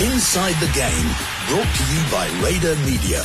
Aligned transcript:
Inside 0.00 0.54
the 0.60 0.70
Game, 0.74 1.10
brought 1.48 1.66
to 1.74 1.82
you 1.92 2.00
by 2.12 2.28
Raider 2.40 2.76
Media. 2.86 3.20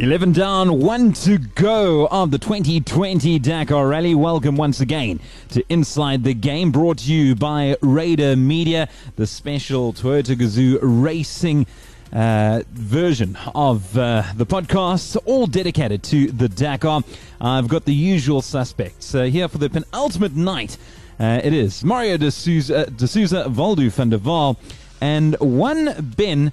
Eleven 0.00 0.32
down, 0.32 0.80
one 0.80 1.12
to 1.12 1.38
go 1.38 2.08
of 2.08 2.32
the 2.32 2.38
2020 2.38 3.38
Dakar 3.38 3.86
Rally. 3.86 4.16
Welcome 4.16 4.56
once 4.56 4.80
again 4.80 5.20
to 5.50 5.64
Inside 5.68 6.24
the 6.24 6.34
Game, 6.34 6.72
brought 6.72 6.98
to 6.98 7.12
you 7.12 7.36
by 7.36 7.76
Raider 7.80 8.34
Media, 8.34 8.88
the 9.14 9.28
special 9.28 9.92
Toyota 9.92 10.34
Gazoo 10.34 10.80
Racing 10.82 11.68
uh, 12.14 12.62
version 12.70 13.36
of 13.54 13.98
uh, 13.98 14.22
the 14.36 14.46
podcast, 14.46 15.16
all 15.26 15.46
dedicated 15.46 16.02
to 16.04 16.30
the 16.30 16.48
Dakar. 16.48 17.02
I've 17.40 17.68
got 17.68 17.84
the 17.84 17.94
usual 17.94 18.40
suspects 18.40 19.14
uh, 19.14 19.24
here 19.24 19.48
for 19.48 19.58
the 19.58 19.68
penultimate 19.68 20.34
night. 20.34 20.78
Uh, 21.18 21.40
it 21.42 21.52
is 21.52 21.84
Mario 21.84 22.16
de 22.16 22.30
Souza, 22.30 22.86
Valdu 22.88 23.90
van 23.90 24.08
der 24.10 24.18
Waal, 24.18 24.56
and 25.00 25.36
one 25.40 25.94
Ben 26.16 26.52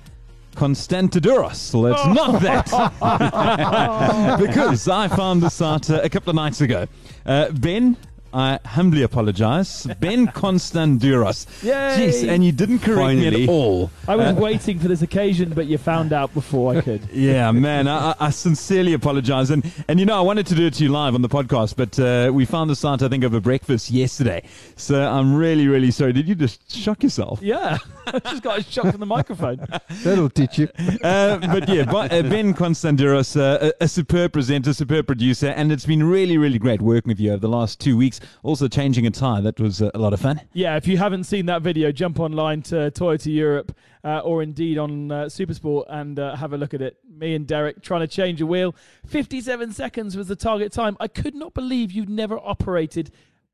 Constantiduros. 0.56 1.74
Let's 1.74 2.06
not 2.08 2.42
that. 2.42 2.68
because 4.40 4.88
I 4.88 5.08
found 5.08 5.42
this 5.42 5.62
out 5.62 5.90
uh, 5.90 6.02
a 6.04 6.10
couple 6.10 6.32
of 6.32 6.36
nights 6.36 6.62
ago. 6.62 6.88
Uh, 7.26 7.50
ben, 7.52 7.98
I 8.34 8.60
humbly 8.66 9.04
apologize. 9.04 9.86
Ben 10.00 10.28
Constantiduros. 10.42 11.46
Yay! 11.64 11.72
Jeez, 12.10 12.28
and 12.28 12.44
you 12.46 12.52
didn't 12.52 12.80
correct 12.80 13.18
me 13.20 13.44
at 13.44 13.50
all. 13.50 13.92
I 14.08 14.16
was 14.16 14.28
Uh, 14.28 14.40
waiting 14.40 14.80
for 14.80 14.88
this 14.88 15.02
occasion, 15.02 15.50
but 15.54 15.68
you 15.68 15.78
found 15.78 16.14
out 16.14 16.34
before 16.34 16.76
I 16.76 16.82
could. 16.82 17.02
yeah, 17.14 17.52
man, 17.52 17.88
I, 17.88 18.16
I 18.20 18.30
sincerely 18.30 18.94
apologize. 18.94 19.50
And, 19.50 19.70
and 19.88 20.00
you 20.00 20.06
know, 20.06 20.18
I 20.18 20.22
wanted 20.22 20.46
to 20.48 20.56
do 20.56 20.66
it 20.68 20.74
to 20.76 20.84
you 20.84 20.90
live 20.90 21.14
on 21.16 21.22
the 21.22 21.30
podcast, 21.30 21.76
but 21.76 22.00
uh, 22.00 22.32
we 22.34 22.46
found 22.46 22.70
this 22.70 22.86
out, 22.86 23.02
I 23.02 23.10
think, 23.10 23.24
over 23.24 23.40
breakfast 23.42 23.92
yesterday. 23.92 24.44
So 24.78 25.02
I'm 25.04 25.36
really, 25.36 25.68
really 25.68 25.92
sorry. 25.92 26.14
Did 26.14 26.28
you 26.28 26.36
just 26.36 26.72
shock 26.72 27.04
yourself? 27.04 27.40
Yeah, 27.42 27.78
I 28.08 28.20
just 28.20 28.44
got 28.44 28.60
a 28.60 28.64
shock 28.64 28.92
from 28.92 29.00
the 29.00 29.06
microphone. 29.06 29.60
That'll 30.04 30.30
teach 30.30 30.58
you. 30.58 30.70
uh, 31.04 31.38
but 31.48 31.68
yeah, 31.68 31.82
uh, 31.92 32.08
Ben 32.24 32.54
Constantinos, 32.54 33.36
uh, 33.36 33.72
a, 33.80 33.84
a 33.84 33.88
superb 33.88 34.32
presenter, 34.34 34.74
superb 34.74 35.06
producer, 35.08 35.48
and 35.48 35.72
it's 35.72 35.86
been 35.86 36.04
really, 36.04 36.38
really 36.38 36.60
great 36.60 36.82
working 36.82 37.10
with 37.10 37.20
you 37.20 37.32
over 37.32 37.40
the 37.42 37.50
last 37.50 37.80
two 37.80 37.98
weeks. 37.98 38.20
Also 38.44 38.68
changing 38.68 39.06
a 39.06 39.12
tire, 39.12 39.42
that 39.42 39.60
was 39.60 39.82
uh, 39.82 39.92
a 39.94 40.00
lot 40.00 40.14
of 40.14 40.20
fun. 40.20 40.42
Yeah, 40.54 40.76
if 40.76 40.88
you 40.88 40.98
haven't 40.98 41.26
seen 41.26 41.46
that 41.48 41.62
video, 41.62 41.92
jump 41.92 42.20
online 42.20 42.62
to 42.64 42.92
Toyota 42.92 43.34
Europe 43.34 43.76
uh, 44.04 44.20
or 44.20 44.42
indeed 44.42 44.78
on 44.78 45.12
uh, 45.12 45.26
Supersport 45.26 45.86
and 45.90 46.20
uh, 46.20 46.36
have 46.36 46.54
a 46.54 46.58
look 46.58 46.74
at 46.74 46.82
it. 46.82 46.98
Me 47.10 47.36
and 47.36 47.48
Derek 47.48 47.82
trying 47.82 48.02
to 48.02 48.08
change 48.08 48.42
a 48.42 48.46
wheel. 48.46 48.76
57 49.06 49.74
seconds 49.74 50.18
was 50.18 50.28
the 50.28 50.36
target 50.36 50.72
time. 50.72 50.98
I 51.00 51.08
could 51.08 51.36
not 51.36 51.54
believe 51.54 51.92
you'd 51.92 52.10
never 52.10 52.40
operated 52.40 53.12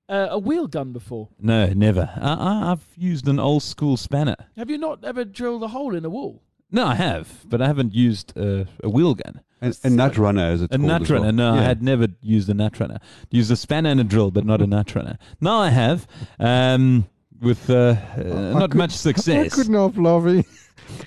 uh, 0.10 0.28
a 0.30 0.40
wheel 0.40 0.68
gun 0.68 0.94
before. 0.94 1.30
No, 1.40 1.68
never. 1.68 2.10
I, 2.16 2.34
I, 2.34 2.72
I've 2.72 2.88
used 2.96 3.28
an 3.28 3.40
old 3.40 3.64
school 3.64 3.98
spanner. 3.98 4.36
Have 4.56 4.70
you 4.70 4.78
not 4.78 5.04
ever 5.04 5.26
drilled 5.26 5.64
a 5.64 5.70
hole 5.70 5.96
in 5.96 6.06
a 6.06 6.10
wall? 6.10 6.44
No, 6.72 6.86
I 6.86 6.96
have, 6.96 7.46
but 7.48 7.62
I 7.62 7.68
haven't 7.68 7.94
used 7.94 8.38
uh, 8.38 8.66
a 8.84 8.90
wheel 8.90 9.16
gun. 9.16 9.42
A, 9.62 9.74
a 9.86 9.90
nut 9.90 10.18
runner, 10.18 10.44
as 10.44 10.62
it's 10.62 10.74
A 10.76 10.78
called. 10.78 10.88
nut 10.88 11.02
as 11.04 11.10
well. 11.12 11.22
runner. 11.22 11.32
No, 11.32 11.54
I 11.56 11.62
had 11.64 11.82
never 11.82 12.08
used 12.22 12.50
a 12.50 12.54
nut 12.54 12.80
runner. 12.80 13.00
Used 13.32 13.50
a 13.52 13.56
spanner 13.56 13.90
and 13.90 14.00
a 14.00 14.04
drill, 14.04 14.32
but 14.32 14.46
not 14.46 14.62
a 14.62 14.68
nut 14.68 14.94
runner. 14.94 15.18
Now 15.42 15.60
I 15.60 15.70
have, 15.70 16.06
um, 16.40 17.08
with 17.42 17.70
uh, 17.70 17.96
uh, 18.18 18.22
not 18.54 18.72
could- 18.72 18.78
much 18.78 18.92
success. 18.92 19.54
I 19.54 19.56
couldn't 19.56 19.74
help 19.74 19.98
laughing 19.98 20.46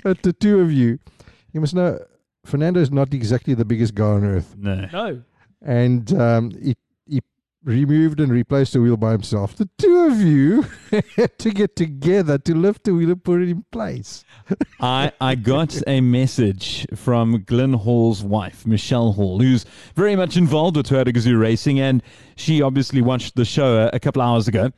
at 0.04 0.22
the 0.22 0.32
two 0.32 0.60
of 0.60 0.72
you. 0.72 0.98
You 1.52 1.60
must 1.60 1.74
know, 1.74 1.98
Fernando 2.44 2.80
is 2.80 2.90
not 2.90 3.12
exactly 3.12 3.54
the 3.54 3.64
biggest 3.64 3.94
guy 3.94 4.06
on 4.06 4.24
earth, 4.24 4.56
No. 4.58 4.86
No. 4.92 5.22
and 5.62 6.12
um, 6.14 6.50
he, 6.52 6.68
he 6.68 6.76
removed 7.62 8.20
and 8.20 8.32
replaced 8.32 8.72
the 8.72 8.80
wheel 8.80 8.96
by 8.96 9.12
himself. 9.12 9.54
The 9.54 9.68
two 9.78 9.98
of 10.10 10.20
you 10.20 10.64
had 11.16 11.38
to 11.40 11.50
get 11.50 11.76
together 11.76 12.38
to 12.38 12.54
lift 12.54 12.84
the 12.84 12.94
wheel 12.94 13.10
and 13.10 13.22
put 13.22 13.42
it 13.42 13.48
in 13.48 13.64
place. 13.70 14.24
I, 14.80 15.12
I 15.20 15.34
got 15.34 15.80
a 15.86 16.00
message 16.00 16.86
from 16.94 17.44
Glyn 17.44 17.74
Hall's 17.74 18.22
wife, 18.22 18.66
Michelle 18.66 19.12
Hall, 19.12 19.40
who's 19.40 19.64
very 19.94 20.16
much 20.16 20.36
involved 20.36 20.76
with 20.76 20.88
Toyota 20.88 21.14
Gazoo 21.14 21.38
Racing, 21.38 21.80
and 21.80 22.02
she 22.36 22.62
obviously 22.62 23.02
watched 23.02 23.36
the 23.36 23.44
show 23.44 23.76
a, 23.76 23.90
a 23.92 24.00
couple 24.00 24.22
hours 24.22 24.48
ago, 24.48 24.70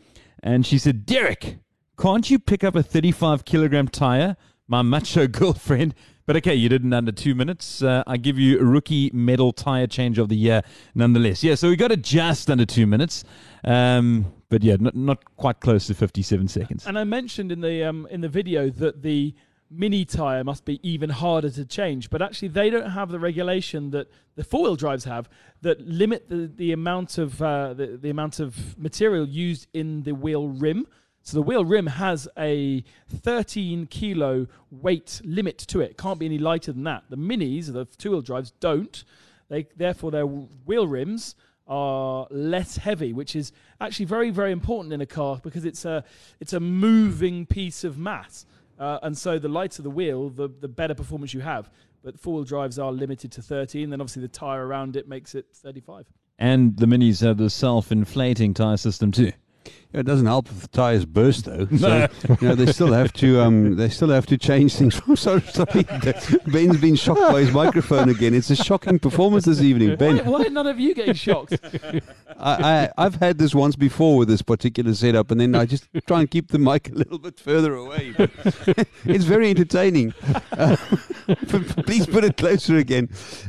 and 0.42 0.66
she 0.66 0.78
said, 0.78 1.06
Derek, 1.06 1.58
can't 1.98 2.28
you 2.28 2.38
pick 2.38 2.64
up 2.64 2.74
a 2.74 2.82
35 2.82 3.44
kilogram 3.44 3.86
tire? 3.88 4.36
My 4.66 4.82
macho 4.82 5.26
girlfriend. 5.28 5.94
But 6.24 6.36
okay, 6.36 6.54
you 6.54 6.68
did 6.68 6.84
in 6.84 6.92
under 6.92 7.12
two 7.12 7.34
minutes. 7.34 7.82
Uh, 7.82 8.04
I 8.06 8.16
give 8.16 8.38
you 8.38 8.60
a 8.60 8.64
rookie 8.64 9.10
medal 9.12 9.52
tire 9.52 9.86
change 9.86 10.18
of 10.18 10.28
the 10.28 10.36
year, 10.36 10.62
nonetheless. 10.94 11.42
Yeah, 11.42 11.56
so 11.56 11.68
we 11.68 11.76
got 11.76 11.90
it 11.90 12.02
just 12.02 12.48
under 12.50 12.64
two 12.64 12.86
minutes, 12.86 13.24
um, 13.64 14.32
but 14.48 14.62
yeah, 14.62 14.76
not, 14.78 14.94
not 14.94 15.36
quite 15.36 15.60
close 15.60 15.86
to 15.88 15.94
57 15.94 16.46
seconds. 16.48 16.86
And 16.86 16.98
I 16.98 17.04
mentioned 17.04 17.50
in 17.50 17.60
the 17.60 17.84
um, 17.84 18.06
in 18.10 18.20
the 18.20 18.28
video 18.28 18.70
that 18.70 19.02
the 19.02 19.34
mini 19.72 20.04
tire 20.04 20.44
must 20.44 20.64
be 20.64 20.78
even 20.88 21.10
harder 21.10 21.50
to 21.50 21.64
change, 21.64 22.10
but 22.10 22.22
actually 22.22 22.48
they 22.48 22.70
don't 22.70 22.90
have 22.90 23.10
the 23.10 23.18
regulation 23.18 23.90
that 23.90 24.08
the 24.36 24.44
four 24.44 24.62
wheel 24.62 24.76
drives 24.76 25.04
have 25.04 25.28
that 25.62 25.80
limit 25.80 26.28
the, 26.28 26.50
the 26.54 26.72
amount 26.72 27.18
of 27.18 27.40
uh, 27.42 27.72
the, 27.74 27.98
the 28.00 28.10
amount 28.10 28.38
of 28.38 28.78
material 28.78 29.26
used 29.26 29.66
in 29.72 30.02
the 30.02 30.14
wheel 30.14 30.48
rim. 30.48 30.86
So 31.22 31.36
the 31.36 31.42
wheel 31.42 31.64
rim 31.64 31.86
has 31.86 32.28
a 32.36 32.84
13 33.08 33.86
kilo 33.86 34.48
weight 34.70 35.20
limit 35.24 35.58
to 35.58 35.80
it. 35.80 35.96
Can't 35.96 36.18
be 36.18 36.26
any 36.26 36.38
lighter 36.38 36.72
than 36.72 36.84
that. 36.84 37.04
The 37.10 37.16
minis, 37.16 37.72
the 37.72 37.84
two 37.84 38.10
wheel 38.10 38.22
drives, 38.22 38.52
don't. 38.60 39.04
They 39.48 39.66
therefore 39.76 40.10
their 40.10 40.26
wheel 40.26 40.86
rims 40.86 41.36
are 41.68 42.26
less 42.30 42.76
heavy, 42.76 43.12
which 43.12 43.36
is 43.36 43.52
actually 43.80 44.06
very 44.06 44.30
very 44.30 44.50
important 44.50 44.92
in 44.92 45.00
a 45.00 45.06
car 45.06 45.40
because 45.42 45.64
it's 45.64 45.84
a 45.84 46.04
it's 46.40 46.52
a 46.52 46.60
moving 46.60 47.46
piece 47.46 47.84
of 47.84 47.98
mass. 47.98 48.46
Uh, 48.78 48.98
and 49.02 49.16
so 49.16 49.38
the 49.38 49.48
lighter 49.48 49.82
the 49.82 49.90
wheel, 49.90 50.28
the 50.28 50.48
the 50.48 50.68
better 50.68 50.94
performance 50.94 51.32
you 51.32 51.40
have. 51.40 51.70
But 52.02 52.18
four 52.18 52.34
wheel 52.34 52.44
drives 52.44 52.80
are 52.80 52.90
limited 52.90 53.30
to 53.32 53.42
13. 53.42 53.90
Then 53.90 54.00
obviously 54.00 54.22
the 54.22 54.28
tire 54.28 54.66
around 54.66 54.96
it 54.96 55.06
makes 55.06 55.36
it 55.36 55.46
35. 55.54 56.06
And 56.38 56.76
the 56.76 56.86
minis 56.86 57.20
have 57.24 57.36
the 57.36 57.48
self-inflating 57.48 58.54
tire 58.54 58.76
system 58.76 59.12
too. 59.12 59.32
Yeah, 59.92 60.00
it 60.00 60.06
doesn't 60.06 60.26
help 60.26 60.48
if 60.48 60.60
the 60.62 60.69
tires 60.69 61.04
burst 61.04 61.44
though. 61.44 61.66
So 61.78 62.06
you 62.41 62.48
know 62.48 62.54
they 62.54 62.72
still 62.72 62.92
have 62.92 63.12
to 63.14 63.41
um 63.41 63.76
they 63.76 63.88
still 63.88 64.08
have 64.10 64.26
to 64.26 64.38
change 64.38 64.75
things. 64.76 64.94
sorry, 65.20 65.41
sorry. 65.42 65.82
Ben's 66.47 66.80
been 66.80 66.97
shocked 66.97 67.20
by 67.20 67.41
his 67.41 67.53
microphone 67.53 68.08
again. 68.08 68.34
It's 68.34 68.50
a 68.50 68.56
shocking 68.56 68.98
performance 68.98 69.44
this 69.44 69.60
evening, 69.60 69.91
Why, 69.91 69.97
Ben. 69.97 70.19
why 70.25 70.44
are 70.44 70.50
none 70.50 70.66
of 70.66 70.78
you 70.81 70.94
getting 70.94 71.14
shocked? 71.14 71.58
I, 72.38 72.88
I 72.97 73.04
I've 73.04 73.16
had 73.16 73.38
this 73.38 73.54
once 73.54 73.76
before 73.76 74.16
with 74.16 74.28
this 74.28 74.42
particular 74.42 74.94
setup, 74.94 75.31
and 75.31 75.41
then 75.41 75.54
I 75.54 75.66
just 75.66 75.86
try 76.06 76.20
and 76.20 76.31
keep 76.31 76.48
the 76.50 76.58
mic 76.58 76.88
a 76.91 76.94
little 76.94 77.19
bit 77.19 77.38
further 77.38 77.75
away. 77.75 78.14
It's 79.04 79.25
very 79.25 79.50
entertaining. 79.50 80.14
Uh, 80.52 80.76
please 81.86 82.06
put 82.06 82.25
it 82.25 82.36
closer 82.36 82.76
again. 82.76 83.08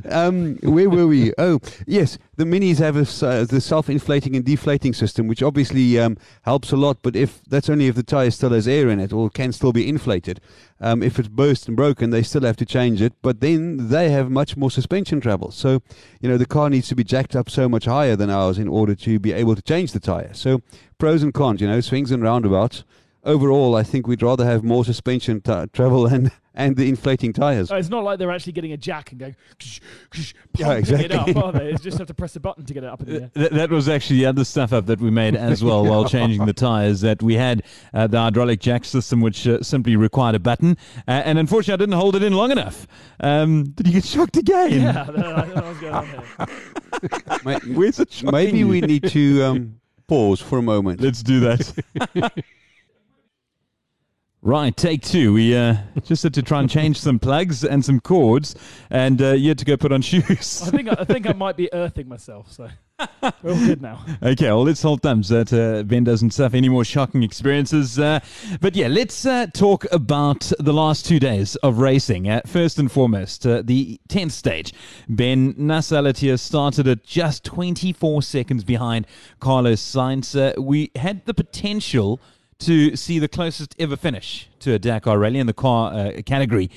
Um, 0.09 0.57
where 0.63 0.89
were 0.89 1.07
we? 1.07 1.33
Oh, 1.37 1.59
yes, 1.87 2.17
the 2.35 2.43
minis 2.45 2.77
have 2.79 2.97
a, 2.97 3.01
s- 3.01 3.23
uh, 3.23 3.45
the 3.47 3.61
self-inflating 3.61 4.35
and 4.35 4.43
deflating 4.45 4.93
system, 4.93 5.27
which 5.27 5.41
obviously 5.43 5.99
um, 5.99 6.17
helps 6.41 6.71
a 6.71 6.75
lot. 6.75 6.97
But 7.01 7.15
if 7.15 7.41
that's 7.45 7.69
only 7.69 7.87
if 7.87 7.95
the 7.95 8.03
tire 8.03 8.31
still 8.31 8.49
has 8.49 8.67
air 8.67 8.89
in 8.89 8.99
it, 8.99 9.13
or 9.13 9.29
can 9.29 9.51
still 9.51 9.71
be 9.71 9.87
inflated. 9.87 10.41
Um, 10.79 11.01
if 11.01 11.17
it's 11.19 11.29
burst 11.29 11.67
and 11.67 11.77
broken, 11.77 12.09
they 12.09 12.23
still 12.23 12.41
have 12.41 12.57
to 12.57 12.65
change 12.65 13.01
it. 13.01 13.13
But 13.21 13.39
then 13.39 13.89
they 13.89 14.09
have 14.09 14.29
much 14.29 14.57
more 14.57 14.69
suspension 14.71 15.21
travel. 15.21 15.51
So, 15.51 15.81
you 16.19 16.29
know, 16.29 16.37
the 16.37 16.45
car 16.45 16.69
needs 16.69 16.87
to 16.89 16.95
be 16.95 17.03
jacked 17.03 17.35
up 17.35 17.49
so 17.49 17.69
much 17.69 17.85
higher 17.85 18.15
than 18.15 18.29
ours 18.29 18.57
in 18.57 18.67
order 18.67 18.95
to 18.95 19.19
be 19.19 19.31
able 19.31 19.55
to 19.55 19.61
change 19.61 19.91
the 19.91 19.99
tire. 19.99 20.33
So, 20.33 20.61
pros 20.97 21.23
and 21.23 21.33
cons, 21.33 21.61
you 21.61 21.67
know, 21.67 21.81
swings 21.81 22.11
and 22.11 22.21
roundabouts. 22.21 22.83
Overall, 23.23 23.75
I 23.75 23.83
think 23.83 24.05
we'd 24.05 24.21
rather 24.21 24.45
have 24.45 24.63
more 24.63 24.83
suspension 24.83 25.39
t- 25.39 25.65
travel 25.71 26.05
and, 26.05 26.31
and 26.55 26.75
the 26.75 26.87
inflating 26.87 27.33
tires. 27.33 27.71
Oh, 27.71 27.75
it's 27.75 27.89
not 27.89 28.03
like 28.03 28.19
they're 28.19 28.31
actually 28.31 28.53
getting 28.53 28.71
a 28.73 28.77
jack 28.77 29.11
and 29.11 29.19
going 29.19 29.35
ksh, 29.59 29.79
ksh, 30.11 30.33
Yeah, 30.57 30.73
exactly. 30.73 31.05
it 31.05 31.11
up, 31.11 31.35
are 31.35 31.51
they? 31.51 31.69
It's 31.71 31.81
just 31.81 31.97
have 31.97 32.07
to 32.07 32.13
press 32.13 32.35
a 32.35 32.39
button 32.39 32.65
to 32.65 32.73
get 32.73 32.83
it 32.83 32.89
up 32.89 33.01
in 33.01 33.07
the 33.07 33.21
air. 33.23 33.31
Th- 33.33 33.49
that 33.51 33.69
was 33.71 33.89
actually 33.89 34.17
the 34.19 34.25
other 34.27 34.43
stuff 34.45 34.71
up 34.73 34.85
that 34.85 34.99
we 34.99 35.09
made 35.09 35.35
as 35.35 35.63
well 35.63 35.83
while 35.85 36.05
changing 36.07 36.45
the 36.45 36.53
tires. 36.53 37.01
That 37.01 37.21
we 37.23 37.35
had 37.35 37.63
uh, 37.93 38.07
the 38.07 38.19
hydraulic 38.19 38.59
jack 38.59 38.85
system, 38.85 39.21
which 39.21 39.47
uh, 39.47 39.61
simply 39.63 39.95
required 39.95 40.35
a 40.35 40.39
button, 40.39 40.77
uh, 41.07 41.11
and 41.11 41.39
unfortunately, 41.39 41.73
I 41.73 41.85
didn't 41.85 41.99
hold 41.99 42.15
it 42.15 42.23
in 42.23 42.33
long 42.33 42.51
enough. 42.51 42.87
Um, 43.19 43.63
did 43.63 43.87
you 43.87 43.93
get 43.93 44.05
shocked 44.05 44.37
again? 44.37 44.81
Yeah, 44.81 45.01
I 45.07 45.45
don't 45.45 45.79
going 45.81 45.93
on 45.93 46.07
here. 46.07 46.23
Ma- 47.43 47.59
Where's 47.75 47.99
it 47.99 48.11
shocking 48.11 48.31
Maybe 48.31 48.63
we 48.63 48.81
need 48.81 49.09
to 49.09 49.43
um, 49.43 49.79
pause 50.07 50.39
for 50.39 50.57
a 50.59 50.61
moment. 50.61 51.01
Let's 51.01 51.23
do 51.23 51.39
that. 51.41 52.33
Right, 54.45 54.75
take 54.75 55.01
two. 55.01 55.31
We 55.31 55.55
uh, 55.55 55.77
just 56.03 56.21
had 56.23 56.33
to 56.33 56.41
try 56.41 56.59
and 56.59 56.69
change 56.69 56.99
some 56.99 57.17
plugs 57.17 57.63
and 57.63 57.83
some 57.83 58.01
cords, 58.01 58.55
and 58.89 59.21
uh, 59.21 59.31
you 59.31 59.47
had 59.47 59.57
to 59.59 59.63
go 59.63 59.77
put 59.77 59.93
on 59.93 60.01
shoes. 60.01 60.61
I 60.63 60.69
think 60.69 60.89
I 60.89 61.05
think 61.05 61.29
I 61.29 61.31
might 61.31 61.55
be 61.55 61.73
earthing 61.73 62.09
myself. 62.09 62.51
So 62.51 62.67
we're 63.41 63.53
all 63.53 63.65
good 63.65 63.81
now. 63.81 64.05
Okay, 64.21 64.47
well, 64.47 64.63
let's 64.63 64.81
hold 64.81 65.01
thumbs 65.01 65.29
that 65.29 65.53
uh, 65.53 65.83
Ben 65.83 66.03
doesn't 66.03 66.31
suffer 66.31 66.57
any 66.57 66.67
more 66.67 66.83
shocking 66.83 67.23
experiences. 67.23 67.97
Uh, 67.97 68.19
but 68.59 68.75
yeah, 68.75 68.87
let's 68.87 69.25
uh, 69.25 69.45
talk 69.53 69.85
about 69.93 70.51
the 70.59 70.73
last 70.73 71.05
two 71.05 71.21
days 71.21 71.55
of 71.57 71.77
racing. 71.77 72.27
Uh, 72.27 72.41
first 72.45 72.79
and 72.79 72.91
foremost, 72.91 73.47
uh, 73.47 73.61
the 73.63 73.97
10th 74.09 74.31
stage. 74.31 74.73
Ben 75.07 75.55
Nasser 75.57 75.95
Al 75.95 76.03
Attiyah 76.03 76.37
started 76.37 76.85
at 76.85 77.05
just 77.05 77.45
24 77.45 78.21
seconds 78.21 78.65
behind 78.65 79.07
Carlos 79.39 79.81
Sainz. 79.81 80.37
Uh, 80.37 80.61
we 80.61 80.91
had 80.97 81.25
the 81.25 81.33
potential 81.33 82.19
to 82.63 82.95
see 82.95 83.19
the 83.19 83.27
closest 83.27 83.75
ever 83.79 83.95
finish 83.95 84.49
to 84.59 84.73
a 84.73 84.79
Dakar 84.79 85.17
rally 85.19 85.39
in 85.39 85.47
the 85.47 85.53
car 85.53 85.93
uh, 85.93 86.21
category. 86.25 86.69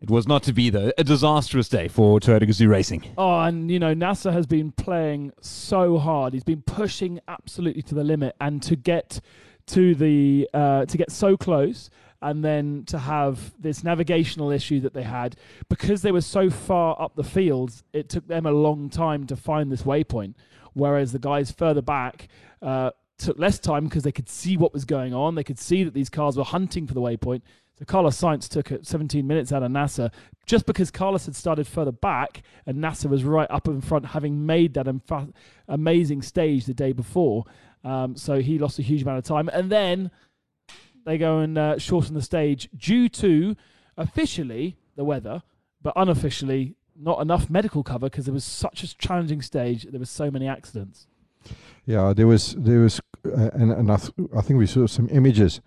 It 0.00 0.10
was 0.10 0.28
not 0.28 0.44
to 0.44 0.52
be, 0.52 0.70
though. 0.70 0.92
A 0.96 1.02
disastrous 1.02 1.68
day 1.68 1.88
for 1.88 2.20
Toyota 2.20 2.42
Gazoo 2.42 2.68
Racing. 2.68 3.04
Oh, 3.18 3.40
and 3.40 3.68
you 3.68 3.80
know, 3.80 3.94
Nasser 3.94 4.30
has 4.30 4.46
been 4.46 4.70
playing 4.70 5.32
so 5.40 5.98
hard. 5.98 6.34
He's 6.34 6.44
been 6.44 6.62
pushing 6.62 7.18
absolutely 7.26 7.82
to 7.82 7.94
the 7.96 8.04
limit, 8.04 8.36
and 8.40 8.62
to 8.62 8.76
get 8.76 9.20
to 9.66 9.94
the 9.96 10.48
uh, 10.54 10.84
to 10.86 10.96
get 10.96 11.10
so 11.10 11.36
close, 11.36 11.90
and 12.22 12.44
then 12.44 12.84
to 12.86 12.98
have 12.98 13.54
this 13.60 13.82
navigational 13.82 14.50
issue 14.50 14.80
that 14.80 14.94
they 14.94 15.02
had 15.02 15.36
because 15.68 16.02
they 16.02 16.12
were 16.12 16.20
so 16.20 16.48
far 16.48 17.00
up 17.00 17.16
the 17.16 17.24
fields, 17.24 17.82
It 17.92 18.08
took 18.08 18.26
them 18.28 18.46
a 18.46 18.52
long 18.52 18.90
time 18.90 19.26
to 19.26 19.36
find 19.36 19.70
this 19.70 19.82
waypoint, 19.82 20.34
whereas 20.74 21.12
the 21.12 21.18
guys 21.18 21.50
further 21.50 21.82
back. 21.82 22.28
Uh, 22.62 22.90
took 23.18 23.38
less 23.38 23.58
time 23.58 23.84
because 23.84 24.02
they 24.02 24.12
could 24.12 24.28
see 24.28 24.56
what 24.56 24.72
was 24.72 24.84
going 24.84 25.12
on. 25.12 25.34
They 25.34 25.44
could 25.44 25.58
see 25.58 25.84
that 25.84 25.94
these 25.94 26.08
cars 26.08 26.36
were 26.36 26.44
hunting 26.44 26.86
for 26.86 26.94
the 26.94 27.00
waypoint. 27.00 27.42
So 27.78 27.84
Carlos 27.84 28.20
Sainz 28.20 28.48
took 28.48 28.72
17 28.82 29.24
minutes 29.26 29.52
out 29.52 29.62
of 29.62 29.70
Nasser 29.70 30.10
just 30.46 30.66
because 30.66 30.90
Carlos 30.90 31.26
had 31.26 31.36
started 31.36 31.66
further 31.66 31.92
back 31.92 32.42
and 32.66 32.80
Nasser 32.80 33.08
was 33.08 33.22
right 33.22 33.48
up 33.50 33.68
in 33.68 33.80
front, 33.80 34.06
having 34.06 34.44
made 34.46 34.74
that 34.74 34.86
infa- 34.86 35.32
amazing 35.68 36.22
stage 36.22 36.66
the 36.66 36.74
day 36.74 36.92
before. 36.92 37.44
Um, 37.84 38.16
so 38.16 38.40
he 38.40 38.58
lost 38.58 38.78
a 38.80 38.82
huge 38.82 39.02
amount 39.02 39.18
of 39.18 39.24
time. 39.24 39.48
And 39.52 39.70
then 39.70 40.10
they 41.04 41.18
go 41.18 41.38
and 41.38 41.56
uh, 41.56 41.78
shorten 41.78 42.14
the 42.14 42.22
stage 42.22 42.68
due 42.76 43.08
to 43.10 43.54
officially 43.96 44.76
the 44.96 45.04
weather, 45.04 45.42
but 45.80 45.92
unofficially 45.94 46.74
not 47.00 47.20
enough 47.20 47.48
medical 47.48 47.84
cover 47.84 48.06
because 48.06 48.26
it 48.26 48.32
was 48.32 48.44
such 48.44 48.82
a 48.82 48.96
challenging 48.98 49.40
stage. 49.40 49.84
There 49.84 50.00
were 50.00 50.06
so 50.06 50.30
many 50.30 50.48
accidents. 50.48 51.06
Yeah, 51.88 52.12
there 52.12 52.26
was 52.26 52.54
there 52.58 52.80
was, 52.80 53.00
uh, 53.24 53.50
and, 53.54 53.72
and 53.72 53.90
I, 53.90 53.96
th- 53.96 54.12
I 54.36 54.42
think 54.42 54.58
we 54.58 54.66
saw 54.66 54.86
some 54.86 55.08
images 55.10 55.62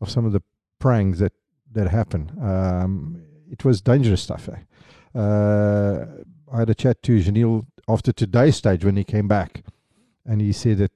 of 0.00 0.08
some 0.08 0.24
of 0.24 0.32
the 0.32 0.42
pranks 0.78 1.18
that 1.18 1.32
that 1.72 1.88
happened. 1.88 2.30
Um, 2.40 3.22
it 3.50 3.64
was 3.64 3.80
dangerous 3.80 4.22
stuff. 4.22 4.48
Eh? 4.48 5.18
Uh, 5.18 6.06
I 6.52 6.58
had 6.58 6.70
a 6.70 6.74
chat 6.74 7.02
to 7.02 7.18
Giniel 7.18 7.66
after 7.88 8.12
today's 8.12 8.56
stage 8.56 8.84
when 8.84 8.96
he 8.96 9.04
came 9.04 9.26
back, 9.26 9.64
and 10.24 10.40
he 10.40 10.52
said 10.52 10.78
that 10.78 10.92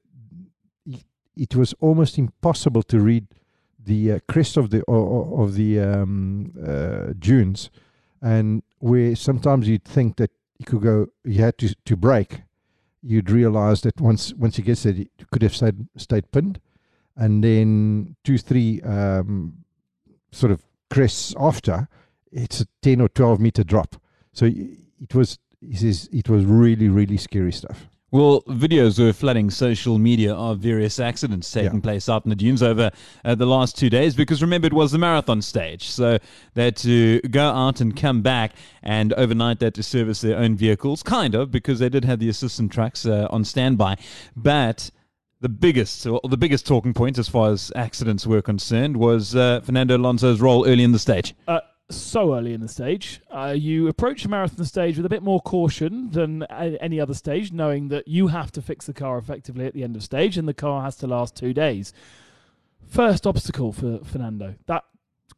he, 0.85 1.03
it 1.37 1.57
was 1.57 1.75
almost 1.81 2.17
impossible 2.17 2.85
to 2.85 3.01
read 3.01 3.27
the 3.85 4.13
uh, 4.13 4.19
crest 4.29 4.57
of 4.57 4.71
the 4.71 4.85
of, 4.87 5.55
the 5.55 5.81
um, 5.81 6.53
uh, 6.65 7.15
dunes, 7.19 7.71
and 8.23 8.63
where 8.79 9.17
sometimes 9.17 9.69
you'd 9.69 9.85
think 9.85 10.17
that 10.19 10.31
you 10.59 10.67
could 10.67 10.83
go, 10.83 11.07
you 11.25 11.43
had 11.43 11.59
to 11.59 11.75
to 11.85 11.97
break 11.97 12.43
you'd 13.09 13.31
realize 13.31 13.81
that 13.83 14.01
once 14.01 14.35
once 14.35 14.57
he 14.57 14.63
gets 14.63 14.83
there, 14.83 14.93
you 14.93 15.07
could 15.31 15.43
have 15.43 15.57
stayed 15.57 15.89
stayed 15.97 16.31
pinned, 16.31 16.61
and 17.17 17.43
then 17.43 18.17
two 18.23 18.39
three 18.39 18.83
um, 18.83 19.65
sort 20.31 20.53
of 20.53 20.63
crests 20.91 21.35
after, 21.39 21.89
it's 22.31 22.61
a 22.61 22.67
ten 22.83 23.01
or 23.01 23.09
twelve 23.09 23.41
meter 23.41 23.65
drop. 23.65 23.97
So 24.33 24.47
it 24.47 25.15
was 25.15 25.39
he 25.61 25.75
says 25.75 26.09
it 26.13 26.29
was 26.29 26.45
really 26.45 26.89
really 26.89 27.17
scary 27.17 27.53
stuff. 27.53 27.89
Well, 28.11 28.41
videos 28.49 28.99
were 28.99 29.13
flooding 29.13 29.51
social 29.51 29.99
media 29.99 30.33
of 30.35 30.61
various 30.61 30.99
accidents 30.99 31.51
taking 31.53 31.75
Yeah. 31.75 31.81
place 31.81 32.09
out 32.09 32.25
in 32.25 32.31
the 32.31 32.37
dunes 32.37 32.63
over 32.63 32.91
uh, 33.23 33.35
the 33.35 33.45
last 33.45 33.77
two 33.77 33.91
days 33.91 34.15
because 34.15 34.41
remember, 34.41 34.67
it 34.67 34.73
was 34.73 34.93
the 34.93 34.99
marathon 34.99 35.43
stage. 35.43 35.89
So 35.91 36.19
they 36.55 36.65
had 36.65 36.77
to 36.79 37.21
go 37.21 37.51
out 37.51 37.83
and 37.83 37.95
come 37.95 38.23
back, 38.23 38.55
and 38.83 39.13
overnight 39.13 39.59
they 39.59 39.67
had 39.67 39.75
to 39.75 39.83
service 39.83 40.23
their 40.23 40.39
own 40.39 40.57
vehicles, 40.57 41.03
kind 41.03 41.35
of, 41.35 41.51
because 41.51 41.81
they 41.81 41.91
did 41.91 42.07
have 42.07 42.19
the 42.19 42.31
assistant 42.31 42.73
trucks 42.73 43.05
uh, 43.05 43.29
on 43.31 43.45
standby. 43.45 43.97
But 44.35 44.91
the 45.43 45.51
biggest, 45.51 46.07
or 46.07 46.21
the 46.29 46.39
biggest 46.39 46.67
talking 46.67 46.95
point 46.95 47.19
as 47.19 47.29
far 47.29 47.51
as 47.51 47.71
accidents 47.77 48.27
were 48.27 48.41
concerned 48.41 48.97
was 48.97 49.37
uh, 49.37 49.61
Fernando 49.61 49.99
Alonso's 49.99 50.41
role 50.41 50.67
early 50.67 50.83
in 50.83 50.93
the 50.93 50.99
stage. 50.99 51.35
So 51.91 52.35
early 52.35 52.53
in 52.53 52.61
the 52.61 52.69
stage. 52.69 53.23
Uh, 53.31 53.55
you 53.57 53.89
approach 53.89 54.25
a 54.25 54.29
marathon 54.29 54.65
stage 54.67 54.99
with 54.99 55.07
a 55.07 55.09
bit 55.09 55.23
more 55.23 55.41
caution 55.41 56.11
than 56.11 56.43
any 56.45 57.01
other 57.01 57.15
stage, 57.15 57.51
knowing 57.51 57.89
that 57.89 58.07
you 58.07 58.27
have 58.27 58.53
to 58.53 58.63
fix 58.63 58.85
the 58.85 58.93
car 58.93 59.17
effectively 59.17 59.65
at 59.65 59.73
the 59.73 59.83
end 59.83 59.97
of 59.97 60.03
stage, 60.03 60.37
and 60.37 60.47
the 60.47 60.53
car 60.55 60.83
has 60.83 60.97
to 60.97 61.07
last 61.07 61.35
two 61.35 61.55
days. 61.55 61.95
First 62.87 63.27
obstacle 63.27 63.73
for 63.73 64.01
Fernando. 64.05 64.57
That 64.67 64.85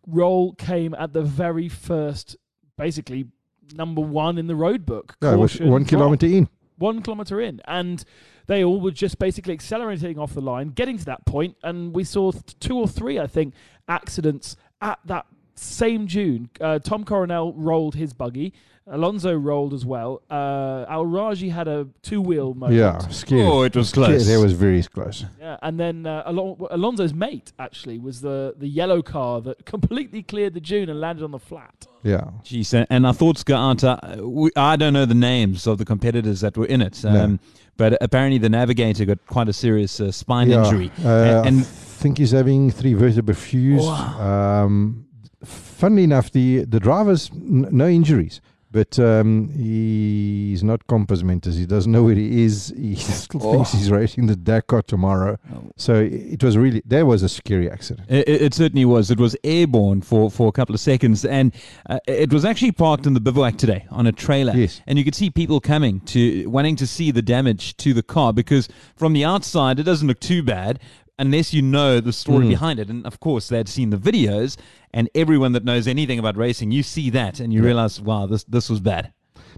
role 0.08 0.55
came 0.55 0.93
at 0.94 1.12
the 1.12 1.23
very 1.23 1.69
first, 1.69 2.37
basically 2.76 3.26
number 3.75 4.00
one 4.00 4.37
in 4.37 4.49
the 4.49 4.56
road 4.56 4.85
book. 4.85 5.17
Yeah, 5.23 5.35
it 5.35 5.37
was 5.37 5.61
one 5.61 5.85
kilometer 5.85 6.26
in. 6.26 6.49
one 6.79 7.00
kilometer 7.03 7.41
in, 7.41 7.61
and 7.67 8.05
they 8.46 8.64
all 8.64 8.81
were 8.81 8.91
just 8.91 9.20
basically 9.20 9.55
accelerating 9.55 10.19
off 10.19 10.35
the 10.35 10.41
line, 10.41 10.70
getting 10.70 10.99
to 10.99 11.05
that 11.05 11.25
point, 11.26 11.56
and 11.62 11.94
we 11.94 12.03
saw 12.03 12.32
two 12.58 12.76
or 12.76 12.88
three, 12.88 13.20
I 13.20 13.29
think, 13.29 13.55
accidents 13.87 14.56
at 14.81 14.99
that 15.05 15.26
same 15.61 16.07
June. 16.07 16.49
Uh, 16.61 16.79
Tom 16.79 17.05
Coronel 17.05 17.53
rolled 17.55 17.95
his 17.95 18.12
buggy. 18.12 18.53
Alonso 18.87 19.33
rolled 19.37 19.73
as 19.73 19.85
well. 19.87 20.21
Uh, 20.29 20.85
Al 20.89 21.05
Rajhi 21.05 21.53
had 21.53 21.69
a 21.69 21.87
two-wheel 22.03 22.55
moment. 22.55 22.77
Yeah, 22.77 22.99
scary. 23.09 23.43
Oh, 23.43 23.62
it 23.62 23.77
was 23.77 23.91
Scary. 23.91 24.07
close. 24.07 24.27
That 24.27 24.41
was 24.41 24.53
very 24.53 24.83
close. 24.83 25.25
Yeah, 25.39 25.59
and 25.62 25.79
then 25.79 26.07
uh, 26.07 26.25
Alon- 26.27 26.57
Alonso's 26.73 27.15
mate 27.15 27.53
actually 27.61 27.99
was 28.01 28.21
the 28.21 28.55
the 28.59 28.67
yellow 28.67 29.01
car 29.01 29.43
that 29.43 29.65
completely 29.75 30.23
cleared 30.25 30.55
the 30.55 30.61
dune 30.61 30.89
and 30.89 30.99
landed 31.01 31.23
on 31.23 31.31
the 31.31 31.39
flat. 31.39 31.87
Yeah. 32.03 32.31
Jeez, 32.43 32.73
and- 32.75 32.87
and 32.91 33.06
our 33.06 33.15
thoughts 33.15 33.45
go 33.45 33.55
out. 33.55 33.85
Uh, 33.85 33.99
we, 34.23 34.51
I 34.56 34.75
don't 34.75 34.95
know 34.95 35.05
the 35.06 35.15
names 35.15 35.69
of 35.69 35.79
the 35.79 35.85
competitors 35.85 36.41
that 36.41 36.56
were 36.56 36.67
in 36.67 36.83
it, 36.83 37.05
No. 37.05 37.25
um, 37.25 37.41
but 37.77 37.97
apparently 38.01 38.39
the 38.39 38.49
navigator 38.49 39.05
got 39.05 39.25
quite 39.27 39.49
a 39.49 39.53
serious 39.53 40.01
uh, 40.01 40.11
spine 40.11 40.51
yeah. 40.51 40.65
injury. 40.65 40.91
Uh, 41.05 41.45
and, 41.47 41.61
I 41.61 42.03
think 42.03 42.19
he's 42.19 42.31
having 42.33 42.71
three 42.73 42.95
vertebrae 42.95 43.35
fused. 43.35 43.87
Um, 43.87 45.06
funnily 45.45 46.05
enough, 46.05 46.31
the 46.31 46.65
the 46.65 46.81
drivers 46.81 47.31
n- 47.33 47.69
no 47.71 47.89
injuries, 47.89 48.41
but 48.73 48.99
um, 49.01 49.51
he's 49.51 50.63
not 50.63 50.87
compos 50.87 51.25
mentis. 51.25 51.57
He 51.57 51.67
doesn't 51.67 51.91
know 51.91 52.05
where 52.05 52.15
he 52.15 52.45
is. 52.45 52.73
He 52.77 52.95
still 52.97 53.41
thinks 53.41 53.73
he's 53.73 53.91
racing 53.91 54.27
the 54.27 54.37
Dakar 54.37 54.83
tomorrow. 54.83 55.39
Oh. 55.53 55.73
So 55.77 55.95
it 55.95 56.43
was 56.45 56.57
really 56.57 56.81
there 56.87 57.05
was 57.05 57.23
a 57.23 57.29
scary 57.29 57.69
accident. 57.69 58.09
It, 58.09 58.29
it 58.29 58.43
it 58.43 58.55
certainly 58.55 58.85
was. 58.85 59.11
It 59.11 59.19
was 59.19 59.37
airborne 59.43 60.03
for, 60.03 60.31
for 60.31 60.49
a 60.49 60.53
couple 60.53 60.75
of 60.75 60.81
seconds, 60.81 61.25
and 61.25 61.53
uh, 61.89 61.99
it 62.07 62.33
was 62.33 62.45
actually 62.45 62.73
parked 62.73 63.07
in 63.07 63.15
the 63.15 63.21
bivouac 63.21 63.57
today 63.57 63.87
on 63.91 64.07
a 64.07 64.13
trailer. 64.13 64.55
Yes. 64.55 64.81
And 64.87 64.99
you 64.99 65.05
could 65.05 65.17
see 65.17 65.31
people 65.31 65.61
coming 65.61 66.01
to 66.03 66.47
wanting 66.47 66.77
to 66.77 66.87
see 66.87 67.11
the 67.11 67.23
damage 67.23 67.77
to 67.79 67.93
the 67.93 68.03
car 68.03 68.33
because 68.33 68.69
from 68.94 69.15
the 69.15 69.25
outside 69.25 69.81
it 69.81 69.85
doesn't 69.85 70.06
look 70.06 70.20
too 70.20 70.43
bad 70.43 70.79
unless 71.20 71.55
you 71.55 71.62
know 71.62 72.00
the 72.00 72.12
story 72.12 72.46
Mm. 72.46 72.50
behind 72.56 72.77
it. 72.81 72.89
And 72.93 73.06
of 73.06 73.20
course, 73.20 73.48
they 73.48 73.58
had 73.62 73.69
seen 73.69 73.91
the 73.91 73.96
videos, 74.10 74.56
and 74.96 75.08
everyone 75.15 75.53
that 75.53 75.65
knows 75.65 75.86
anything 75.86 76.19
about 76.19 76.36
racing, 76.36 76.72
you 76.72 76.82
see 76.82 77.10
that, 77.10 77.39
and 77.41 77.53
you 77.53 77.60
Yeah. 77.60 77.67
realize, 77.70 78.00
wow, 78.00 78.27
this 78.27 78.44
this 78.44 78.69
was 78.72 78.81
bad. 78.81 79.12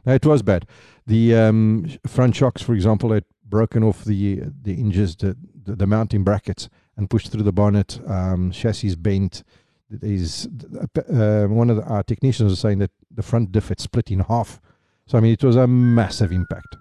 No, 0.05 0.13
it 0.15 0.27
was 0.27 0.43
bad. 0.43 0.63
The 1.07 1.23
um, 1.45 1.89
front 2.07 2.35
shocks, 2.37 2.61
for 2.63 2.75
example, 2.75 3.13
had 3.13 3.25
broken 3.49 3.83
off 3.83 4.05
the 4.05 4.43
the 4.67 4.75
hinges, 4.75 5.17
the, 5.17 5.37
the, 5.65 5.75
the 5.77 5.87
mounting 5.87 6.25
brackets, 6.25 6.69
and 6.97 7.09
pushed 7.09 7.29
through 7.31 7.45
the 7.51 7.53
bonnet. 7.63 8.01
Um, 8.07 8.51
chassis 8.51 8.95
bent. 8.97 9.43
Is 10.01 10.49
uh, 10.97 11.47
one 11.61 11.69
of 11.69 11.77
the, 11.77 11.85
our 11.85 12.03
technicians 12.03 12.49
was 12.51 12.61
saying 12.61 12.79
that 12.79 12.93
the 13.15 13.23
front 13.23 13.53
diff 13.53 13.69
had 13.69 13.79
split 13.79 14.11
in 14.11 14.21
half. 14.21 14.59
So 15.07 15.19
I 15.19 15.21
mean, 15.21 15.33
it 15.35 15.45
was 15.45 15.57
a 15.57 15.67
massive 15.67 16.33
impact. 16.33 16.77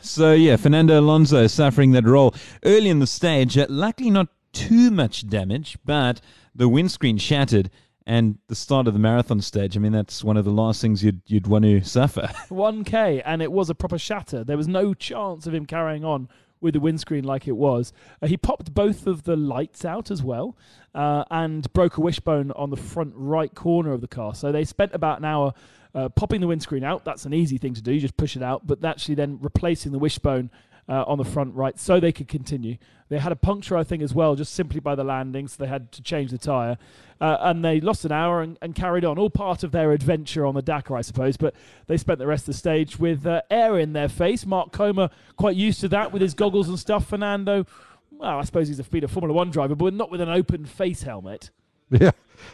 So 0.00 0.32
yeah, 0.32 0.56
Fernando 0.56 0.98
Alonso 0.98 1.46
suffering 1.46 1.92
that 1.92 2.04
roll 2.04 2.34
early 2.64 2.88
in 2.88 2.98
the 2.98 3.06
stage. 3.06 3.56
Uh, 3.56 3.66
luckily, 3.68 4.10
not 4.10 4.28
too 4.52 4.90
much 4.90 5.28
damage, 5.28 5.78
but 5.84 6.20
the 6.54 6.68
windscreen 6.68 7.18
shattered. 7.18 7.70
And 8.06 8.38
the 8.46 8.54
start 8.54 8.86
of 8.86 8.94
the 8.94 8.98
marathon 8.98 9.42
stage. 9.42 9.76
I 9.76 9.80
mean, 9.80 9.92
that's 9.92 10.24
one 10.24 10.38
of 10.38 10.46
the 10.46 10.50
last 10.50 10.80
things 10.80 11.04
you'd 11.04 11.20
you'd 11.26 11.46
want 11.46 11.64
to 11.66 11.84
suffer. 11.84 12.22
1K, 12.48 13.20
and 13.22 13.42
it 13.42 13.52
was 13.52 13.68
a 13.68 13.74
proper 13.74 13.98
shatter. 13.98 14.44
There 14.44 14.56
was 14.56 14.66
no 14.66 14.94
chance 14.94 15.46
of 15.46 15.52
him 15.52 15.66
carrying 15.66 16.06
on 16.06 16.30
with 16.60 16.72
the 16.72 16.80
windscreen 16.80 17.24
like 17.24 17.46
it 17.46 17.56
was. 17.56 17.92
Uh, 18.22 18.26
he 18.26 18.38
popped 18.38 18.72
both 18.72 19.06
of 19.06 19.24
the 19.24 19.36
lights 19.36 19.84
out 19.84 20.10
as 20.10 20.22
well, 20.22 20.56
uh, 20.94 21.24
and 21.30 21.70
broke 21.74 21.98
a 21.98 22.00
wishbone 22.00 22.50
on 22.52 22.70
the 22.70 22.76
front 22.76 23.12
right 23.14 23.54
corner 23.54 23.92
of 23.92 24.00
the 24.00 24.08
car. 24.08 24.34
So 24.34 24.52
they 24.52 24.64
spent 24.64 24.94
about 24.94 25.18
an 25.18 25.26
hour 25.26 25.52
uh, 25.94 26.08
popping 26.08 26.40
the 26.40 26.46
windscreen 26.46 26.84
out. 26.84 27.04
That's 27.04 27.24
an 27.24 27.34
easy 27.34 27.58
thing 27.58 27.74
to 27.74 27.82
do. 27.82 27.92
You 27.92 28.00
just 28.00 28.16
push 28.16 28.36
it 28.36 28.42
out. 28.42 28.66
But 28.66 28.84
actually, 28.84 29.16
then 29.16 29.38
replacing 29.40 29.92
the 29.92 29.98
wishbone 29.98 30.50
uh, 30.88 31.04
on 31.06 31.18
the 31.18 31.24
front 31.24 31.54
right 31.54 31.78
so 31.78 32.00
they 32.00 32.12
could 32.12 32.28
continue. 32.28 32.76
They 33.08 33.18
had 33.18 33.32
a 33.32 33.36
puncture, 33.36 33.76
I 33.76 33.84
think, 33.84 34.02
as 34.02 34.14
well, 34.14 34.34
just 34.34 34.52
simply 34.54 34.80
by 34.80 34.94
the 34.94 35.04
landing, 35.04 35.48
so 35.48 35.56
they 35.62 35.68
had 35.68 35.92
to 35.92 36.02
change 36.02 36.30
the 36.30 36.38
tyre. 36.38 36.76
Uh, 37.20 37.36
and 37.40 37.64
they 37.64 37.80
lost 37.80 38.04
an 38.04 38.12
hour 38.12 38.42
and, 38.42 38.58
and, 38.62 38.74
carried 38.74 39.04
on, 39.04 39.18
all 39.18 39.30
part 39.30 39.64
of 39.64 39.72
their 39.72 39.92
adventure 39.92 40.46
on 40.46 40.54
the 40.54 40.62
Dakar, 40.62 40.96
I 40.96 41.00
suppose. 41.00 41.36
But 41.36 41.54
they 41.86 41.96
spent 41.96 42.18
the 42.18 42.26
rest 42.26 42.42
of 42.42 42.54
the 42.54 42.58
stage 42.58 42.98
with 42.98 43.26
uh, 43.26 43.42
air 43.50 43.78
in 43.78 43.92
their 43.92 44.08
face. 44.08 44.46
Marc 44.46 44.72
Coma, 44.72 45.10
quite 45.36 45.56
used 45.56 45.80
to 45.80 45.88
that 45.88 46.12
with 46.12 46.22
his 46.22 46.34
goggles 46.34 46.68
and 46.68 46.78
stuff. 46.78 47.08
Fernando, 47.08 47.66
well, 48.10 48.38
I 48.38 48.42
suppose 48.44 48.68
he's 48.68 48.78
a, 48.78 48.84
been 48.84 49.04
a 49.04 49.08
Formula 49.08 49.34
One 49.34 49.50
driver, 49.50 49.74
but 49.74 49.94
not 49.94 50.10
with 50.10 50.20
an 50.20 50.28
open 50.28 50.64
face 50.64 51.02
helmet. 51.02 51.50
Yeah, 51.90 52.10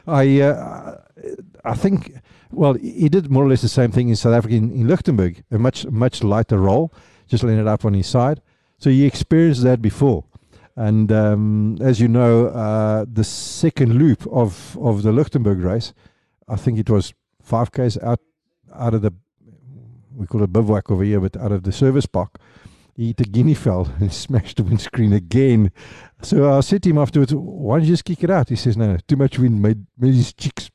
I 0.06 0.40
uh, 0.40 1.00
I 1.64 1.74
think 1.74 2.14
well 2.50 2.74
he 2.74 3.08
did 3.08 3.30
more 3.30 3.44
or 3.44 3.48
less 3.48 3.62
the 3.62 3.68
same 3.68 3.90
thing 3.90 4.08
in 4.08 4.16
South 4.16 4.34
Africa 4.34 4.54
in, 4.54 4.70
in 4.72 4.86
Lichtenburg, 4.86 5.42
a 5.50 5.58
much 5.58 5.86
much 5.86 6.22
lighter 6.22 6.58
role, 6.58 6.92
just 7.26 7.44
landed 7.44 7.66
up 7.66 7.84
on 7.84 7.94
his 7.94 8.06
side. 8.06 8.40
So 8.78 8.90
he 8.90 9.04
experienced 9.06 9.62
that 9.62 9.80
before. 9.80 10.24
And 10.76 11.12
um, 11.12 11.78
as 11.80 12.00
you 12.00 12.08
know, 12.08 12.48
uh, 12.48 13.04
the 13.10 13.22
second 13.22 13.94
loop 13.94 14.26
of, 14.26 14.76
of 14.80 15.04
the 15.04 15.12
Lichtenburg 15.12 15.62
race, 15.62 15.94
I 16.48 16.56
think 16.56 16.78
it 16.78 16.90
was 16.90 17.14
five 17.40 17.70
k's 17.70 17.96
out 17.98 18.20
out 18.74 18.94
of 18.94 19.02
the 19.02 19.12
we 20.16 20.26
call 20.26 20.42
it 20.42 20.52
bivouac 20.52 20.90
over 20.90 21.02
here, 21.02 21.20
but 21.20 21.36
out 21.36 21.52
of 21.52 21.62
the 21.64 21.72
service 21.72 22.06
park. 22.06 22.38
He 22.96 23.08
hit 23.08 23.20
a 23.20 23.24
guinea 23.24 23.54
fowl 23.54 23.88
and 24.00 24.12
smashed 24.24 24.58
the 24.58 24.62
windscreen 24.62 25.12
again. 25.12 25.72
So 26.22 26.52
I 26.52 26.60
said 26.60 26.82
to 26.84 26.90
him 26.90 26.98
afterwards, 26.98 27.34
"Why 27.34 27.78
don't 27.78 27.86
you 27.86 27.92
just 27.92 28.04
kick 28.04 28.22
it 28.22 28.30
out?" 28.30 28.48
He 28.48 28.56
says, 28.56 28.76
"No, 28.76 28.96
too 29.08 29.16
much 29.16 29.38
wind 29.38 29.60
made 29.60 29.86
made 29.98 30.14
his 30.14 30.32
cheeks 30.32 30.70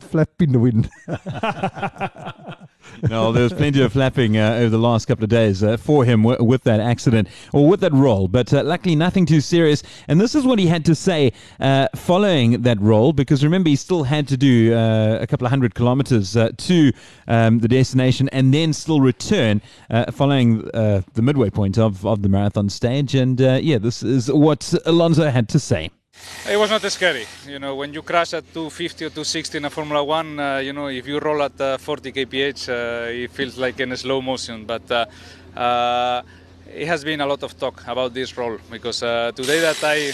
flap 0.00 0.30
in 0.40 0.52
the 0.52 0.58
wind." 0.58 0.90
no, 3.02 3.32
there 3.32 3.42
was 3.42 3.52
plenty 3.52 3.82
of 3.82 3.92
flapping 3.92 4.36
uh, 4.36 4.54
over 4.54 4.70
the 4.70 4.78
last 4.78 5.06
couple 5.06 5.24
of 5.24 5.30
days 5.30 5.62
uh, 5.62 5.76
for 5.76 6.04
him 6.04 6.22
w- 6.22 6.42
with 6.42 6.62
that 6.64 6.80
accident 6.80 7.28
or 7.52 7.68
with 7.68 7.80
that 7.80 7.92
roll, 7.92 8.28
but 8.28 8.52
uh, 8.52 8.62
luckily 8.62 8.94
nothing 8.94 9.26
too 9.26 9.40
serious. 9.40 9.82
And 10.08 10.20
this 10.20 10.34
is 10.34 10.44
what 10.44 10.58
he 10.58 10.66
had 10.66 10.84
to 10.86 10.94
say 10.94 11.32
uh, 11.60 11.88
following 11.94 12.62
that 12.62 12.80
roll, 12.80 13.12
because 13.12 13.44
remember, 13.44 13.70
he 13.70 13.76
still 13.76 14.04
had 14.04 14.28
to 14.28 14.36
do 14.36 14.74
uh, 14.74 15.18
a 15.20 15.26
couple 15.26 15.46
of 15.46 15.50
hundred 15.50 15.74
kilometers 15.74 16.36
uh, 16.36 16.50
to 16.56 16.92
um, 17.28 17.60
the 17.60 17.68
destination 17.68 18.28
and 18.30 18.52
then 18.52 18.72
still 18.72 19.00
return 19.00 19.60
following 20.10 20.58
the 20.58 21.22
midway 21.22 21.50
point 21.50 21.78
of, 21.78 22.04
of 22.06 22.22
the 22.22 22.28
marathon 22.28 22.68
stage. 22.68 23.14
And 23.14 23.40
yeah, 23.40 23.78
this 23.78 24.02
is 24.02 24.30
what 24.30 24.74
Alonso 24.86 25.30
had 25.30 25.48
to 25.50 25.58
say. 25.58 25.90
It 26.46 26.58
was 26.58 26.68
not 26.68 26.82
scary. 26.92 27.26
You 27.46 27.58
know, 27.58 27.74
when 27.74 27.94
you 27.94 28.02
crash 28.02 28.34
at 28.34 28.44
250 28.52 29.06
or 29.06 29.08
260 29.08 29.56
in 29.56 29.64
a 29.64 29.70
Formula 29.70 30.04
One, 30.04 30.38
uh, 30.38 30.58
you 30.58 30.74
know, 30.74 30.88
if 30.88 31.06
you 31.06 31.18
roll 31.18 31.42
at 31.42 31.58
uh, 31.58 31.78
40 31.78 32.12
kph, 32.12 32.68
uh, 32.68 33.10
it 33.10 33.30
feels 33.30 33.56
like 33.56 33.80
in 33.80 33.96
slow 33.96 34.20
motion. 34.20 34.66
But 34.66 34.90
uh, 34.90 35.06
uh, 35.58 36.22
it 36.70 36.86
has 36.86 37.02
been 37.02 37.22
a 37.22 37.26
lot 37.26 37.42
of 37.42 37.58
talk 37.58 37.82
about 37.86 38.12
this 38.12 38.36
roll 38.36 38.58
because 38.70 39.02
uh, 39.02 39.32
today 39.34 39.60
that 39.60 39.82
I 39.82 40.12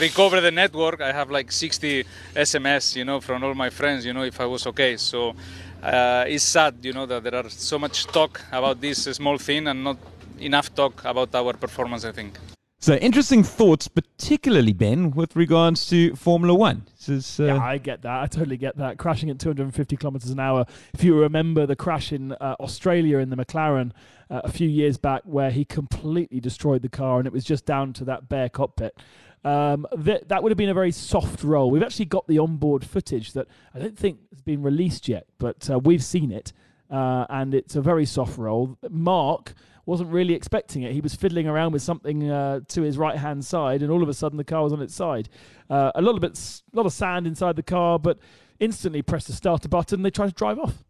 recover 0.00 0.40
the 0.40 0.50
network, 0.50 1.02
I 1.02 1.12
have 1.12 1.30
like 1.30 1.52
60 1.52 2.04
SMS, 2.34 2.96
you 2.96 3.04
know, 3.04 3.20
from 3.20 3.44
all 3.44 3.54
my 3.54 3.68
friends, 3.68 4.06
you 4.06 4.14
know, 4.14 4.22
if 4.22 4.40
I 4.40 4.46
was 4.46 4.66
okay. 4.68 4.96
So 4.96 5.34
it's 5.82 6.44
sad, 6.44 6.76
you 6.80 6.94
know, 6.94 7.04
that 7.04 7.24
there 7.24 7.34
are 7.34 7.50
so 7.50 7.78
much 7.78 8.06
talk 8.06 8.40
about 8.50 8.80
this 8.80 9.02
small 9.04 9.36
thing 9.36 9.66
and 9.66 9.84
not 9.84 9.98
enough 10.40 10.74
talk 10.74 11.04
about 11.04 11.34
our 11.34 11.52
performance, 11.52 12.06
I 12.06 12.12
think. 12.12 12.38
So 12.82 12.96
interesting 12.96 13.44
thoughts, 13.44 13.86
particularly 13.86 14.72
Ben, 14.72 15.12
with 15.12 15.36
regards 15.36 15.86
to 15.90 16.16
Formula 16.16 16.52
One. 16.52 16.88
Is, 17.06 17.38
uh... 17.38 17.44
Yeah, 17.44 17.64
I 17.64 17.78
get 17.78 18.02
that. 18.02 18.22
I 18.22 18.26
totally 18.26 18.56
get 18.56 18.76
that. 18.78 18.98
Crashing 18.98 19.30
at 19.30 19.38
250 19.38 19.96
kilometers 19.96 20.30
an 20.30 20.40
hour. 20.40 20.66
If 20.92 21.04
you 21.04 21.16
remember 21.16 21.64
the 21.64 21.76
crash 21.76 22.12
in 22.12 22.32
uh, 22.32 22.56
Australia 22.58 23.18
in 23.18 23.30
the 23.30 23.36
McLaren 23.36 23.92
uh, 24.28 24.40
a 24.42 24.50
few 24.50 24.68
years 24.68 24.98
back, 24.98 25.22
where 25.26 25.52
he 25.52 25.64
completely 25.64 26.40
destroyed 26.40 26.82
the 26.82 26.88
car, 26.88 27.18
and 27.18 27.26
it 27.28 27.32
was 27.32 27.44
just 27.44 27.66
down 27.66 27.92
to 27.92 28.04
that 28.06 28.28
bare 28.28 28.48
cockpit. 28.48 28.98
Um, 29.44 29.86
that 29.96 30.28
that 30.30 30.42
would 30.42 30.50
have 30.50 30.58
been 30.58 30.68
a 30.68 30.74
very 30.74 30.90
soft 30.90 31.44
roll. 31.44 31.70
We've 31.70 31.84
actually 31.84 32.06
got 32.06 32.26
the 32.26 32.40
onboard 32.40 32.84
footage 32.84 33.32
that 33.34 33.46
I 33.72 33.78
don't 33.78 33.96
think 33.96 34.18
has 34.30 34.42
been 34.42 34.60
released 34.60 35.06
yet, 35.06 35.26
but 35.38 35.70
uh, 35.70 35.78
we've 35.78 36.02
seen 36.02 36.32
it, 36.32 36.52
uh, 36.90 37.26
and 37.30 37.54
it's 37.54 37.76
a 37.76 37.80
very 37.80 38.06
soft 38.06 38.38
roll. 38.38 38.76
Mark 38.90 39.54
wasn't 39.86 40.10
really 40.10 40.34
expecting 40.34 40.82
it. 40.82 40.92
He 40.92 41.00
was 41.00 41.14
fiddling 41.14 41.48
around 41.48 41.72
with 41.72 41.82
something 41.82 42.30
uh, 42.30 42.60
to 42.68 42.82
his 42.82 42.96
right 42.96 43.16
hand 43.16 43.44
side, 43.44 43.82
and 43.82 43.90
all 43.90 44.02
of 44.02 44.08
a 44.08 44.14
sudden 44.14 44.38
the 44.38 44.44
car 44.44 44.62
was 44.62 44.72
on 44.72 44.80
its 44.80 44.94
side. 44.94 45.28
Uh, 45.68 45.90
a 45.94 46.02
lot 46.02 46.14
of 46.14 46.20
bit, 46.20 46.38
a 46.72 46.76
lot 46.76 46.86
of 46.86 46.92
sand 46.92 47.26
inside 47.26 47.56
the 47.56 47.62
car, 47.62 47.98
but 47.98 48.18
instantly 48.60 49.02
pressed 49.02 49.26
the 49.26 49.32
starter 49.32 49.68
button. 49.68 50.02
They 50.02 50.10
tried 50.10 50.28
to 50.28 50.34
drive 50.34 50.58
off. 50.58 50.84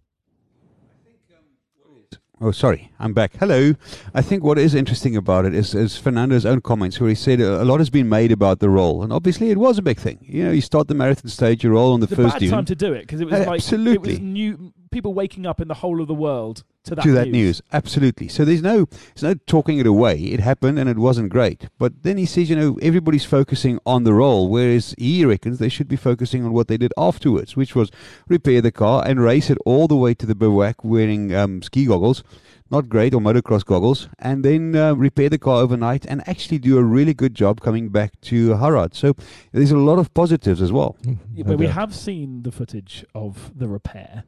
Oh, 2.44 2.50
sorry, 2.50 2.90
I'm 2.98 3.14
back. 3.14 3.36
Hello. 3.36 3.74
I 4.14 4.20
think 4.20 4.42
what 4.42 4.58
is 4.58 4.74
interesting 4.74 5.14
about 5.16 5.44
it 5.44 5.54
is, 5.54 5.76
is 5.76 5.96
Fernando's 5.96 6.44
own 6.44 6.60
comments, 6.60 6.98
where 6.98 7.08
he 7.08 7.14
said 7.14 7.40
a 7.40 7.64
lot 7.64 7.78
has 7.78 7.88
been 7.88 8.08
made 8.08 8.32
about 8.32 8.58
the 8.58 8.68
roll, 8.68 9.04
and 9.04 9.12
obviously 9.12 9.50
it 9.50 9.58
was 9.58 9.78
a 9.78 9.82
big 9.82 10.00
thing. 10.00 10.18
You 10.22 10.46
know, 10.46 10.50
you 10.50 10.60
start 10.60 10.88
the 10.88 10.94
marathon 10.94 11.30
stage, 11.30 11.62
you 11.62 11.70
roll 11.70 11.92
on 11.92 12.00
the 12.00 12.06
it's 12.06 12.16
first. 12.16 12.40
Bad 12.40 12.50
time 12.50 12.64
to 12.64 12.74
do 12.74 12.94
it 12.94 13.02
because 13.02 13.20
it 13.20 13.26
was 13.26 13.34
uh, 13.34 13.44
like 13.46 13.60
absolutely 13.60 14.14
it 14.14 14.18
was 14.18 14.20
new 14.20 14.72
people 14.92 15.14
waking 15.14 15.46
up 15.46 15.60
in 15.60 15.68
the 15.68 15.74
whole 15.74 16.00
of 16.00 16.08
the 16.08 16.14
world 16.14 16.64
to 16.84 16.94
that, 16.94 17.02
to 17.02 17.12
that 17.12 17.28
news. 17.28 17.32
news. 17.32 17.62
Absolutely. 17.72 18.28
So 18.28 18.44
there's 18.44 18.62
no 18.62 18.86
there's 18.86 19.22
no 19.22 19.34
talking 19.46 19.78
it 19.78 19.86
away. 19.86 20.16
It 20.18 20.40
happened 20.40 20.78
and 20.78 20.88
it 20.88 20.98
wasn't 20.98 21.30
great. 21.30 21.68
But 21.78 22.02
then 22.02 22.16
he 22.18 22.26
says, 22.26 22.50
you 22.50 22.56
know, 22.56 22.78
everybody's 22.82 23.24
focusing 23.24 23.78
on 23.86 24.04
the 24.04 24.12
roll, 24.12 24.48
whereas 24.48 24.94
he 24.98 25.24
reckons 25.24 25.58
they 25.58 25.68
should 25.68 25.88
be 25.88 25.96
focusing 25.96 26.44
on 26.44 26.52
what 26.52 26.68
they 26.68 26.76
did 26.76 26.92
afterwards, 26.96 27.56
which 27.56 27.74
was 27.74 27.90
repair 28.28 28.60
the 28.60 28.72
car 28.72 29.04
and 29.06 29.20
race 29.20 29.50
it 29.50 29.58
all 29.64 29.88
the 29.88 29.96
way 29.96 30.14
to 30.14 30.26
the 30.26 30.34
bivouac 30.34 30.84
wearing 30.84 31.34
um, 31.34 31.62
ski 31.62 31.86
goggles. 31.86 32.22
Not 32.70 32.88
great, 32.88 33.12
or 33.12 33.20
motocross 33.20 33.66
goggles, 33.66 34.08
and 34.18 34.42
then 34.42 34.74
uh, 34.74 34.94
repair 34.94 35.28
the 35.28 35.36
car 35.36 35.60
overnight 35.60 36.06
and 36.06 36.26
actually 36.26 36.56
do 36.56 36.78
a 36.78 36.82
really 36.82 37.12
good 37.12 37.34
job 37.34 37.60
coming 37.60 37.90
back 37.90 38.18
to 38.22 38.54
Haradh. 38.54 38.94
So 38.94 39.14
there's 39.52 39.72
a 39.72 39.76
lot 39.76 39.98
of 39.98 40.14
positives 40.14 40.62
as 40.62 40.72
well. 40.72 40.96
Yeah, 41.34 41.44
but 41.46 41.58
we 41.58 41.66
have 41.66 41.94
seen 41.94 42.44
the 42.44 42.50
footage 42.50 43.04
of 43.14 43.52
the 43.54 43.68
repair 43.68 44.24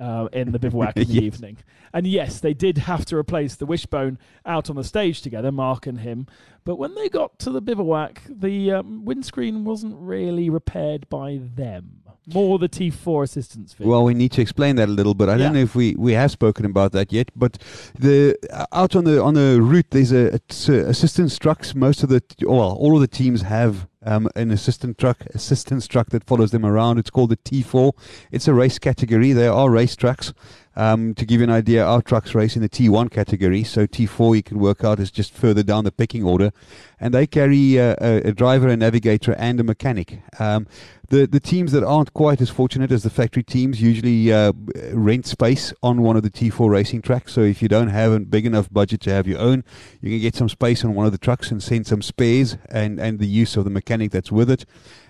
uh, 0.00 0.28
in 0.32 0.52
the 0.52 0.58
bivouac 0.60 0.96
in 0.96 1.06
the 1.06 1.14
yes. 1.14 1.22
evening. 1.22 1.58
And 1.92 2.06
yes, 2.06 2.40
they 2.40 2.54
did 2.54 2.78
have 2.78 3.04
to 3.06 3.16
replace 3.16 3.54
the 3.56 3.66
wishbone 3.66 4.18
out 4.46 4.70
on 4.70 4.76
the 4.76 4.84
stage 4.84 5.22
together, 5.22 5.52
Mark 5.52 5.86
and 5.86 6.00
him. 6.00 6.26
But 6.64 6.76
when 6.76 6.94
they 6.94 7.08
got 7.08 7.38
to 7.40 7.50
the 7.50 7.60
bivouac, 7.60 8.22
the 8.28 8.72
um, 8.72 9.04
windscreen 9.04 9.64
wasn't 9.64 9.96
really 9.96 10.50
repaired 10.50 11.08
by 11.08 11.40
them. 11.42 12.02
More 12.32 12.58
the 12.58 12.68
T4 12.68 13.24
assistance 13.24 13.72
fee. 13.72 13.84
Well, 13.84 14.04
we 14.04 14.14
need 14.14 14.30
to 14.32 14.42
explain 14.42 14.76
that 14.76 14.88
a 14.88 14.92
little 14.92 15.14
bit. 15.14 15.28
I 15.28 15.32
yeah. 15.32 15.38
don't 15.38 15.54
know 15.54 15.60
if 15.60 15.74
we, 15.74 15.96
we 15.96 16.12
have 16.12 16.30
spoken 16.30 16.64
about 16.64 16.92
that 16.92 17.12
yet, 17.12 17.30
but 17.34 17.58
the 17.98 18.36
out 18.72 18.94
on 18.94 19.04
the 19.04 19.20
on 19.20 19.34
the 19.34 19.60
route 19.60 19.86
there's 19.90 20.12
a 20.12 20.38
assistance 20.48 21.38
trucks. 21.38 21.74
Most 21.74 22.02
of 22.02 22.08
the 22.08 22.22
well, 22.42 22.74
all 22.74 22.94
of 22.94 23.00
the 23.00 23.08
teams 23.08 23.42
have 23.42 23.88
um, 24.04 24.28
an 24.34 24.50
assistant 24.50 24.98
truck, 24.98 25.24
assistance 25.34 25.86
truck 25.86 26.10
that 26.10 26.24
follows 26.24 26.50
them 26.50 26.64
around. 26.64 26.98
It's 26.98 27.10
called 27.10 27.30
the 27.30 27.36
T4. 27.36 27.92
It's 28.30 28.48
a 28.48 28.54
race 28.54 28.78
category. 28.78 29.32
There 29.32 29.52
are 29.52 29.70
race 29.70 29.96
trucks. 29.96 30.32
Um, 30.76 31.14
to 31.14 31.26
give 31.26 31.40
you 31.40 31.44
an 31.44 31.50
idea, 31.50 31.84
our 31.84 32.00
trucks 32.00 32.34
race 32.34 32.54
in 32.54 32.62
the 32.62 32.68
T1 32.68 33.10
category, 33.10 33.64
so 33.64 33.86
T4 33.86 34.36
you 34.36 34.42
can 34.42 34.58
work 34.58 34.84
out 34.84 35.00
is 35.00 35.10
just 35.10 35.34
further 35.34 35.64
down 35.64 35.84
the 35.84 35.90
pecking 35.90 36.22
order, 36.24 36.52
and 37.00 37.12
they 37.12 37.26
carry 37.26 37.78
uh, 37.80 37.96
a, 38.00 38.28
a, 38.28 38.32
driver, 38.32 38.68
a 38.68 38.76
navigator, 38.76 39.34
and 39.34 39.58
a 39.58 39.64
mechanic. 39.64 40.22
Um, 40.38 40.68
the 41.08 41.26
the 41.26 41.40
teams 41.40 41.72
that 41.72 41.82
aren't 41.82 42.14
quite 42.14 42.40
as 42.40 42.50
fortunate 42.50 42.92
as 42.92 43.02
the 43.02 43.10
factory 43.10 43.42
teams 43.42 43.82
usually 43.82 44.32
uh, 44.32 44.52
rent 44.92 45.26
space 45.26 45.74
on 45.82 46.02
one 46.02 46.16
of 46.16 46.22
the 46.22 46.30
T4 46.30 46.70
racing 46.70 47.02
tracks. 47.02 47.32
So 47.32 47.40
if 47.40 47.60
you 47.60 47.68
don't 47.68 47.88
have 47.88 48.12
a 48.12 48.20
big 48.20 48.46
enough 48.46 48.72
budget 48.72 49.00
to 49.02 49.10
have 49.10 49.26
your 49.26 49.40
own, 49.40 49.64
you 50.00 50.10
can 50.10 50.20
get 50.20 50.36
some 50.36 50.48
space 50.48 50.84
on 50.84 50.94
one 50.94 51.06
of 51.06 51.12
the 51.12 51.18
trucks 51.18 51.50
and 51.50 51.60
send 51.60 51.88
some 51.88 52.00
spares 52.00 52.56
and 52.68 53.00
and 53.00 53.18
the 53.18 53.26
use 53.26 53.56
of 53.56 53.64
the 53.64 53.70
mechanic 53.70 54.12
that's 54.12 54.30
with 54.30 54.48
it. 54.48 54.64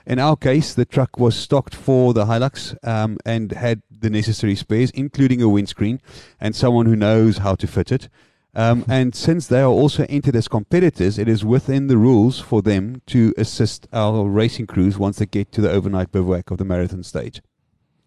In 0.07 0.19
our 0.19 0.37
case, 0.37 0.75
the 0.75 0.87
truck 0.87 1.19
was 1.19 1.37
stocked 1.37 1.75
for 1.75 2.15
the 2.15 2.25
Hilux 2.25 2.75
um, 2.87 3.19
and 3.27 3.53
had 3.53 3.83
the 4.01 4.11
necessary 4.11 4.55
spares, 4.55 4.91
including 4.91 5.43
a 5.43 5.49
windscreen 5.49 6.01
and 6.41 6.55
someone 6.55 6.87
who 6.87 6.97
knows 6.97 7.39
how 7.39 7.55
to 7.55 7.67
fit 7.67 7.93
it. 7.93 8.09
Um, 8.55 8.85
and 8.89 9.15
since 9.15 9.47
they 9.47 9.61
are 9.61 9.67
also 9.71 10.05
entered 10.09 10.35
as 10.35 10.49
competitors, 10.49 11.19
it 11.19 11.29
is 11.29 11.45
within 11.45 11.87
the 11.87 11.97
rules 11.97 12.41
for 12.41 12.63
them 12.63 13.01
to 13.07 13.33
assist 13.39 13.87
our 13.93 14.29
racing 14.29 14.67
crews 14.67 14.99
once 14.99 15.19
they 15.19 15.27
get 15.27 15.53
to 15.53 15.61
the 15.61 15.71
overnight 15.71 16.11
bivouac 16.11 16.51
of 16.51 16.59
the 16.59 16.65
marathon 16.65 17.05
stage. 17.05 17.43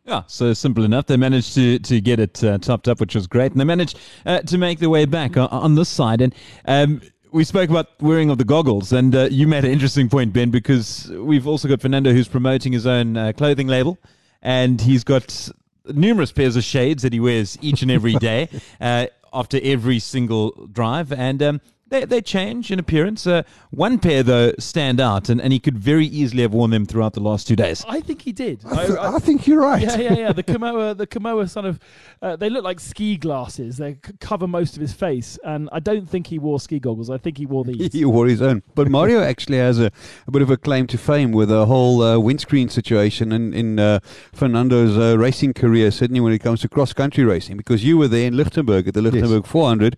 Yeah, 0.05 0.23
so 0.27 0.51
simple 0.51 0.83
enough. 0.83 1.05
They 1.05 1.15
managed 1.15 1.53
to 1.53 1.79
to 1.79 2.01
get 2.01 2.19
it 2.19 2.43
uh, 2.43 2.57
topped 2.57 2.89
up, 2.89 2.99
which 2.99 3.15
was 3.15 3.25
great, 3.25 3.53
and 3.53 3.61
they 3.61 3.63
managed 3.63 3.97
uh, 4.25 4.41
to 4.41 4.57
make 4.57 4.79
their 4.79 4.89
way 4.89 5.05
back 5.05 5.37
on, 5.37 5.47
on 5.47 5.75
this 5.75 5.87
side. 5.87 6.19
And 6.19 6.35
um, 6.65 7.01
we 7.31 7.45
spoke 7.45 7.69
about 7.69 7.87
wearing 8.01 8.29
of 8.29 8.37
the 8.37 8.43
goggles, 8.43 8.91
and 8.91 9.15
uh, 9.15 9.29
you 9.31 9.47
made 9.47 9.63
an 9.63 9.71
interesting 9.71 10.09
point, 10.09 10.33
Ben, 10.33 10.51
because 10.51 11.09
we've 11.09 11.47
also 11.47 11.69
got 11.69 11.79
Fernando 11.79 12.11
who's 12.11 12.27
promoting 12.27 12.73
his 12.73 12.85
own 12.85 13.15
uh, 13.15 13.31
clothing 13.31 13.67
label, 13.67 13.97
and 14.41 14.81
he's 14.81 15.05
got 15.05 15.49
numerous 15.85 16.31
pairs 16.31 16.55
of 16.55 16.63
shades 16.63 17.03
that 17.03 17.13
he 17.13 17.19
wears 17.19 17.57
each 17.61 17.81
and 17.81 17.91
every 17.91 18.13
day. 18.15 18.49
Uh, 18.81 19.07
after 19.33 19.59
every 19.63 19.99
single 19.99 20.51
drive. 20.71 21.11
And 21.11 21.41
um, 21.41 21.61
they, 21.93 22.05
they 22.05 22.21
change 22.21 22.71
in 22.71 22.79
appearance. 22.79 23.27
Uh, 23.27 23.43
one 23.69 23.99
pair, 23.99 24.23
though, 24.23 24.53
stand 24.57 24.99
out, 24.99 25.29
and, 25.29 25.39
and 25.39 25.53
he 25.53 25.59
could 25.59 25.77
very 25.77 26.07
easily 26.07 26.41
have 26.41 26.51
worn 26.53 26.71
them 26.71 26.85
throughout 26.85 27.13
the 27.13 27.19
last 27.19 27.47
two 27.47 27.55
days. 27.55 27.85
I 27.87 28.01
think 28.01 28.23
he 28.23 28.31
did. 28.31 28.63
I, 28.65 28.85
th- 28.87 28.97
I 28.97 29.19
think 29.19 29.45
you're 29.45 29.61
right. 29.61 29.83
Yeah, 29.83 29.97
yeah, 29.97 30.13
yeah. 30.13 30.31
The 30.33 30.43
Kimoa, 30.53 30.97
the 30.97 31.05
Kimoa 31.05 31.47
sort 31.47 31.65
of, 31.67 31.79
uh, 32.21 32.35
they 32.35 32.49
look 32.49 32.63
like 32.63 32.79
ski 32.79 33.15
glasses. 33.15 33.77
They 33.77 33.93
c- 34.05 34.13
cover 34.19 34.47
most 34.47 34.75
of 34.75 34.81
his 34.81 34.91
face, 34.91 35.37
and 35.43 35.69
I 35.71 35.79
don't 35.79 36.09
think 36.09 36.27
he 36.27 36.39
wore 36.39 36.59
ski 36.59 36.79
goggles. 36.79 37.11
I 37.11 37.19
think 37.19 37.37
he 37.37 37.45
wore 37.45 37.63
these. 37.63 37.93
he 37.93 38.05
wore 38.05 38.27
his 38.27 38.41
own. 38.41 38.63
But 38.73 38.89
Mario 38.89 39.21
actually 39.31 39.57
has 39.57 39.79
a, 39.79 39.91
a 40.27 40.31
bit 40.31 40.41
of 40.41 40.49
a 40.49 40.57
claim 40.57 40.87
to 40.87 40.97
fame 40.97 41.31
with 41.31 41.51
a 41.51 41.65
whole 41.67 42.01
uh, 42.01 42.17
windscreen 42.17 42.69
situation 42.69 43.31
in, 43.31 43.53
in 43.53 43.79
uh, 43.79 43.99
Fernando's 44.33 44.97
uh, 44.97 45.17
racing 45.17 45.53
career, 45.53 45.91
certainly 45.91 46.21
when 46.21 46.33
it 46.33 46.39
comes 46.39 46.61
to 46.61 46.69
cross 46.69 46.91
country 46.91 47.23
racing, 47.23 47.55
because 47.57 47.83
you 47.83 47.99
were 47.99 48.07
there 48.07 48.25
in 48.25 48.35
Lichtenburg 48.35 48.87
at 48.87 48.95
the 48.95 49.01
Lichtenburg 49.01 49.45
400 49.45 49.95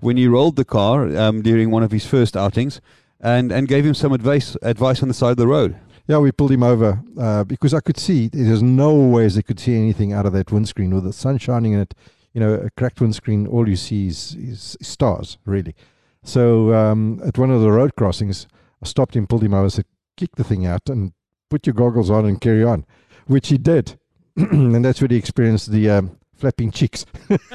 when 0.00 0.16
he 0.16 0.28
rolled 0.28 0.56
the 0.56 0.64
car 0.64 1.16
um, 1.16 1.37
during 1.42 1.70
one 1.70 1.82
of 1.82 1.90
his 1.90 2.06
first 2.06 2.36
outings 2.36 2.80
and, 3.20 3.50
and 3.52 3.68
gave 3.68 3.84
him 3.84 3.94
some 3.94 4.12
advice, 4.12 4.56
advice 4.62 5.02
on 5.02 5.08
the 5.08 5.14
side 5.14 5.32
of 5.32 5.36
the 5.36 5.46
road. 5.46 5.78
Yeah, 6.06 6.18
we 6.18 6.32
pulled 6.32 6.52
him 6.52 6.62
over 6.62 7.02
uh, 7.18 7.44
because 7.44 7.74
I 7.74 7.80
could 7.80 7.98
see 7.98 8.28
there's 8.28 8.62
no 8.62 8.94
ways 8.94 9.34
they 9.34 9.42
could 9.42 9.60
see 9.60 9.76
anything 9.76 10.12
out 10.12 10.24
of 10.24 10.32
that 10.32 10.50
windscreen 10.50 10.94
with 10.94 11.04
the 11.04 11.12
sun 11.12 11.38
shining 11.38 11.72
in 11.72 11.80
it. 11.80 11.94
You 12.32 12.40
know, 12.40 12.54
a 12.54 12.70
cracked 12.70 13.00
windscreen, 13.00 13.46
all 13.46 13.68
you 13.68 13.76
see 13.76 14.06
is, 14.06 14.34
is 14.34 14.76
stars, 14.80 15.38
really. 15.44 15.74
So 16.22 16.72
um, 16.74 17.20
at 17.24 17.36
one 17.36 17.50
of 17.50 17.60
the 17.60 17.70
road 17.70 17.94
crossings, 17.96 18.46
I 18.82 18.86
stopped 18.86 19.16
him, 19.16 19.26
pulled 19.26 19.44
him 19.44 19.54
over, 19.54 19.68
said, 19.68 19.86
kick 20.16 20.36
the 20.36 20.44
thing 20.44 20.66
out 20.66 20.88
and 20.88 21.12
put 21.50 21.66
your 21.66 21.74
goggles 21.74 22.10
on 22.10 22.26
and 22.26 22.40
carry 22.40 22.64
on, 22.64 22.86
which 23.26 23.48
he 23.48 23.58
did. 23.58 23.98
and 24.36 24.84
that's 24.84 25.00
where 25.00 25.08
he 25.08 25.16
experienced 25.16 25.70
the 25.70 25.90
um, 25.90 26.17
flapping 26.38 26.70
cheeks. 26.70 27.04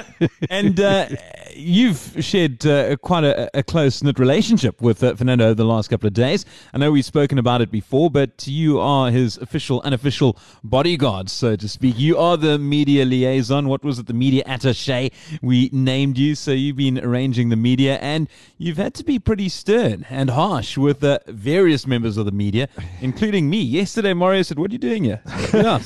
and 0.50 0.78
uh, 0.78 1.08
you've 1.54 2.16
shared 2.20 2.64
uh, 2.66 2.96
quite 2.96 3.24
a, 3.24 3.50
a 3.58 3.62
close 3.62 4.02
knit 4.02 4.18
relationship 4.18 4.80
with 4.80 5.02
uh, 5.02 5.14
Fernando 5.14 5.54
the 5.54 5.64
last 5.64 5.88
couple 5.88 6.06
of 6.06 6.12
days. 6.12 6.44
I 6.72 6.78
know 6.78 6.92
we've 6.92 7.04
spoken 7.04 7.38
about 7.38 7.62
it 7.62 7.70
before, 7.70 8.10
but 8.10 8.46
you 8.46 8.78
are 8.78 9.10
his 9.10 9.38
official, 9.38 9.80
unofficial 9.82 10.38
bodyguard, 10.62 11.30
so 11.30 11.56
to 11.56 11.68
speak. 11.68 11.98
You 11.98 12.18
are 12.18 12.36
the 12.36 12.58
media 12.58 13.04
liaison. 13.04 13.68
What 13.68 13.82
was 13.82 13.98
it? 13.98 14.06
The 14.06 14.14
media 14.14 14.42
attache. 14.46 15.10
We 15.40 15.70
named 15.72 16.18
you, 16.18 16.34
so 16.34 16.50
you've 16.52 16.76
been 16.76 16.98
arranging 16.98 17.48
the 17.48 17.56
media, 17.56 17.96
and 17.96 18.28
you've 18.58 18.76
had 18.76 18.94
to 18.94 19.04
be 19.04 19.18
pretty 19.18 19.48
stern 19.48 20.06
and 20.10 20.30
harsh 20.30 20.76
with 20.76 21.02
uh, 21.02 21.18
various 21.26 21.86
members 21.86 22.16
of 22.16 22.26
the 22.26 22.32
media, 22.32 22.68
including 23.00 23.48
me. 23.48 23.60
Yesterday, 23.60 24.12
Mario 24.12 24.42
said, 24.42 24.58
"What 24.58 24.70
are 24.70 24.74
you 24.74 24.78
doing 24.78 25.04
here? 25.04 25.22
Get 25.52 25.66
out." 25.66 25.84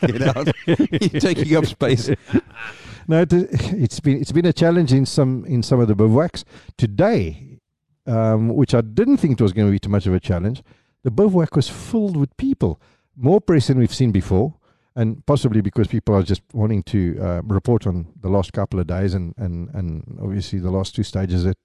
Get 0.00 0.36
out. 0.36 0.48
You're 0.66 1.20
taking 1.20 1.56
up 1.56 1.66
space. 1.66 2.10
no, 3.08 3.22
it, 3.22 3.32
it's 3.32 4.00
been 4.00 4.20
it's 4.20 4.32
been 4.32 4.46
a 4.46 4.52
challenge 4.52 4.92
in 4.92 5.06
some 5.06 5.44
in 5.46 5.62
some 5.62 5.80
of 5.80 5.88
the 5.88 5.94
bivouacs 5.94 6.44
today, 6.76 7.58
um, 8.06 8.48
which 8.48 8.74
I 8.74 8.80
didn't 8.80 9.18
think 9.18 9.40
it 9.40 9.42
was 9.42 9.52
going 9.52 9.68
to 9.68 9.72
be 9.72 9.78
too 9.78 9.90
much 9.90 10.06
of 10.06 10.14
a 10.14 10.20
challenge. 10.20 10.62
The 11.04 11.10
bivouac 11.10 11.54
was 11.56 11.68
filled 11.68 12.16
with 12.16 12.36
people, 12.36 12.80
more 13.16 13.40
press 13.40 13.68
than 13.68 13.78
we've 13.78 13.94
seen 13.94 14.12
before, 14.12 14.54
and 14.96 15.24
possibly 15.26 15.60
because 15.60 15.86
people 15.86 16.14
are 16.14 16.22
just 16.22 16.42
wanting 16.52 16.82
to 16.84 17.18
uh, 17.20 17.42
report 17.44 17.86
on 17.86 18.08
the 18.20 18.28
last 18.28 18.52
couple 18.52 18.80
of 18.80 18.86
days 18.86 19.14
and 19.14 19.34
and 19.36 19.68
and 19.74 20.18
obviously 20.20 20.58
the 20.58 20.70
last 20.70 20.94
two 20.94 21.02
stages 21.02 21.44
that 21.44 21.58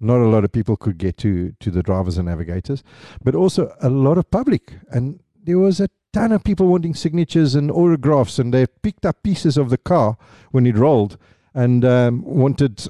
not 0.00 0.18
a 0.18 0.28
lot 0.28 0.44
of 0.44 0.52
people 0.52 0.76
could 0.76 0.96
get 0.98 1.16
to 1.18 1.52
to 1.60 1.70
the 1.70 1.82
drivers 1.82 2.18
and 2.18 2.28
navigators, 2.28 2.82
but 3.22 3.34
also 3.34 3.74
a 3.80 3.88
lot 3.88 4.18
of 4.18 4.30
public, 4.30 4.74
and 4.90 5.20
there 5.42 5.58
was 5.58 5.80
a 5.80 5.88
ton 6.18 6.32
of 6.32 6.42
people 6.42 6.66
wanting 6.66 6.94
signatures 6.94 7.54
and 7.54 7.70
autographs, 7.70 8.40
and 8.40 8.52
they 8.52 8.66
picked 8.66 9.06
up 9.06 9.22
pieces 9.22 9.56
of 9.56 9.70
the 9.70 9.78
car 9.78 10.16
when 10.50 10.66
it 10.66 10.76
rolled 10.76 11.16
and 11.54 11.84
um, 11.84 12.22
wanted. 12.24 12.88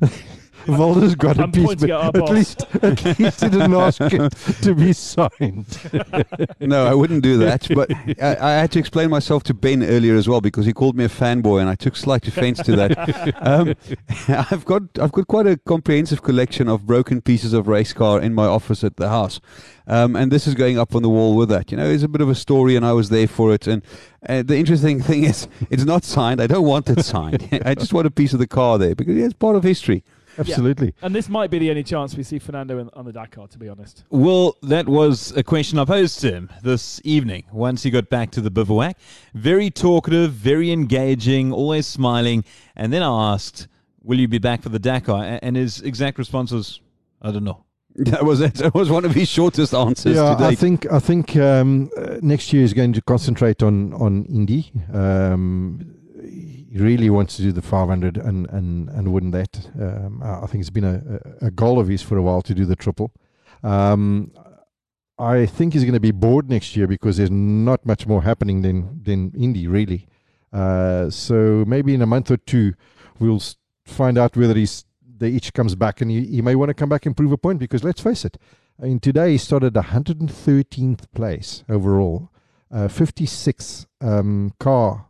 Walter's 0.68 1.14
got 1.14 1.38
I'm 1.38 1.48
a 1.48 1.52
piece, 1.52 1.64
pointing 1.64 1.88
but 1.88 2.16
at 2.16 2.16
at 2.16 2.30
least 2.30 2.66
at 2.82 3.18
least 3.18 3.40
he 3.40 3.48
didn't 3.48 3.74
ask 3.74 4.00
it 4.00 4.32
to 4.62 4.74
be 4.74 4.92
signed. 4.92 5.78
no, 6.60 6.86
I 6.86 6.94
wouldn't 6.94 7.22
do 7.22 7.38
that. 7.38 7.68
But 7.74 7.90
I, 8.22 8.36
I 8.40 8.50
had 8.52 8.70
to 8.72 8.78
explain 8.78 9.10
myself 9.10 9.42
to 9.44 9.54
Ben 9.54 9.82
earlier 9.82 10.14
as 10.16 10.28
well 10.28 10.40
because 10.40 10.66
he 10.66 10.72
called 10.72 10.96
me 10.96 11.04
a 11.04 11.08
fanboy, 11.08 11.60
and 11.60 11.70
I 11.70 11.74
took 11.74 11.96
slight 11.96 12.26
offence 12.28 12.62
to 12.62 12.76
that. 12.76 13.34
Um, 13.40 13.74
I've 14.28 14.64
got 14.64 14.82
I've 15.00 15.12
got 15.12 15.26
quite 15.26 15.46
a 15.46 15.56
comprehensive 15.56 16.22
collection 16.22 16.68
of 16.68 16.86
broken 16.86 17.20
pieces 17.20 17.52
of 17.52 17.66
race 17.66 17.92
car 17.92 18.20
in 18.20 18.34
my 18.34 18.46
office 18.46 18.84
at 18.84 18.96
the 18.96 19.08
house, 19.08 19.40
um, 19.86 20.16
and 20.16 20.30
this 20.30 20.46
is 20.46 20.54
going 20.54 20.78
up 20.78 20.94
on 20.94 21.02
the 21.02 21.08
wall 21.08 21.34
with 21.34 21.48
that. 21.48 21.70
You 21.70 21.78
know, 21.78 21.88
it's 21.88 22.02
a 22.02 22.08
bit 22.08 22.20
of 22.20 22.28
a 22.28 22.34
story, 22.34 22.76
and 22.76 22.84
I 22.84 22.92
was 22.92 23.08
there 23.08 23.28
for 23.28 23.54
it. 23.54 23.66
And 23.66 23.82
uh, 24.28 24.42
the 24.42 24.56
interesting 24.56 25.00
thing 25.00 25.24
is, 25.24 25.48
it's 25.70 25.84
not 25.84 26.04
signed. 26.04 26.40
I 26.40 26.46
don't 26.46 26.66
want 26.66 26.90
it 26.90 27.04
signed. 27.04 27.48
I 27.64 27.74
just 27.74 27.94
want 27.94 28.06
a 28.06 28.10
piece 28.10 28.32
of 28.32 28.38
the 28.38 28.46
car 28.46 28.78
there 28.78 28.94
because 28.94 29.16
it's 29.16 29.34
part 29.34 29.56
of 29.56 29.62
history. 29.62 30.04
Absolutely. 30.38 30.94
And 31.02 31.14
this 31.14 31.28
might 31.28 31.50
be 31.50 31.58
the 31.58 31.70
only 31.70 31.84
chance 31.84 32.16
we 32.16 32.22
see 32.22 32.38
Fernando 32.38 32.78
in, 32.78 32.90
on 32.94 33.04
the 33.04 33.12
Dakar, 33.12 33.48
to 33.48 33.58
be 33.58 33.68
honest. 33.68 34.04
Well, 34.10 34.56
that 34.62 34.88
was 34.88 35.32
a 35.36 35.42
question 35.42 35.78
I 35.78 35.84
posed 35.84 36.20
to 36.20 36.32
him 36.32 36.50
this 36.62 37.00
evening 37.04 37.44
once 37.52 37.82
he 37.82 37.90
got 37.90 38.08
back 38.08 38.30
to 38.32 38.40
the 38.40 38.50
bivouac. 38.50 38.96
Very 39.34 39.70
talkative, 39.70 40.32
very 40.32 40.70
engaging, 40.70 41.52
always 41.52 41.86
smiling. 41.86 42.44
And 42.76 42.92
then 42.92 43.02
I 43.02 43.32
asked, 43.32 43.68
Will 44.02 44.18
you 44.18 44.28
be 44.28 44.38
back 44.38 44.62
for 44.62 44.70
the 44.70 44.78
Dakar? 44.78 45.38
And 45.42 45.54
his 45.54 45.82
exact 45.82 46.16
response 46.18 46.50
was, 46.50 46.80
I 47.20 47.30
don't 47.30 47.44
know. 47.44 47.64
That 47.98 48.24
was 48.24 48.40
it. 48.40 48.54
That 48.54 48.74
was 48.74 48.90
one 48.90 49.04
of 49.04 49.12
his 49.12 49.28
shortest 49.28 49.74
answers 49.74 50.14
yeah, 50.14 50.36
to 50.36 50.44
I 50.44 50.54
think 50.54 50.90
I 50.90 51.00
think 51.00 51.34
um, 51.36 51.90
uh, 51.96 52.18
next 52.22 52.52
year 52.52 52.62
is 52.62 52.72
going 52.72 52.92
to 52.92 53.02
concentrate 53.02 53.60
on 53.60 53.92
on 53.94 54.24
Indy. 54.26 54.70
Um, 54.92 55.97
really 56.80 57.10
wants 57.10 57.36
to 57.36 57.42
do 57.42 57.52
the 57.52 57.62
500 57.62 58.16
and 58.16 58.48
and 58.50 58.88
and 58.90 59.12
win 59.12 59.30
that. 59.32 59.70
Um, 59.80 60.22
I 60.22 60.46
think 60.46 60.60
it's 60.62 60.70
been 60.70 60.84
a, 60.84 61.46
a 61.46 61.50
goal 61.50 61.78
of 61.78 61.88
his 61.88 62.02
for 62.02 62.16
a 62.16 62.22
while 62.22 62.42
to 62.42 62.54
do 62.54 62.64
the 62.64 62.76
triple. 62.76 63.12
Um, 63.62 64.32
I 65.18 65.46
think 65.46 65.72
he's 65.72 65.82
going 65.82 65.94
to 65.94 66.00
be 66.00 66.12
bored 66.12 66.48
next 66.48 66.76
year 66.76 66.86
because 66.86 67.16
there's 67.16 67.30
not 67.30 67.84
much 67.84 68.06
more 68.06 68.22
happening 68.22 68.62
than 68.62 69.02
than 69.02 69.32
Indy 69.36 69.66
really. 69.66 70.06
Uh, 70.52 71.10
so 71.10 71.64
maybe 71.66 71.94
in 71.94 72.02
a 72.02 72.06
month 72.06 72.30
or 72.30 72.36
two, 72.36 72.74
we'll 73.18 73.42
find 73.84 74.16
out 74.16 74.36
whether 74.36 74.54
he's 74.54 74.84
they 75.18 75.28
each 75.28 75.52
comes 75.52 75.74
back 75.74 76.00
and 76.00 76.10
he, 76.10 76.24
he 76.26 76.42
may 76.42 76.54
want 76.54 76.68
to 76.68 76.74
come 76.74 76.88
back 76.88 77.04
and 77.04 77.16
prove 77.16 77.32
a 77.32 77.36
point 77.38 77.58
because 77.58 77.82
let's 77.82 78.00
face 78.00 78.24
it, 78.24 78.38
I 78.80 78.86
mean, 78.86 79.00
today 79.00 79.32
he 79.32 79.38
started 79.38 79.74
113th 79.74 81.12
place 81.12 81.64
overall, 81.68 82.30
uh, 82.70 82.86
56 82.86 83.86
um, 84.00 84.52
car 84.60 85.07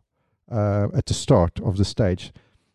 uh, 0.50 0.88
at 0.94 1.06
the 1.06 1.14
start 1.14 1.60
of 1.60 1.76
the 1.76 1.84
stage. 1.84 2.32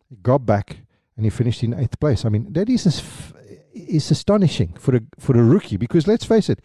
He 0.08 0.16
got 0.16 0.44
back 0.46 0.78
and 1.16 1.24
he 1.26 1.30
finished 1.30 1.62
in 1.62 1.74
eighth 1.74 1.98
place. 2.00 2.24
I 2.24 2.28
mean, 2.28 2.52
that 2.52 2.68
is 2.68 2.86
f- 2.86 3.32
is 3.72 4.10
astonishing 4.10 4.74
for 4.78 4.96
a 4.96 5.00
for 5.18 5.36
a 5.36 5.42
rookie 5.42 5.76
because 5.76 6.06
let's 6.06 6.24
face 6.24 6.48
it, 6.48 6.60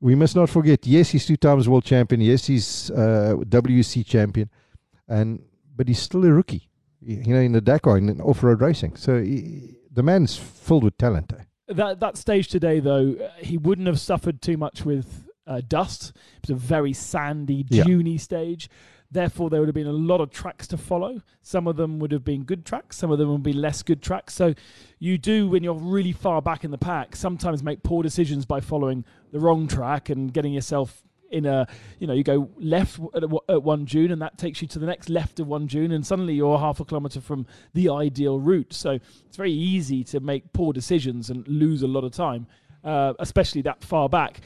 we 0.00 0.14
must 0.14 0.36
not 0.36 0.48
forget. 0.50 0.86
Yes, 0.86 1.10
he's 1.10 1.26
two 1.26 1.36
times 1.36 1.68
world 1.68 1.84
champion. 1.84 2.20
Yes, 2.20 2.46
he's 2.46 2.90
uh, 2.90 3.34
WEC 3.48 4.04
champion, 4.06 4.50
and 5.08 5.42
but 5.76 5.88
he's 5.88 6.00
still 6.00 6.24
a 6.24 6.32
rookie. 6.32 6.68
You 7.02 7.32
know, 7.34 7.40
in 7.40 7.52
the 7.52 7.60
Dakar 7.62 7.96
in 7.96 8.20
off 8.20 8.42
road 8.42 8.60
racing. 8.60 8.96
So 8.96 9.22
he, 9.22 9.76
the 9.90 10.02
man's 10.02 10.36
filled 10.36 10.84
with 10.84 10.98
talent. 10.98 11.32
eh? 11.32 11.44
That 11.68 12.00
that 12.00 12.16
stage 12.18 12.48
today, 12.48 12.80
though, 12.80 13.14
uh, 13.18 13.30
he 13.38 13.56
wouldn't 13.56 13.86
have 13.86 13.98
suffered 14.00 14.42
too 14.42 14.56
much 14.58 14.84
with 14.84 15.26
uh, 15.46 15.62
dust. 15.66 16.12
It 16.42 16.48
was 16.48 16.50
a 16.50 16.54
very 16.60 16.92
sandy, 16.92 17.64
Yeah. 17.70 17.84
duney 17.84 18.20
stage. 18.20 18.68
Therefore, 19.12 19.50
there 19.50 19.60
would 19.60 19.68
have 19.68 19.74
been 19.74 19.86
a 19.86 19.92
lot 19.92 20.20
of 20.20 20.30
tracks 20.30 20.66
to 20.68 20.76
follow. 20.76 21.20
Some 21.42 21.66
of 21.66 21.76
them 21.76 21.98
would 21.98 22.12
have 22.12 22.24
been 22.24 22.44
good 22.44 22.64
tracks. 22.64 22.96
Some 22.96 23.10
of 23.10 23.18
them 23.18 23.28
would 23.30 23.42
be 23.42 23.52
less 23.52 23.82
good 23.82 24.02
tracks. 24.02 24.34
So, 24.34 24.54
you 24.98 25.18
do 25.18 25.48
when 25.48 25.64
you're 25.64 25.74
really 25.74 26.12
far 26.12 26.40
back 26.40 26.64
in 26.64 26.70
the 26.70 26.78
pack, 26.78 27.16
sometimes 27.16 27.62
make 27.62 27.82
poor 27.82 28.02
decisions 28.02 28.46
by 28.46 28.60
following 28.60 29.04
the 29.32 29.40
wrong 29.40 29.66
track 29.66 30.10
and 30.10 30.32
getting 30.32 30.52
yourself 30.52 31.02
in 31.30 31.46
a 31.46 31.66
you 31.98 32.06
know 32.06 32.12
you 32.12 32.24
go 32.24 32.50
left 32.58 32.98
at, 33.14 33.62
one 33.62 33.86
June 33.86 34.10
and 34.10 34.20
that 34.20 34.36
takes 34.36 34.60
you 34.60 34.68
to 34.68 34.78
the 34.78 34.86
next 34.86 35.08
left 35.08 35.40
of 35.40 35.46
one 35.46 35.68
June 35.68 35.92
and 35.92 36.06
suddenly 36.06 36.34
you're 36.34 36.58
half 36.58 36.80
a 36.80 36.84
kilometer 36.84 37.20
from 37.20 37.46
the 37.74 37.88
ideal 37.88 38.38
route. 38.38 38.72
So 38.72 38.98
it's 39.26 39.36
very 39.36 39.52
easy 39.52 40.04
to 40.04 40.20
make 40.20 40.52
poor 40.52 40.72
decisions 40.72 41.30
and 41.30 41.46
lose 41.48 41.82
a 41.82 41.86
lot 41.86 42.04
of 42.04 42.12
time, 42.12 42.46
uh, 42.84 43.14
especially 43.18 43.62
that 43.62 43.82
far 43.82 44.08
back. 44.08 44.40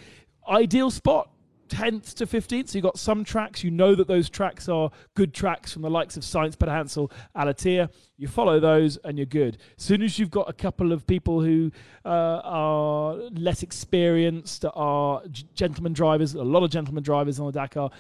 Ideal 0.49 0.91
spot. 0.91 1.31
10th 1.69 2.15
to 2.15 2.27
15th, 2.27 2.69
so 2.69 2.79
you've 2.79 2.85
got 2.85 2.99
some 2.99 3.25
tracks. 3.25 3.65
You 3.65 3.71
know 3.71 3.95
that 3.95 4.09
those 4.09 4.29
tracks 4.29 4.69
are 4.69 4.91
good 5.15 5.35
tracks 5.35 5.73
from 5.73 5.83
the 5.83 5.91
likes 5.91 6.17
of 6.17 6.23
Sainz, 6.23 6.59
Peter 6.59 6.73
Hansel, 6.73 7.11
Al-Attiyah. 7.35 7.91
You 8.17 8.29
follow 8.29 8.61
those 8.61 8.97
and 8.99 9.19
you're 9.19 9.27
good. 9.27 9.59
As 9.77 9.85
soon 9.85 10.03
as 10.03 10.19
you've 10.19 10.31
got 10.31 10.49
a 10.49 10.53
couple 10.53 10.93
of 10.93 11.07
people 11.07 11.43
who 11.43 11.73
uh, 12.05 12.41
are 12.45 13.15
less 13.33 13.63
experienced, 13.63 14.65
are 14.75 15.23
gentlemen 15.55 15.93
drivers, 15.93 16.35
a 16.35 16.43
lot 16.43 16.63
of 16.63 16.71
gentlemen 16.71 17.03
drivers 17.03 17.41
on 17.41 17.47
the 17.47 17.53
Dakar, 17.53 17.91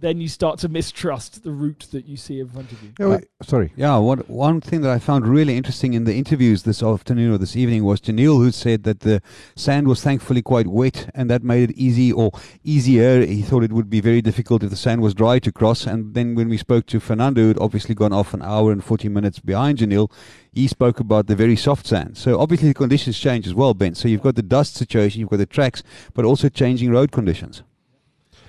then 0.00 0.20
you 0.20 0.28
start 0.28 0.58
to 0.60 0.68
mistrust 0.68 1.42
the 1.42 1.50
route 1.50 1.86
that 1.92 2.06
you 2.06 2.16
see 2.16 2.40
in 2.40 2.48
front 2.48 2.70
of 2.72 2.82
you. 2.82 2.90
Yeah, 2.98 3.06
we- 3.08 3.14
uh, 3.14 3.20
sorry. 3.44 3.72
Yeah, 3.76 3.96
one 3.98 4.18
one 4.28 4.60
thing 4.60 4.80
that 4.82 4.90
I 4.90 4.98
found 4.98 5.26
really 5.26 5.56
interesting 5.56 5.94
in 5.94 6.04
the 6.04 6.14
interviews 6.14 6.62
this 6.62 6.82
afternoon 6.82 7.32
or 7.32 7.38
this 7.38 7.56
evening 7.56 7.84
was 7.84 8.00
Giniel, 8.00 8.36
who 8.38 8.50
said 8.50 8.84
that 8.84 9.00
the 9.00 9.20
sand 9.56 9.88
was 9.88 10.02
thankfully 10.02 10.42
quite 10.42 10.66
wet, 10.66 11.10
and 11.14 11.28
that 11.30 11.42
made 11.42 11.70
it 11.70 11.76
easy 11.76 12.12
or 12.12 12.30
easier. 12.64 13.24
He 13.24 13.42
thought 13.42 13.64
it 13.64 13.72
would 13.72 13.90
be 13.90 14.00
very 14.00 14.22
difficult 14.22 14.62
if 14.62 14.70
the 14.70 14.76
sand 14.76 15.00
was 15.02 15.14
dry 15.14 15.38
to 15.40 15.52
cross. 15.52 15.86
And 15.86 16.14
then 16.14 16.34
when 16.34 16.48
we 16.48 16.56
spoke 16.56 16.86
to 16.86 17.00
Fernando, 17.00 17.42
who'd 17.42 17.58
obviously 17.58 17.94
gone 17.94 18.12
off 18.12 18.34
an 18.34 18.42
hour 18.42 18.72
and 18.72 18.82
forty 18.84 19.08
minutes 19.08 19.38
behind 19.40 19.78
Giniel, 19.78 20.10
he 20.52 20.66
spoke 20.68 21.00
about 21.00 21.26
the 21.26 21.36
very 21.36 21.56
soft 21.56 21.86
sand. 21.86 22.16
So 22.16 22.38
obviously 22.40 22.68
the 22.68 22.74
conditions 22.74 23.18
change 23.18 23.46
as 23.46 23.54
well, 23.54 23.74
Ben. 23.74 23.94
So 23.94 24.08
you've 24.08 24.22
got 24.22 24.34
the 24.36 24.42
dust 24.42 24.74
situation, 24.74 25.20
you've 25.20 25.30
got 25.30 25.36
the 25.38 25.46
tracks, 25.46 25.82
but 26.14 26.24
also 26.24 26.48
changing 26.48 26.90
road 26.90 27.12
conditions. 27.12 27.62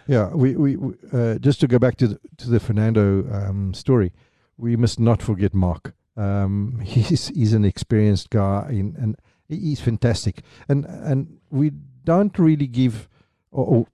Yeah, 0.09 0.33
we, 0.33 0.55
we, 0.55 0.75
uh, 1.13 1.35
just 1.35 1.59
to 1.59 1.67
go 1.67 1.77
back 1.77 1.95
to 1.97 2.07
the, 2.07 2.19
to 2.37 2.49
the 2.49 2.59
Fernando 2.59 3.31
um, 3.31 3.75
story, 3.75 4.11
we 4.57 4.75
must 4.75 4.99
not 4.99 5.21
forget 5.21 5.53
Mark. 5.53 5.93
Um, 6.17 6.81
he's 6.83 7.27
he's 7.27 7.53
an 7.53 7.63
experienced 7.63 8.31
guy, 8.31 8.69
in, 8.71 8.95
and 8.97 9.15
he's 9.47 9.79
fantastic. 9.79 10.41
And 10.67 10.85
and 10.85 11.37
we 11.51 11.73
don't 12.05 12.39
really 12.39 12.65
give, 12.65 13.07
or, 13.51 13.65
or 13.65 13.87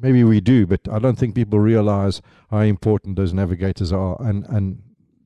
maybe 0.00 0.24
we 0.24 0.40
do, 0.40 0.66
but 0.66 0.80
I 0.90 0.98
don't 0.98 1.16
think 1.16 1.36
people 1.36 1.60
realize 1.60 2.20
how 2.50 2.58
important 2.58 3.14
those 3.14 3.32
navigators 3.32 3.92
are, 3.92 4.20
and 4.20 4.44
and 4.48 4.82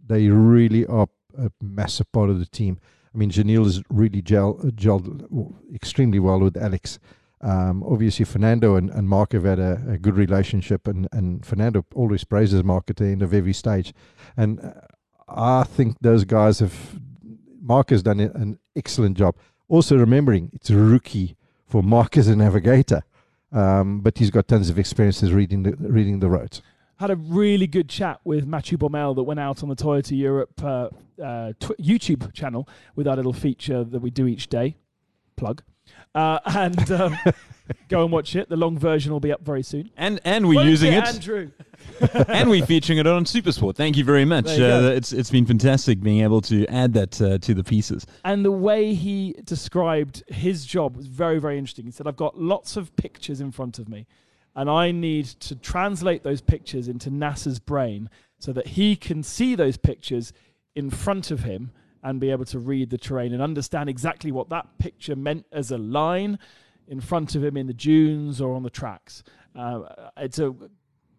they 0.06 0.28
really 0.28 0.84
are 0.84 1.08
a 1.38 1.50
massive 1.62 2.12
part 2.12 2.28
of 2.28 2.38
the 2.38 2.44
team. 2.44 2.78
I 3.14 3.16
mean, 3.16 3.30
Giniel 3.30 3.64
is 3.64 3.82
really 3.88 4.20
gel, 4.20 4.56
gelled 4.74 5.54
extremely 5.74 6.18
well 6.18 6.40
with 6.40 6.58
Alex. 6.58 6.98
Um, 7.40 7.84
obviously, 7.84 8.24
Fernando 8.24 8.74
and, 8.76 8.90
and 8.90 9.08
Mark 9.08 9.32
have 9.32 9.44
had 9.44 9.58
a, 9.58 9.80
a 9.88 9.98
good 9.98 10.16
relationship, 10.16 10.88
and, 10.88 11.08
and 11.12 11.44
Fernando 11.46 11.84
always 11.94 12.24
praises 12.24 12.64
Mark 12.64 12.90
at 12.90 12.96
the 12.96 13.06
end 13.06 13.22
of 13.22 13.32
every 13.32 13.52
stage. 13.52 13.94
And 14.36 14.60
uh, 14.60 14.72
I 15.28 15.64
think 15.64 15.96
those 16.00 16.24
guys 16.24 16.58
have, 16.60 16.98
Mark 17.60 17.90
has 17.90 18.02
done 18.02 18.20
an 18.20 18.58
excellent 18.74 19.16
job. 19.16 19.36
Also, 19.68 19.96
remembering 19.96 20.50
it's 20.52 20.70
a 20.70 20.76
rookie 20.76 21.36
for 21.66 21.82
Mark 21.82 22.16
as 22.16 22.26
a 22.28 22.34
navigator, 22.34 23.02
um, 23.52 24.00
but 24.00 24.18
he's 24.18 24.30
got 24.30 24.48
tons 24.48 24.70
of 24.70 24.78
experiences 24.78 25.32
reading 25.32 25.62
the, 25.62 25.76
reading 25.78 26.20
the 26.20 26.28
roads. 26.28 26.62
had 26.96 27.10
a 27.10 27.16
really 27.16 27.66
good 27.66 27.88
chat 27.88 28.20
with 28.24 28.46
Mathieu 28.46 28.78
Baumel 28.78 29.14
that 29.14 29.22
went 29.22 29.38
out 29.38 29.62
on 29.62 29.68
the 29.68 29.76
Toyota 29.76 30.16
Europe 30.16 30.60
uh, 30.64 30.88
uh, 31.22 31.52
tw- 31.60 31.78
YouTube 31.78 32.32
channel 32.32 32.68
with 32.96 33.06
our 33.06 33.16
little 33.16 33.32
feature 33.32 33.84
that 33.84 34.00
we 34.00 34.10
do 34.10 34.26
each 34.26 34.48
day. 34.48 34.76
Plug. 35.36 35.62
Uh, 36.14 36.38
and 36.46 36.90
um, 36.90 37.16
go 37.88 38.02
and 38.02 38.12
watch 38.12 38.36
it. 38.36 38.48
The 38.48 38.56
long 38.56 38.78
version 38.78 39.12
will 39.12 39.20
be 39.20 39.32
up 39.32 39.42
very 39.42 39.62
soon. 39.62 39.90
And 39.96 40.20
and 40.24 40.48
we're 40.48 40.56
Won't 40.56 40.68
using 40.68 40.92
it, 40.92 41.04
Andrew. 41.04 41.50
and 42.28 42.50
we're 42.50 42.66
featuring 42.66 42.98
it 42.98 43.06
on 43.06 43.24
Supersport. 43.24 43.76
Thank 43.76 43.96
you 43.96 44.04
very 44.04 44.24
much. 44.24 44.50
You 44.50 44.64
Uh, 44.64 44.90
it's 44.90 45.12
it's 45.12 45.30
been 45.30 45.46
fantastic 45.46 46.00
being 46.00 46.20
able 46.20 46.40
to 46.42 46.66
add 46.66 46.92
that 46.94 47.20
uh, 47.20 47.38
to 47.38 47.54
the 47.54 47.64
pieces. 47.64 48.06
And 48.24 48.44
the 48.44 48.52
way 48.52 48.94
he 48.94 49.34
described 49.44 50.22
his 50.28 50.64
job 50.64 50.96
was 50.96 51.06
very, 51.06 51.38
very 51.38 51.58
interesting. 51.58 51.84
He 51.84 51.92
said, 51.92 52.06
I've 52.06 52.16
got 52.16 52.38
lots 52.38 52.76
of 52.76 52.94
pictures 52.96 53.40
in 53.40 53.52
front 53.52 53.78
of 53.78 53.88
me, 53.88 54.06
and 54.54 54.68
I 54.68 54.90
need 54.90 55.26
to 55.26 55.54
translate 55.54 56.22
those 56.22 56.40
pictures 56.40 56.88
into 56.88 57.10
Nasser's 57.10 57.58
brain 57.58 58.10
so 58.38 58.52
that 58.52 58.68
he 58.68 58.96
can 58.96 59.22
see 59.22 59.54
those 59.54 59.76
pictures 59.76 60.32
in 60.74 60.90
front 60.90 61.30
of 61.30 61.40
him 61.40 61.72
and 62.02 62.20
be 62.20 62.30
able 62.30 62.44
to 62.46 62.58
read 62.58 62.90
the 62.90 62.98
terrain 62.98 63.32
and 63.32 63.42
understand 63.42 63.88
exactly 63.88 64.32
what 64.32 64.48
that 64.50 64.66
picture 64.78 65.16
meant 65.16 65.46
as 65.52 65.70
a 65.70 65.78
line 65.78 66.38
in 66.86 67.00
front 67.00 67.34
of 67.34 67.44
him 67.44 67.56
in 67.56 67.66
the 67.66 67.74
dunes 67.74 68.40
or 68.40 68.54
on 68.54 68.62
the 68.62 68.70
tracks. 68.70 69.22
Uh, 69.56 69.80
it's 70.16 70.38
a 70.38 70.54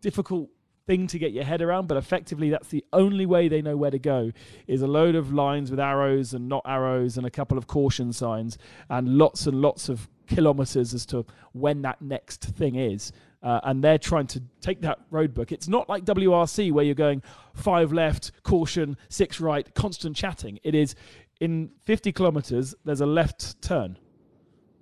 difficult 0.02 0.50
thing 0.88 1.06
to 1.06 1.20
get 1.20 1.32
your 1.32 1.44
head 1.44 1.62
around, 1.62 1.88
but 1.88 1.98
effectively 1.98 2.50
that's 2.50 2.70
the 2.70 2.84
only 2.94 3.26
way 3.26 3.48
they 3.48 3.62
know 3.62 3.78
where 3.78 3.92
to 3.92 4.00
go 4.00 4.32
is 4.66 4.82
a 4.82 4.88
load 4.88 5.14
of 5.14 5.32
lines 5.32 5.70
with 5.70 5.80
arrows 5.80 6.34
and 6.34 6.50
not 6.50 6.64
arrows 6.66 7.16
and 7.16 7.28
a 7.28 7.30
couple 7.30 7.60
of 7.60 7.68
caution 7.68 8.12
signs 8.12 8.58
and 8.90 9.08
lots 9.08 9.46
and 9.46 9.62
lots 9.62 9.88
of 9.88 10.10
kilometers 10.26 10.94
as 10.96 11.06
to 11.06 11.26
when 11.52 11.84
that 11.84 12.02
next 12.02 12.44
thing 12.44 12.74
is. 12.74 13.12
Uh, 13.42 13.60
and 13.64 13.82
they're 13.82 13.98
trying 13.98 14.28
to 14.28 14.44
take 14.60 14.82
that 14.82 15.00
road 15.12 15.34
book. 15.34 15.52
It's 15.52 15.70
not 15.70 15.88
like 15.88 16.04
WRC 16.04 16.74
where 16.74 16.84
you're 16.84 16.94
going 16.94 17.24
five 17.54 17.94
left, 17.94 18.32
caution, 18.44 18.98
six 19.08 19.40
right, 19.40 19.74
constant 19.76 20.16
chatting. 20.16 20.60
It 20.64 20.76
is 20.76 20.96
in 21.40 21.72
50 21.86 22.12
kilometers, 22.12 22.76
there's 22.84 23.02
a 23.02 23.06
left 23.06 23.62
turn. 23.62 23.98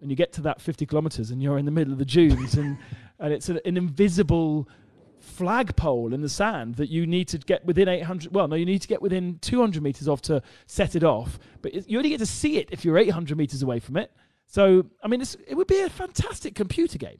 And 0.02 0.10
you 0.10 0.16
get 0.16 0.34
to 0.34 0.42
that 0.42 0.62
50 0.62 0.86
kilometers 0.86 1.32
and 1.32 1.42
you're 1.42 1.58
in 1.58 1.66
the 1.66 1.72
middle 1.72 1.94
of 1.94 2.00
the 2.00 2.06
dunes 2.06 2.56
and, 2.56 2.78
and 3.20 3.34
it's 3.34 3.50
an, 3.50 3.60
an 3.66 3.78
invisible 3.78 4.68
flagpole 5.20 6.14
in 6.14 6.22
the 6.22 6.30
sand 6.30 6.76
that 6.76 6.90
you 6.90 7.06
need 7.06 7.28
to 7.28 7.38
get 7.40 7.66
within 7.66 7.88
800 7.88 8.34
well 8.34 8.48
no 8.48 8.56
you 8.56 8.66
need 8.66 8.82
to 8.84 8.88
get 8.88 9.02
within 9.02 9.40
200 9.42 9.82
meters 9.82 10.08
of 10.08 10.22
to 10.22 10.42
set 10.68 10.96
it 10.96 11.04
off 11.04 11.40
but 11.64 11.74
it, 11.74 11.90
you 11.90 11.98
only 11.98 12.10
get 12.10 12.20
to 12.20 12.26
see 12.26 12.58
it 12.58 12.70
if 12.72 12.86
you're 12.86 12.98
800 12.98 13.36
meters 13.36 13.64
away 13.64 13.80
from 13.80 13.98
it 13.98 14.12
so 14.46 14.86
i 15.04 15.08
mean 15.08 15.20
it's, 15.20 15.36
it 15.48 15.56
would 15.56 15.68
be 15.68 15.80
a 15.82 15.90
fantastic 15.90 16.54
computer 16.54 17.00
game 17.00 17.18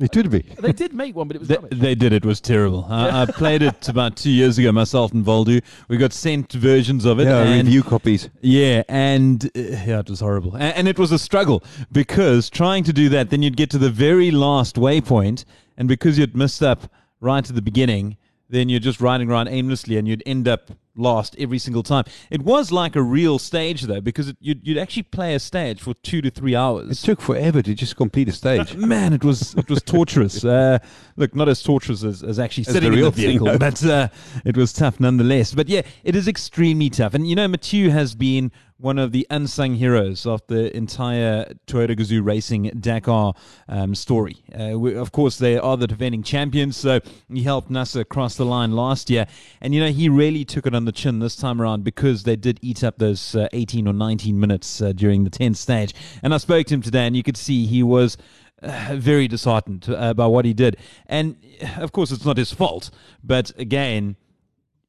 It 0.00 0.16
would 0.16 0.28
be. 0.28 0.40
they 0.58 0.72
did 0.72 0.92
make 0.92 1.14
one 1.14 1.28
but 1.28 1.36
it 1.36 1.38
was 1.38 1.48
They, 1.48 1.54
rubbish. 1.54 1.78
they 1.78 1.94
did. 1.94 2.12
It 2.12 2.24
was 2.26 2.40
terrible. 2.40 2.84
I, 2.90 3.22
I 3.22 3.26
played 3.26 3.62
it 3.62 3.88
about 3.94 4.16
two 4.16 4.30
years 4.30 4.58
ago 4.58 4.72
myself 4.72 5.12
and 5.12 5.24
Voldu. 5.24 5.62
We 5.86 5.98
got 5.98 6.12
sent 6.12 6.52
versions 6.52 7.04
of 7.04 7.20
it. 7.20 7.24
Yeah, 7.28 7.42
and 7.42 7.66
review 7.68 7.84
copies. 7.84 8.28
Yeah, 8.40 8.82
and 8.88 9.44
uh, 9.44 9.50
yeah, 9.54 10.00
it 10.00 10.10
was 10.10 10.18
horrible, 10.18 10.54
and, 10.54 10.74
and 10.76 10.88
it 10.88 10.98
was 10.98 11.12
a 11.12 11.18
struggle 11.18 11.62
because 11.92 12.50
trying 12.50 12.82
to 12.84 12.92
do 12.92 13.08
that, 13.10 13.30
then 13.30 13.42
you'd 13.42 13.56
get 13.56 13.70
to 13.70 13.78
the 13.78 13.90
very 13.90 14.32
last 14.32 14.74
waypoint, 14.74 15.44
and 15.76 15.86
because 15.86 16.18
you'd 16.18 16.34
messed 16.36 16.62
up 16.62 16.90
right 17.20 17.48
at 17.48 17.54
the 17.54 17.62
beginning, 17.62 18.16
then 18.48 18.68
you're 18.68 18.80
just 18.80 19.00
riding 19.00 19.30
around 19.30 19.48
aimlessly, 19.48 19.96
and 19.96 20.06
you'd 20.06 20.22
end 20.26 20.48
up 20.48 20.70
lost 20.96 21.34
every 21.38 21.58
single 21.58 21.82
time. 21.82 22.04
It 22.30 22.42
was 22.42 22.70
like 22.70 22.94
a 22.96 23.02
real 23.02 23.38
stage 23.38 23.82
though, 23.82 24.00
because 24.00 24.28
it, 24.28 24.36
you'd, 24.40 24.66
you'd 24.66 24.78
actually 24.78 25.04
play 25.04 25.34
a 25.34 25.40
stage 25.40 25.80
for 25.80 25.94
two 25.94 26.22
to 26.22 26.30
three 26.30 26.54
hours. 26.54 26.90
It 27.02 27.04
took 27.04 27.20
forever 27.20 27.62
to 27.62 27.74
just 27.74 27.96
complete 27.96 28.28
a 28.28 28.32
stage. 28.32 28.76
Man, 28.76 29.12
it 29.12 29.24
was 29.24 29.54
it 29.54 29.68
was 29.68 29.82
torturous. 29.82 30.44
Uh, 30.54 30.78
look, 31.16 31.34
not 31.34 31.48
as 31.48 31.62
torturous 31.62 32.04
as, 32.04 32.22
as 32.22 32.38
actually 32.38 32.66
As 32.66 32.74
sitting 32.74 32.90
the 32.90 32.98
in 32.98 33.02
real 33.02 33.10
the 33.10 33.22
vehicle, 33.22 33.46
thing, 33.46 33.54
no. 33.54 33.58
but 33.58 33.84
uh, 33.84 34.08
it 34.44 34.56
was 34.56 34.72
tough 34.72 35.00
nonetheless. 35.00 35.52
But 35.52 35.68
yeah, 35.68 35.82
it 36.04 36.14
is 36.14 36.28
extremely 36.28 36.90
tough. 36.90 37.14
And 37.14 37.26
you 37.26 37.34
know, 37.34 37.48
Mathieu 37.48 37.90
has 37.90 38.14
been 38.14 38.52
one 38.84 38.98
of 38.98 39.12
the 39.12 39.26
unsung 39.30 39.76
heroes 39.76 40.26
of 40.26 40.46
the 40.48 40.76
entire 40.76 41.46
Toyota 41.66 41.96
Gazoo 41.96 42.22
Racing 42.22 42.64
Dakar 42.78 43.32
um, 43.66 43.94
story. 43.94 44.36
Uh, 44.52 44.78
we, 44.78 44.94
of 44.94 45.10
course, 45.10 45.38
they 45.38 45.56
are 45.56 45.78
the 45.78 45.86
defending 45.86 46.22
champions, 46.22 46.76
so 46.76 47.00
he 47.32 47.42
helped 47.42 47.70
Nasser 47.70 48.04
cross 48.04 48.36
the 48.36 48.44
line 48.44 48.72
last 48.72 49.08
year. 49.08 49.26
And 49.62 49.74
you 49.74 49.80
know, 49.80 49.90
he 49.90 50.10
really 50.10 50.44
took 50.44 50.66
it 50.66 50.74
on 50.74 50.84
the 50.84 50.92
chin 50.92 51.18
this 51.18 51.34
time 51.34 51.62
around 51.62 51.82
because 51.82 52.24
they 52.24 52.36
did 52.36 52.58
eat 52.60 52.84
up 52.84 52.98
those 52.98 53.34
uh, 53.34 53.48
18 53.54 53.88
or 53.88 53.94
19 53.94 54.38
minutes 54.38 54.82
uh, 54.82 54.92
during 54.92 55.24
the 55.24 55.30
10th 55.30 55.56
stage. 55.56 55.94
And 56.22 56.34
I 56.34 56.36
spoke 56.36 56.66
to 56.66 56.74
him 56.74 56.82
today, 56.82 57.06
and 57.06 57.16
you 57.16 57.22
could 57.22 57.38
see 57.38 57.64
he 57.64 57.82
was 57.82 58.18
uh, 58.62 58.96
very 58.96 59.28
disheartened 59.28 59.88
uh, 59.88 60.12
by 60.12 60.26
what 60.26 60.44
he 60.44 60.52
did. 60.52 60.76
And 61.06 61.36
of 61.78 61.92
course, 61.92 62.12
it's 62.12 62.26
not 62.26 62.36
his 62.36 62.52
fault. 62.52 62.90
But 63.22 63.50
again, 63.58 64.16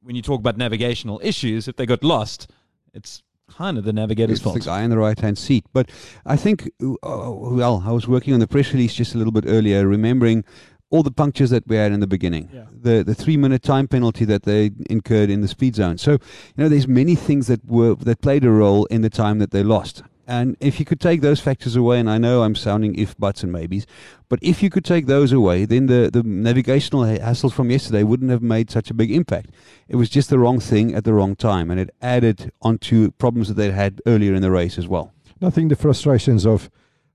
when 0.02 0.18
you 0.18 0.22
talk 0.22 0.42
about 0.42 0.58
navigational 0.58 1.22
issues, 1.24 1.70
if 1.70 1.78
they 1.78 1.86
got 1.86 2.04
lost, 2.04 2.52
it's 2.94 3.24
kind 3.50 3.78
of 3.78 3.84
the 3.84 3.94
navigator's 3.94 4.46
It's 4.46 4.54
the 4.54 4.60
guy 4.60 4.84
in 4.84 4.90
the 4.90 4.98
right 4.98 5.20
hand 5.20 5.38
seat. 5.38 5.66
But 5.74 5.90
I 6.26 6.36
think, 6.36 6.70
uh, 6.82 6.94
well, 7.02 7.84
I 7.86 7.92
was 7.92 8.08
working 8.08 8.34
on 8.34 8.40
the 8.40 8.48
press 8.48 8.74
release 8.74 8.94
just 8.94 9.16
a 9.16 9.18
little 9.18 9.34
bit 9.34 9.46
earlier, 9.48 9.88
remembering 9.88 10.44
all 10.90 11.04
the 11.04 11.12
punctures 11.12 11.50
that 11.50 11.68
we 11.68 11.76
had 11.76 11.92
in 11.92 12.00
the 12.00 12.08
beginning. 12.08 12.50
Yeah. 12.54 12.66
The 12.72 13.04
the 13.04 13.16
three 13.16 13.38
minute 13.38 13.64
time 13.64 13.88
penalty 13.88 14.26
that 14.26 14.44
they 14.44 14.72
incurred 14.90 15.30
in 15.30 15.42
the 15.42 15.48
speed 15.48 15.76
zone. 15.76 15.98
So 15.98 16.12
you 16.12 16.20
know, 16.58 16.70
there's 16.70 16.88
many 16.88 17.16
things 17.16 17.48
that 17.48 17.66
were 17.66 17.96
that 17.96 18.22
played 18.22 18.44
a 18.46 18.52
role 18.52 18.86
in 18.86 19.02
the 19.02 19.10
time 19.10 19.40
that 19.40 19.52
they 19.52 19.64
lost. 19.64 20.04
And 20.28 20.58
if 20.60 20.80
you 20.80 20.86
could 20.86 21.00
take 21.00 21.22
those 21.22 21.40
factors 21.40 21.76
away, 21.76 22.00
and 22.00 22.10
I 22.10 22.18
know 22.18 22.44
I'm 22.44 22.56
sounding 22.56 22.96
if, 22.96 23.18
buts, 23.18 23.44
and 23.44 23.52
maybes, 23.52 23.86
but 24.28 24.40
if 24.42 24.64
you 24.64 24.70
could 24.70 24.86
take 24.86 25.06
those 25.06 25.32
away, 25.32 25.66
then 25.66 25.86
the, 25.86 26.10
the 26.12 26.24
navigational 26.24 27.06
ha- 27.06 27.20
hassles 27.20 27.54
from 27.54 27.70
yesterday 27.70 28.04
wouldn't 28.04 28.32
have 28.32 28.42
made 28.42 28.72
such 28.72 28.90
a 28.90 28.94
big 28.94 29.12
impact. 29.12 29.52
It 29.88 29.98
was 29.98 30.10
just 30.10 30.30
the 30.30 30.40
wrong 30.40 30.60
thing 30.60 30.96
at 30.96 31.04
the 31.04 31.14
wrong 31.14 31.36
time, 31.36 31.70
and 31.70 31.80
it 31.80 31.94
added 32.02 32.52
onto 32.62 33.12
problems 33.12 33.50
that 33.50 33.54
they 33.54 33.72
had 33.72 34.02
earlier 34.08 34.34
in 34.34 34.42
the 34.42 34.52
race 34.52 34.78
as 34.78 34.88
well. 34.88 35.14
I 35.42 35.52
think 35.52 35.70
the 35.70 35.76
frustrations 35.76 36.46
of 36.46 36.70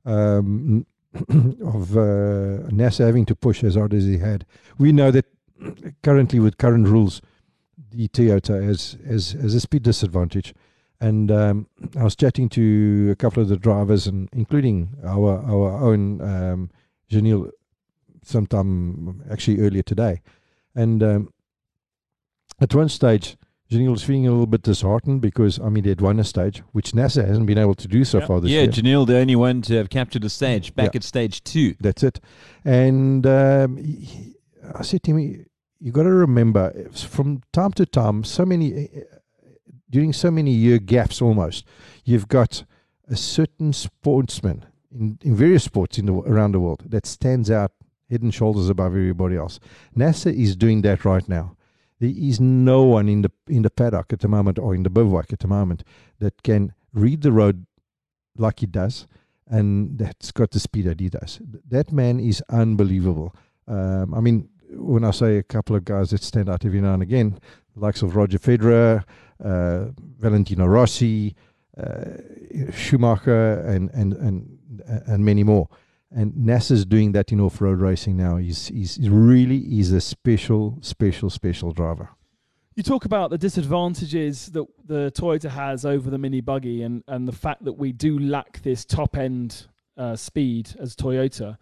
um, 0.04 0.86
of 1.64 1.96
uh, 1.96 2.68
Nasser 2.70 3.06
having 3.06 3.26
to 3.26 3.34
push 3.34 3.64
as 3.64 3.74
hard 3.74 3.92
as 3.92 4.04
he 4.04 4.18
had. 4.18 4.46
We 4.78 4.92
know 4.92 5.10
that 5.10 5.26
currently 6.02 6.38
with 6.38 6.58
current 6.58 6.86
rules, 6.86 7.20
the 7.90 8.08
Toyota 8.08 8.62
has 8.64 8.96
has, 9.06 9.32
has 9.32 9.54
a 9.54 9.60
speed 9.60 9.82
disadvantage. 9.82 10.54
And 11.00 11.30
um, 11.30 11.66
I 11.98 12.04
was 12.04 12.14
chatting 12.14 12.48
to 12.50 13.08
a 13.12 13.16
couple 13.16 13.42
of 13.42 13.48
the 13.48 13.56
drivers, 13.56 14.06
and 14.06 14.28
including 14.32 14.90
our 15.04 15.38
our 15.44 15.82
own 15.82 16.20
um, 16.20 16.70
Giniel, 17.10 17.50
sometime 18.22 19.22
actually 19.30 19.60
earlier 19.60 19.82
today. 19.82 20.20
And 20.74 21.02
um, 21.02 21.32
at 22.60 22.74
one 22.74 22.88
stage, 22.88 23.36
Giniel 23.70 23.92
was 23.92 24.02
feeling 24.02 24.26
a 24.26 24.30
little 24.30 24.46
bit 24.46 24.62
disheartened 24.62 25.20
because 25.22 25.58
I 25.58 25.68
mean 25.70 25.84
they 25.84 25.90
had 25.90 26.00
won 26.00 26.20
a 26.20 26.24
stage, 26.24 26.62
which 26.72 26.94
Nasser 26.94 27.24
hasn't 27.26 27.46
been 27.46 27.58
able 27.58 27.74
to 27.76 27.88
do 27.88 28.04
so 28.04 28.18
Yeah. 28.18 28.26
far 28.26 28.40
this 28.40 28.50
year. 28.50 28.60
yeah, 28.60 28.64
year. 28.64 28.72
Giniel, 28.72 29.06
the 29.06 29.16
only 29.16 29.36
one 29.36 29.62
to 29.62 29.74
have 29.76 29.88
captured 29.90 30.24
a 30.24 30.28
stage 30.28 30.74
back 30.74 30.92
Yeah. 30.94 30.98
at 30.98 31.04
stage 31.04 31.42
two. 31.44 31.74
That's 31.80 32.02
it. 32.02 32.20
And 32.64 33.26
um, 33.26 33.76
he- 33.78 34.04
he- 34.04 34.34
I 34.74 34.82
said 34.82 35.02
to 35.04 35.12
him, 35.16 35.46
you 35.80 35.92
got 35.92 36.02
to 36.02 36.10
remember 36.12 36.72
from 36.92 37.40
time 37.52 37.72
to 37.72 37.86
time, 37.86 38.22
so 38.24 38.44
many 38.44 38.74
eh, 38.74 38.86
eh, 38.94 39.00
during 39.90 40.12
so 40.12 40.30
many 40.30 40.52
year 40.52 40.78
gaps 40.78 41.20
almost, 41.20 41.66
you've 42.04 42.28
got 42.28 42.64
a 43.08 43.16
certain 43.16 43.72
sportsman 43.72 44.64
in, 44.92 45.18
in 45.22 45.34
various 45.34 45.64
sports 45.64 45.98
in 45.98 46.06
the, 46.06 46.14
around 46.14 46.52
the 46.52 46.60
world 46.60 46.84
that 46.86 47.06
stands 47.06 47.50
out 47.50 47.72
head 48.08 48.22
and 48.22 48.34
shoulders 48.34 48.68
above 48.68 48.92
everybody 48.92 49.36
else. 49.36 49.60
Nasser 49.94 50.30
is 50.30 50.56
doing 50.56 50.82
that 50.82 51.04
right 51.04 51.28
now. 51.28 51.56
There 52.00 52.12
is 52.14 52.40
no 52.40 52.82
one 52.82 53.08
in 53.08 53.22
the 53.22 53.30
in 53.46 53.62
the 53.62 53.70
paddock 53.70 54.12
at 54.12 54.20
the 54.20 54.28
moment 54.28 54.58
or 54.58 54.74
in 54.74 54.84
the 54.84 54.90
bivouac 54.90 55.32
at 55.32 55.40
the 55.40 55.48
moment 55.48 55.84
that 56.18 56.42
can 56.42 56.72
read 56.94 57.20
the 57.22 57.30
road 57.30 57.66
like 58.36 58.60
he 58.60 58.66
does 58.66 59.06
and 59.46 59.98
that's 59.98 60.32
got 60.32 60.52
the 60.52 60.60
speed 60.60 60.86
that 60.86 61.00
he 61.00 61.08
does. 61.08 61.40
That 61.68 61.92
man 61.92 62.18
is 62.18 62.42
unbelievable. 62.48 63.34
Um, 63.68 64.14
I 64.14 64.20
mean, 64.20 64.48
when 64.70 65.04
I 65.04 65.10
say 65.10 65.36
a 65.36 65.42
couple 65.42 65.76
of 65.76 65.84
guys 65.84 66.10
that 66.10 66.22
stand 66.22 66.48
out 66.48 66.64
every 66.64 66.80
now 66.80 66.94
and 66.94 67.02
again, 67.02 67.38
likes 67.74 68.02
of 68.02 68.16
Roger 68.16 68.38
Federer, 68.38 69.04
Valentino 70.18 70.66
Rossi, 70.66 71.34
uh, 71.76 72.04
Schumacher, 72.72 73.60
and, 73.60 73.90
and, 73.90 74.12
and, 74.14 74.58
and 75.06 75.24
many 75.24 75.42
more. 75.42 75.68
And 76.10 76.36
Nasser's 76.36 76.84
doing 76.84 77.12
that 77.12 77.30
in 77.30 77.40
off 77.40 77.60
road 77.60 77.80
racing 77.80 78.16
now. 78.16 78.36
He's, 78.36 78.68
he's, 78.68 78.96
he's 78.96 79.08
really 79.08 79.58
is 79.78 79.92
a 79.92 80.00
special, 80.00 80.78
special, 80.82 81.30
special 81.30 81.72
driver. 81.72 82.08
You 82.74 82.82
talk 82.82 83.04
about 83.04 83.30
the 83.30 83.38
disadvantages 83.38 84.46
that 84.46 84.66
the 84.84 85.12
Toyota 85.14 85.50
has 85.50 85.84
over 85.84 86.10
the 86.10 86.18
Mini 86.18 86.40
Buggy 86.40 86.82
and, 86.82 87.04
and 87.06 87.28
the 87.28 87.32
fact 87.32 87.64
that 87.64 87.74
we 87.74 87.92
do 87.92 88.18
lack 88.18 88.62
this 88.62 88.84
top 88.84 89.16
end 89.16 89.66
uh, 89.96 90.16
speed 90.16 90.74
as 90.78 90.96
Toyota. 90.96 91.58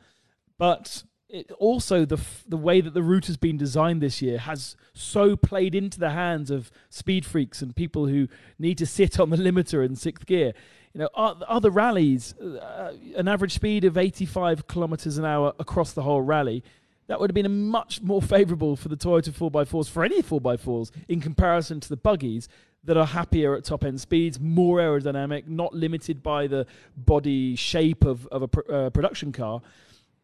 But 0.59 1.05
it 1.29 1.51
also 1.59 2.05
the 2.05 2.17
f- 2.17 2.45
the 2.49 2.57
way 2.57 2.81
that 2.81 2.95
the 2.95 3.03
route 3.03 3.27
has 3.27 3.37
been 3.37 3.57
designed 3.57 4.01
this 4.01 4.23
year 4.23 4.39
has 4.39 4.77
so 4.95 5.37
played 5.37 5.75
into 5.75 5.99
the 5.99 6.11
hands 6.11 6.51
of 6.51 6.71
speed 6.89 7.27
freaks 7.27 7.61
and 7.61 7.77
people 7.77 8.07
who 8.07 8.29
need 8.59 8.79
to 8.79 8.87
sit 8.87 9.21
on 9.21 9.31
the 9.31 9.37
limiter 9.37 9.85
in 9.85 9.95
sixth 9.95 10.27
gear. 10.27 10.53
You 10.95 11.01
know, 11.01 11.09
other 11.15 11.71
rallies, 11.71 12.35
uh, 12.39 12.95
an 13.15 13.29
average 13.29 13.53
speed 13.53 13.85
of 13.85 13.99
85 13.99 14.67
kilometers 14.67 15.19
an 15.19 15.25
hour 15.25 15.53
across 15.59 15.93
the 15.93 16.03
whole 16.03 16.23
rally, 16.23 16.65
that 17.09 17.21
would 17.21 17.31
have 17.31 17.35
been 17.35 17.69
much 17.69 18.01
more 18.01 18.23
favourable 18.23 18.75
for 18.75 18.89
the 18.89 18.97
Toyota 18.97 19.31
4x4s, 19.31 19.89
for 19.89 20.03
any 20.03 20.23
4x4s, 20.23 20.91
in 21.09 21.21
comparison 21.21 21.79
to 21.81 21.89
the 21.89 21.97
buggies 21.97 22.49
that 22.85 22.97
are 22.97 23.07
happier 23.07 23.55
at 23.55 23.65
top 23.65 23.85
end 23.85 24.01
speeds, 24.01 24.41
more 24.41 24.79
aerodynamic, 24.79 25.47
not 25.47 25.75
limited 25.75 26.23
by 26.23 26.47
the 26.47 26.67
body 26.97 27.55
shape 27.55 28.05
of, 28.05 28.27
of 28.29 28.43
a 28.43 28.49
pr- 28.49 28.73
uh, 28.73 28.91
production 28.91 29.31
car 29.31 29.61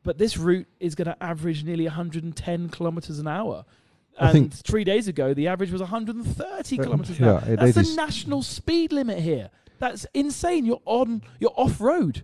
but 0.04 0.18
this 0.18 0.36
route 0.36 0.68
is 0.78 0.94
going 0.94 1.06
to 1.06 1.20
average 1.20 1.64
nearly 1.64 1.84
110 1.84 2.68
kilometers 2.68 3.18
an 3.18 3.26
hour. 3.26 3.64
I 4.20 4.30
and 4.30 4.54
three 4.54 4.84
days 4.84 5.08
ago, 5.08 5.34
the 5.34 5.48
average 5.48 5.72
was 5.72 5.80
130 5.80 6.78
uh, 6.78 6.82
kilometers 6.82 7.18
an 7.18 7.24
hour. 7.24 7.40
That's 7.40 7.74
the 7.74 7.96
national 7.96 8.42
speed 8.42 8.92
limit 8.92 9.18
here. 9.18 9.50
That's 9.80 10.06
insane. 10.14 10.64
You're 10.64 10.82
on, 10.84 11.22
you're 11.40 11.54
off 11.56 11.80
road, 11.80 12.22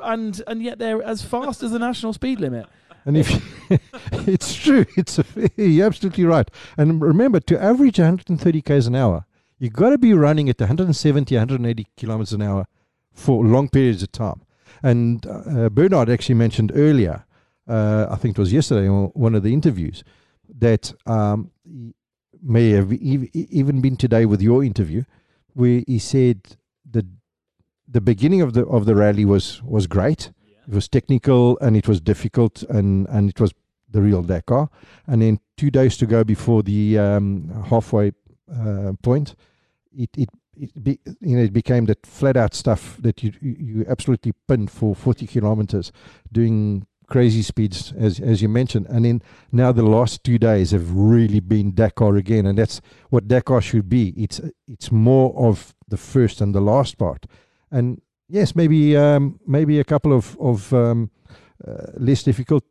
and 0.00 0.40
and 0.46 0.62
yet 0.62 0.78
they're 0.78 1.02
as 1.02 1.22
fast 1.22 1.64
as 1.64 1.72
the 1.72 1.80
national 1.80 2.12
speed 2.12 2.38
limit. 2.38 2.66
And 3.04 3.16
if 3.16 3.28
it's 4.28 4.54
true, 4.54 4.86
it's 4.96 5.18
a, 5.18 5.24
you're 5.56 5.86
absolutely 5.86 6.24
right. 6.24 6.48
And 6.76 7.02
remember, 7.02 7.40
to 7.40 7.60
average 7.60 7.98
130 7.98 8.62
k's 8.62 8.86
an 8.86 8.94
hour, 8.94 9.26
you've 9.58 9.72
got 9.72 9.90
to 9.90 9.98
be 9.98 10.14
running 10.14 10.48
at 10.48 10.60
170, 10.60 11.34
180 11.34 11.86
kilometers 11.96 12.32
an 12.32 12.42
hour 12.42 12.66
for 13.12 13.44
long 13.44 13.68
periods 13.68 14.02
of 14.04 14.12
time. 14.12 14.42
And 14.82 15.26
uh, 15.26 15.68
Bernard 15.68 16.10
actually 16.10 16.34
mentioned 16.34 16.72
earlier, 16.74 17.24
uh, 17.68 18.06
I 18.10 18.16
think 18.16 18.36
it 18.36 18.40
was 18.40 18.52
yesterday 18.52 18.86
in 18.86 19.10
one 19.14 19.34
of 19.34 19.42
the 19.42 19.52
interviews, 19.52 20.02
that 20.58 20.92
um, 21.06 21.50
may 22.42 22.70
have 22.70 22.92
even 22.92 23.80
been 23.80 23.96
today 23.96 24.26
with 24.26 24.42
your 24.42 24.64
interview, 24.64 25.04
where 25.54 25.82
he 25.86 25.98
said 25.98 26.56
that 26.90 27.06
the 27.88 28.00
beginning 28.00 28.40
of 28.40 28.54
the 28.54 28.66
of 28.66 28.86
the 28.86 28.94
rally 28.94 29.24
was 29.24 29.62
was 29.62 29.86
great. 29.86 30.32
Yeah. 30.44 30.56
It 30.68 30.74
was 30.74 30.88
technical 30.88 31.58
and 31.60 31.76
it 31.76 31.86
was 31.86 32.00
difficult 32.00 32.62
and 32.64 33.06
and 33.08 33.28
it 33.28 33.40
was 33.40 33.52
the 33.90 34.02
real 34.02 34.22
Dakar. 34.22 34.70
And 35.06 35.22
then 35.22 35.38
two 35.56 35.70
days 35.70 35.96
to 35.98 36.06
go 36.06 36.24
before 36.24 36.62
the 36.62 36.98
um, 36.98 37.64
halfway 37.68 38.12
uh, 38.50 38.92
point, 39.02 39.34
it, 39.96 40.10
it 40.16 40.28
it 40.62 40.84
be, 40.84 40.98
you 41.20 41.36
know 41.36 41.42
it 41.42 41.52
became 41.52 41.86
that 41.86 42.06
flat 42.06 42.36
out 42.36 42.54
stuff 42.54 42.96
that 43.00 43.22
you 43.22 43.32
you 43.40 43.84
absolutely 43.88 44.32
pinned 44.46 44.70
for 44.70 44.94
40 44.94 45.26
kilometers 45.26 45.92
doing 46.30 46.86
crazy 47.08 47.42
speeds 47.42 47.92
as 47.98 48.20
as 48.20 48.40
you 48.40 48.48
mentioned. 48.48 48.86
And 48.88 49.04
then 49.04 49.22
now 49.50 49.72
the 49.72 49.82
last 49.82 50.24
two 50.24 50.38
days 50.38 50.70
have 50.70 50.90
really 50.92 51.40
been 51.40 51.74
Dakar 51.74 52.16
again 52.16 52.46
and 52.46 52.56
that's 52.56 52.80
what 53.10 53.28
Dakar 53.28 53.60
should 53.60 53.88
be. 53.88 54.14
It's 54.16 54.40
it's 54.68 54.92
more 54.92 55.34
of 55.36 55.74
the 55.88 55.96
first 55.96 56.40
and 56.40 56.54
the 56.54 56.60
last 56.60 56.96
part. 56.96 57.26
And 57.70 58.00
yes 58.28 58.54
maybe 58.54 58.96
um, 58.96 59.40
maybe 59.46 59.80
a 59.80 59.84
couple 59.84 60.12
of 60.12 60.38
of 60.38 60.72
um, 60.72 61.10
uh, 61.66 61.86
less 61.96 62.22
difficult 62.22 62.64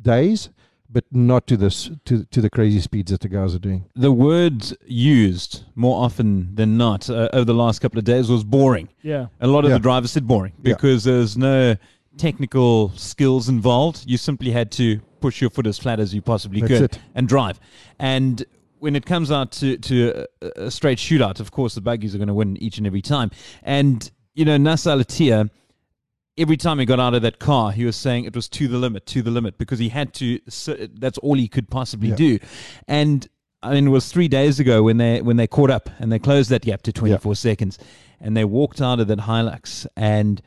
days 0.00 0.50
but 0.90 1.04
not 1.10 1.46
to 1.48 1.56
this 1.56 1.90
to 2.06 2.24
to 2.24 2.40
the 2.40 2.50
crazy 2.50 2.80
speeds 2.80 3.10
that 3.10 3.20
the 3.20 3.28
guys 3.28 3.54
are 3.54 3.58
doing. 3.58 3.84
The 3.94 4.12
words 4.12 4.74
used 4.86 5.64
more 5.74 6.02
often 6.02 6.54
than 6.54 6.76
not 6.76 7.10
uh, 7.10 7.28
over 7.32 7.44
the 7.44 7.54
last 7.54 7.80
couple 7.80 7.98
of 7.98 8.04
days 8.04 8.30
was 8.30 8.44
boring. 8.44 8.88
Yeah, 9.02 9.26
a 9.40 9.46
lot 9.46 9.64
of 9.64 9.70
yeah. 9.70 9.76
the 9.76 9.82
drivers 9.82 10.12
said 10.12 10.26
boring 10.26 10.52
because 10.62 11.06
yeah. 11.06 11.12
there's 11.12 11.36
no 11.36 11.76
technical 12.16 12.90
skills 12.90 13.48
involved. 13.48 14.04
You 14.06 14.16
simply 14.16 14.50
had 14.50 14.70
to 14.72 15.00
push 15.20 15.40
your 15.40 15.50
foot 15.50 15.66
as 15.66 15.78
flat 15.78 16.00
as 16.00 16.14
you 16.14 16.22
possibly 16.22 16.60
That's 16.60 16.72
could 16.72 16.82
it. 16.82 16.98
and 17.14 17.28
drive. 17.28 17.60
And 17.98 18.44
when 18.78 18.96
it 18.96 19.04
comes 19.06 19.30
out 19.30 19.52
to 19.52 19.76
to 19.76 20.26
a, 20.42 20.64
a 20.64 20.70
straight 20.70 20.98
shootout, 20.98 21.40
of 21.40 21.50
course 21.50 21.74
the 21.74 21.80
buggies 21.80 22.14
are 22.14 22.18
going 22.18 22.28
to 22.28 22.34
win 22.34 22.56
each 22.58 22.78
and 22.78 22.86
every 22.86 23.02
time. 23.02 23.30
And 23.62 24.10
you 24.34 24.44
know, 24.44 24.56
Nasser 24.56 24.90
Al 24.90 25.04
every 26.38 26.56
time 26.56 26.78
he 26.78 26.84
got 26.84 27.00
out 27.00 27.14
of 27.14 27.22
that 27.22 27.38
car, 27.38 27.72
he 27.72 27.84
was 27.84 27.96
saying 27.96 28.24
it 28.24 28.34
was 28.34 28.48
to 28.50 28.68
the 28.68 28.78
limit, 28.78 29.04
to 29.06 29.22
the 29.22 29.30
limit, 29.30 29.58
because 29.58 29.78
he 29.78 29.90
had 29.90 30.14
to. 30.14 30.40
That's 30.94 31.18
all 31.18 31.34
he 31.34 31.48
could 31.48 31.68
possibly 31.68 32.10
yeah. 32.10 32.16
do, 32.16 32.38
and 32.86 33.28
I 33.62 33.74
mean, 33.74 33.88
it 33.88 33.90
was 33.90 34.10
three 34.10 34.28
days 34.28 34.60
ago 34.60 34.82
when 34.84 34.98
they 34.98 35.20
when 35.20 35.36
they 35.36 35.46
caught 35.46 35.70
up 35.70 35.90
and 35.98 36.12
they 36.12 36.18
closed 36.18 36.50
that 36.50 36.62
gap 36.62 36.82
to 36.82 36.92
24 36.92 37.30
yeah. 37.30 37.34
seconds, 37.34 37.78
and 38.20 38.36
they 38.36 38.44
walked 38.44 38.80
out 38.80 39.00
of 39.00 39.08
that 39.08 39.20
Hilux 39.20 39.86
and 39.96 40.40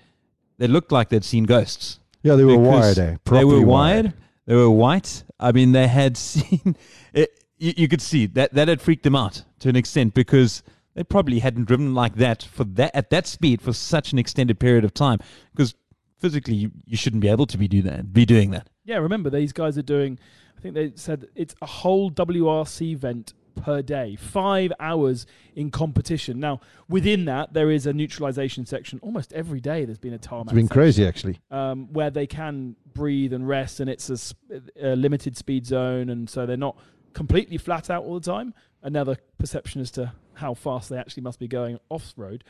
they 0.57 0.67
looked 0.67 0.91
like 0.91 1.09
they'd 1.09 1.25
seen 1.25 1.43
ghosts. 1.43 1.99
Yeah, 2.23 2.35
they 2.35 2.45
were 2.45 2.57
wired. 2.57 2.97
Eh? 2.99 3.17
They 3.25 3.43
were 3.43 3.61
wired. 3.61 4.05
wired. 4.05 4.13
They 4.45 4.55
were 4.55 4.69
white. 4.69 5.23
I 5.39 5.51
mean, 5.51 5.71
they 5.71 5.87
had 5.87 6.15
seen. 6.17 6.75
It, 7.13 7.43
you, 7.57 7.73
you 7.77 7.87
could 7.87 8.01
see 8.01 8.27
that 8.27 8.53
that 8.53 8.67
had 8.67 8.81
freaked 8.81 9.03
them 9.03 9.15
out 9.15 9.43
to 9.59 9.69
an 9.69 9.75
extent 9.75 10.13
because 10.13 10.63
they 10.93 11.03
probably 11.03 11.39
hadn't 11.39 11.65
driven 11.65 11.93
like 11.93 12.15
that 12.15 12.43
for 12.43 12.63
that 12.63 12.91
at 12.95 13.09
that 13.09 13.27
speed 13.27 13.61
for 13.61 13.73
such 13.73 14.11
an 14.11 14.19
extended 14.19 14.59
period 14.59 14.83
of 14.83 14.93
time 14.93 15.19
because 15.55 15.75
physically 16.19 16.53
you, 16.55 16.71
you 16.85 16.97
shouldn't 16.97 17.21
be 17.21 17.27
able 17.29 17.45
to 17.47 17.57
be 17.57 17.67
do 17.67 17.81
that 17.81 18.13
be 18.13 18.25
doing 18.25 18.51
that. 18.51 18.67
Yeah 18.85 18.97
remember 18.97 19.29
these 19.29 19.53
guys 19.53 19.77
are 19.77 19.81
doing 19.83 20.19
i 20.57 20.61
think 20.61 20.75
they 20.75 20.91
said 20.95 21.27
it's 21.35 21.55
a 21.61 21.65
whole 21.65 22.11
wrc 22.11 22.81
event 22.81 23.33
per 23.63 23.81
day 23.81 24.15
five 24.15 24.71
hours 24.79 25.25
in 25.55 25.71
competition. 25.71 26.39
Now 26.39 26.61
within 26.87 27.25
that 27.25 27.53
there 27.53 27.69
is 27.69 27.85
a 27.85 27.93
neutralization 27.93 28.65
section 28.65 28.99
almost 29.01 29.33
every 29.33 29.59
day 29.59 29.83
there's 29.85 29.97
been 29.97 30.13
a 30.13 30.17
tarmac 30.17 30.47
it's 30.47 30.53
been 30.55 30.67
section, 30.67 30.81
crazy 30.81 31.05
actually. 31.05 31.39
um, 31.51 31.91
where 31.91 32.09
they 32.09 32.27
can 32.27 32.75
breathe 32.93 33.33
and 33.33 33.47
rest 33.47 33.79
and 33.79 33.89
it's 33.89 34.09
a, 34.09 34.61
a 34.81 34.95
limited 34.95 35.35
speed 35.37 35.65
zone 35.65 36.09
and 36.09 36.29
so 36.29 36.45
they're 36.45 36.57
not 36.57 36.77
completely 37.13 37.57
flat 37.57 37.89
out 37.89 38.03
all 38.03 38.13
the 38.19 38.31
time 38.31 38.53
another 38.83 39.17
perception 39.37 39.81
as 39.81 39.91
to 39.91 40.13
how 40.35 40.53
fast 40.53 40.89
they 40.89 40.97
actually 40.97 41.23
must 41.23 41.39
be 41.39 41.47
going 41.47 41.79
off 41.89 42.13
road, 42.15 42.43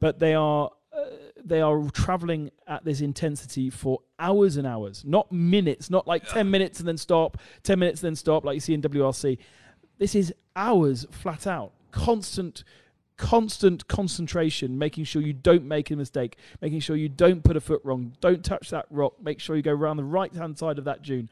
but 0.00 0.18
they 0.18 0.34
are 0.34 0.70
uh, 0.96 1.04
they 1.44 1.60
are 1.60 1.90
traveling 1.90 2.50
at 2.68 2.84
this 2.84 3.00
intensity 3.00 3.68
for 3.68 4.00
hours 4.18 4.56
and 4.56 4.66
hours, 4.66 5.04
not 5.04 5.30
minutes, 5.32 5.90
not 5.90 6.06
like 6.06 6.26
10 6.28 6.50
minutes 6.50 6.78
and 6.78 6.86
then 6.88 6.96
stop, 6.96 7.36
10 7.64 7.78
minutes 7.78 8.00
and 8.02 8.08
then 8.08 8.16
stop, 8.16 8.44
like 8.44 8.54
you 8.54 8.60
see 8.60 8.74
in 8.74 8.80
WRC. 8.80 9.38
This 9.98 10.14
is 10.14 10.32
hours 10.54 11.04
flat 11.10 11.46
out, 11.48 11.72
constant, 11.90 12.62
constant 13.16 13.88
concentration, 13.88 14.78
making 14.78 15.04
sure 15.04 15.20
you 15.20 15.32
don't 15.32 15.64
make 15.64 15.90
a 15.90 15.96
mistake, 15.96 16.36
making 16.60 16.80
sure 16.80 16.94
you 16.94 17.08
don't 17.08 17.42
put 17.42 17.56
a 17.56 17.60
foot 17.60 17.80
wrong, 17.84 18.14
don't 18.20 18.44
touch 18.44 18.70
that 18.70 18.86
rock, 18.88 19.14
make 19.20 19.40
sure 19.40 19.56
you 19.56 19.62
go 19.62 19.72
around 19.72 19.96
the 19.96 20.04
right 20.04 20.32
hand 20.32 20.56
side 20.56 20.78
of 20.78 20.84
that 20.84 21.02
dune. 21.02 21.28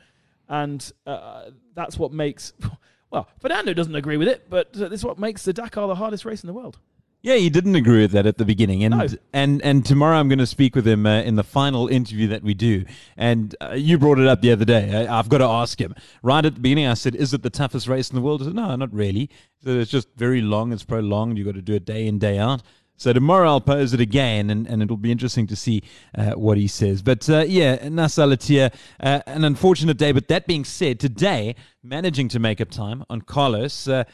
And 0.48 0.92
uh, 1.06 1.50
that's 1.74 1.98
what 1.98 2.12
makes 2.12 2.52
well, 3.12 3.28
Fernando 3.40 3.74
doesn't 3.74 3.94
agree 3.94 4.16
with 4.16 4.26
it, 4.26 4.48
but 4.48 4.72
this 4.72 4.90
is 4.90 5.04
what 5.04 5.18
makes 5.18 5.44
the 5.44 5.52
Dakar 5.52 5.86
the 5.86 5.94
hardest 5.94 6.24
race 6.24 6.42
in 6.42 6.46
the 6.46 6.54
world. 6.54 6.78
Yeah, 7.20 7.36
he 7.36 7.50
didn't 7.50 7.76
agree 7.76 8.00
with 8.00 8.10
that 8.12 8.26
at 8.26 8.38
the 8.38 8.44
beginning, 8.44 8.82
and 8.82 8.96
no. 8.96 9.06
and 9.32 9.62
and 9.62 9.86
tomorrow 9.86 10.16
I'm 10.16 10.28
going 10.28 10.40
to 10.40 10.46
speak 10.46 10.74
with 10.74 10.88
him 10.88 11.06
uh, 11.06 11.20
in 11.20 11.36
the 11.36 11.44
final 11.44 11.86
interview 11.86 12.26
that 12.28 12.42
we 12.42 12.52
do. 12.52 12.84
And 13.16 13.54
uh, 13.60 13.74
you 13.74 13.96
brought 13.96 14.18
it 14.18 14.26
up 14.26 14.40
the 14.40 14.50
other 14.50 14.64
day. 14.64 15.06
I, 15.06 15.18
have 15.18 15.28
got 15.28 15.38
to 15.38 15.44
ask 15.44 15.80
him. 15.80 15.94
Right 16.24 16.44
at 16.44 16.54
the 16.54 16.60
beginning, 16.60 16.88
I 16.88 16.94
said, 16.94 17.14
"Is 17.14 17.32
it 17.32 17.44
the 17.44 17.50
toughest 17.50 17.86
race 17.86 18.10
in 18.10 18.16
the 18.16 18.22
world?" 18.22 18.40
He 18.40 18.46
said, 18.46 18.56
"No, 18.56 18.74
not 18.74 18.92
really. 18.92 19.30
Said, 19.62 19.76
it's 19.76 19.90
just 19.90 20.08
very 20.16 20.40
long. 20.40 20.72
It's 20.72 20.82
prolonged. 20.82 21.38
You've 21.38 21.46
got 21.46 21.54
to 21.54 21.62
do 21.62 21.74
it 21.74 21.84
day 21.84 22.08
in 22.08 22.18
day 22.18 22.38
out." 22.38 22.62
So 22.96 23.12
tomorrow 23.12 23.48
I'll 23.48 23.60
pose 23.60 23.92
it 23.92 24.00
again, 24.00 24.48
and, 24.50 24.66
and 24.66 24.82
it'll 24.82 24.96
be 24.96 25.10
interesting 25.10 25.46
to 25.48 25.56
see 25.56 25.82
uh, 26.16 26.32
what 26.32 26.56
he 26.56 26.68
says. 26.68 27.02
But 27.02 27.28
uh, 27.28 27.44
yeah, 27.46 27.88
Nasser 27.88 28.22
Al-Attiyah, 28.22 28.72
uh, 29.00 29.20
an 29.26 29.44
unfortunate 29.44 29.96
day. 29.96 30.12
But 30.12 30.28
that 30.28 30.46
being 30.46 30.64
said, 30.64 31.00
today 31.00 31.56
managing 31.82 32.28
to 32.28 32.38
make 32.38 32.60
up 32.60 32.70
time 32.70 33.04
on 33.10 33.22
Carlos 33.22 33.88
uh, 33.88 34.04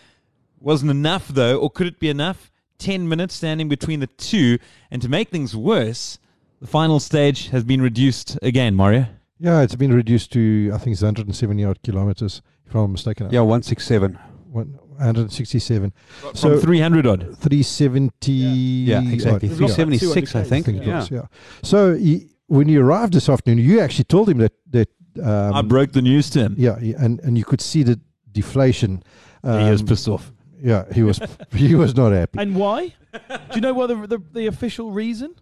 wasn't 0.61 0.91
enough, 0.91 1.29
though, 1.29 1.59
or 1.59 1.71
could 1.71 1.87
it 1.87 2.01
be 2.01 2.09
enough? 2.09 2.51
Ten 2.79 3.09
minutes 3.09 3.35
standing 3.35 3.69
between 3.69 4.01
the 4.01 4.07
two, 4.07 4.59
and 4.91 5.03
to 5.03 5.09
make 5.09 5.31
things 5.31 5.55
worse, 5.55 6.19
the 6.61 6.67
final 6.67 7.01
stage 7.01 7.49
has 7.49 7.65
been 7.65 7.83
reduced 7.83 8.39
again. 8.41 8.75
Mario. 8.75 9.07
Yeah, 9.41 9.63
it's 9.63 9.75
been 9.75 9.93
reduced 9.93 10.33
to 10.33 10.71
I 10.75 10.79
think 10.79 10.95
it's 10.95 11.03
170 11.03 11.65
odd 11.65 11.83
kilometers, 11.83 12.43
if 12.67 12.75
I'm 12.75 12.93
mistaken. 12.93 13.31
Yeah, 13.31 13.41
167. 13.41 14.19
One, 14.51 14.79
167. 14.97 15.93
From 16.21 16.35
So 16.35 16.59
300 16.59 17.07
odd. 17.07 17.21
370. 17.39 18.33
Yeah, 18.33 19.03
exactly. 19.03 19.49
odd. 19.49 19.59
We've 19.59 19.69
got 19.69 19.79
about 19.79 19.99
376, 19.99 20.35
I 20.35 20.43
think. 20.43 20.69
I 20.69 20.73
think 20.73 20.87
Yeah. 20.87 20.97
was, 20.99 21.11
yeah. 21.11 21.23
So 21.63 21.95
he, 21.95 22.29
when 22.47 22.69
you 22.69 22.83
arrived 22.83 23.13
this 23.15 23.29
afternoon, 23.29 23.65
you 23.65 23.81
actually 23.81 24.05
told 24.05 24.29
him 24.29 24.39
that 24.39 24.53
that 24.71 24.89
um, 25.23 25.55
I 25.55 25.63
broke 25.63 25.93
the 25.93 26.03
news 26.03 26.31
to 26.31 26.41
him. 26.41 26.55
yeah, 26.59 26.77
and 26.77 27.21
and 27.21 27.37
you 27.37 27.45
could 27.45 27.61
see 27.61 27.83
the 27.83 27.99
deflation. 28.33 29.03
he 29.43 29.49
was 29.71 29.81
Um, 29.81 29.87
pissed 29.87 30.09
off. 30.09 30.33
Yeah, 30.63 30.85
he 30.93 31.03
was 31.03 31.21
he 31.53 31.75
was 31.75 31.95
not 31.97 32.13
happy. 32.13 32.39
And 32.39 32.55
why? 32.57 32.95
Do 33.13 33.55
you 33.55 33.61
know 33.61 33.75
what 33.75 33.89
the, 33.89 34.07
the 34.07 34.23
the 34.33 34.47
official 34.47 34.91
reason? 34.93 35.35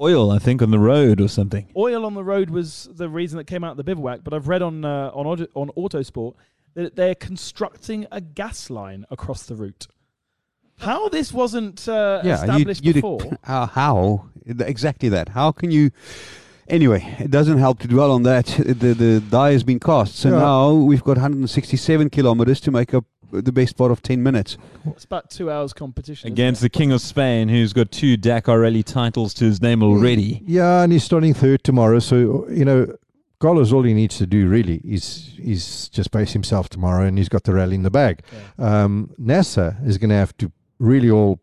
Oil, 0.00 0.32
I 0.32 0.40
think, 0.40 0.60
on 0.60 0.72
the 0.72 0.78
road 0.80 1.20
or 1.20 1.28
something. 1.28 1.68
Oil 1.76 2.04
on 2.04 2.14
the 2.14 2.24
road 2.24 2.50
was 2.50 2.88
the 2.92 3.08
reason 3.08 3.36
that 3.38 3.44
came 3.46 3.62
out 3.62 3.72
of 3.72 3.76
the 3.76 3.84
bivouac. 3.84 4.20
But 4.24 4.34
I've 4.34 4.48
read 4.48 4.60
on 4.62 4.84
uh, 4.84 5.10
on 5.14 5.26
on 5.54 5.68
Autosport 5.76 6.34
that 6.74 6.96
they're 6.96 7.14
constructing 7.14 8.06
a 8.12 8.20
gas 8.20 8.70
line 8.70 9.04
across 9.10 9.44
the 9.44 9.54
route. 9.54 9.86
How 10.78 11.08
this 11.08 11.32
wasn't 11.32 11.88
uh, 11.88 12.20
established 12.24 12.84
you'd- 12.84 12.98
before? 13.00 13.20
How, 13.44 13.66
how? 13.66 14.26
Exactly 14.46 15.08
that. 15.10 15.30
How 15.30 15.52
can 15.52 15.70
you? 15.70 15.90
Anyway, 16.68 17.16
it 17.18 17.30
doesn't 17.30 17.58
help 17.58 17.78
to 17.80 17.88
dwell 17.88 18.10
on 18.10 18.22
that. 18.24 18.46
The 18.46 18.94
the 18.94 19.20
die 19.20 19.52
has 19.52 19.62
been 19.62 19.78
cast, 19.78 20.16
so 20.16 20.30
Yeah. 20.30 20.38
now 20.38 20.72
we've 20.72 21.04
got 21.04 21.16
167 21.18 22.10
kilometers 22.10 22.58
to 22.60 22.70
make 22.70 22.92
up 22.94 23.04
the 23.30 23.52
best 23.52 23.76
part 23.76 23.90
of 23.90 24.00
10 24.02 24.22
minutes. 24.22 24.56
It's 24.86 25.04
about 25.04 25.28
two 25.30 25.50
hours 25.50 25.72
competition 25.72 26.28
Against 26.28 26.60
the 26.62 26.68
King 26.70 26.92
of 26.92 27.00
Spain, 27.00 27.48
who's 27.48 27.72
got 27.72 27.90
two 27.90 28.16
Dakar 28.16 28.60
Rally 28.60 28.82
titles 28.82 29.34
to 29.34 29.44
his 29.44 29.60
name 29.60 29.82
already. 29.82 30.42
Yeah, 30.46 30.82
and 30.82 30.92
he's 30.92 31.04
starting 31.04 31.34
third 31.34 31.64
tomorrow. 31.64 31.98
So 32.00 32.48
you 32.48 32.64
know, 32.64 32.94
Carlos, 33.44 33.74
all 33.74 33.82
he 33.82 33.92
needs 33.92 34.16
to 34.16 34.26
do 34.26 34.48
really 34.48 34.80
is 34.82 35.38
is 35.38 35.90
just 35.90 36.10
pace 36.10 36.32
himself 36.32 36.70
tomorrow, 36.70 37.04
and 37.04 37.18
he's 37.18 37.28
got 37.28 37.44
the 37.44 37.52
rally 37.52 37.74
in 37.74 37.82
the 37.82 37.90
bag. 37.90 38.22
Um, 38.58 39.10
Nasser 39.18 39.76
is 39.84 39.98
going 39.98 40.08
to 40.08 40.16
have 40.16 40.34
to 40.38 40.50
really 40.78 41.10
all 41.10 41.40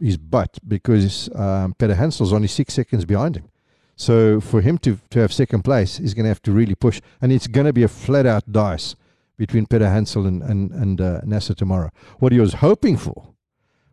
his 0.00 0.16
butt 0.16 0.58
because 0.66 1.28
um, 1.36 1.74
Peterhansel's 1.74 2.32
only 2.32 2.48
six 2.48 2.74
seconds 2.74 3.04
behind 3.04 3.36
him. 3.36 3.48
So 3.94 4.40
for 4.40 4.60
him 4.60 4.76
to 4.78 4.98
to 5.10 5.20
have 5.20 5.32
second 5.32 5.62
place, 5.62 5.98
he's 5.98 6.14
going 6.14 6.24
to 6.24 6.30
have 6.30 6.42
to 6.42 6.50
really 6.50 6.74
push, 6.74 7.00
and 7.22 7.30
it's 7.30 7.46
going 7.46 7.66
to 7.66 7.72
be 7.72 7.84
a 7.84 7.88
flat 8.04 8.26
out 8.26 8.50
dice 8.50 8.96
between 9.36 9.66
Peterhansel 9.66 10.26
and 10.26 10.42
and 10.42 10.72
and 10.72 11.00
uh, 11.00 11.20
Nasser 11.24 11.54
tomorrow. 11.54 11.90
What 12.18 12.32
he 12.32 12.40
was 12.40 12.54
hoping 12.54 12.96
for 12.96 13.34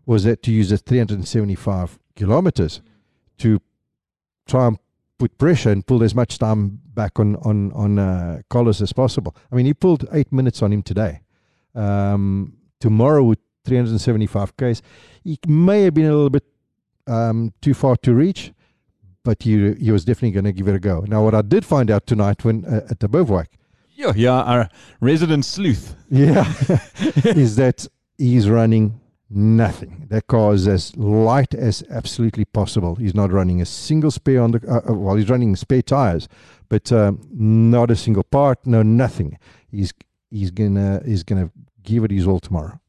was 0.07 0.23
that 0.23 0.41
to 0.41 0.51
use 0.51 0.69
the 0.69 0.79
375 0.79 1.99
kilometers 2.15 2.81
to 3.37 3.61
try 4.47 4.65
and 4.65 4.79
put 5.19 5.37
pressure 5.37 5.71
and 5.71 5.85
pull 5.85 6.03
as 6.03 6.13
much 6.15 6.37
time 6.37 6.79
back 6.93 7.19
on 7.19 7.35
on 7.37 7.71
on 7.73 7.99
uh, 7.99 8.41
Carlos 8.49 8.81
as 8.81 8.93
possible. 8.93 9.35
I 9.51 9.55
mean, 9.55 9.65
he 9.65 9.73
pulled 9.73 10.07
eight 10.11 10.31
minutes 10.31 10.61
on 10.61 10.71
him 10.73 10.81
today. 10.83 11.21
Um, 11.75 12.53
tomorrow 12.79 13.23
with 13.23 13.39
375 13.65 14.55
k's, 14.57 14.81
he 15.23 15.39
may 15.47 15.83
have 15.83 15.93
been 15.93 16.05
a 16.05 16.13
little 16.13 16.29
bit 16.29 16.43
um, 17.07 17.53
too 17.61 17.73
far 17.73 17.95
to 17.97 18.13
reach, 18.13 18.51
but 19.23 19.43
he 19.43 19.73
he 19.75 19.91
was 19.91 20.05
definitely 20.05 20.31
going 20.31 20.45
to 20.45 20.51
give 20.53 20.67
it 20.67 20.75
a 20.75 20.79
go. 20.79 21.05
Now, 21.07 21.23
what 21.23 21.33
I 21.33 21.41
did 21.41 21.65
find 21.65 21.89
out 21.89 22.05
tonight 22.05 22.43
when 22.43 22.65
uh, 22.65 22.81
at 22.89 22.99
the 22.99 23.07
bivouac, 23.07 23.49
Yeah, 23.95 24.13
yeah, 24.15 24.41
our 24.41 24.69
resident 25.01 25.45
sleuth. 25.45 25.95
yeah, 26.09 26.45
is 27.25 27.55
that 27.55 27.87
he's 28.17 28.49
running 28.49 28.99
nothing. 29.33 30.05
That 30.09 30.27
car 30.27 30.53
is 30.53 30.67
as 30.67 30.95
light 30.95 31.53
as 31.53 31.83
absolutely 31.89 32.45
possible. 32.45 32.95
He's 32.95 33.15
not 33.15 33.31
running 33.31 33.61
a 33.61 33.65
single 33.65 34.11
spare 34.11 34.41
on 34.41 34.51
the. 34.51 34.61
Uh, 34.67 34.91
uh, 34.91 34.93
well, 34.93 35.15
he's 35.15 35.29
running 35.29 35.55
spare 35.55 35.81
tires, 35.81 36.27
but 36.69 36.91
um, 36.91 37.27
not 37.31 37.91
a 37.91 37.95
single 37.95 38.23
part. 38.23 38.65
No, 38.65 38.83
nothing. 38.83 39.37
He's 39.69 39.93
he's 40.29 40.51
gonna 40.51 41.01
he's 41.05 41.23
gonna 41.23 41.51
give 41.83 42.03
it 42.03 42.11
his 42.11 42.27
all 42.27 42.39
tomorrow. 42.39 42.79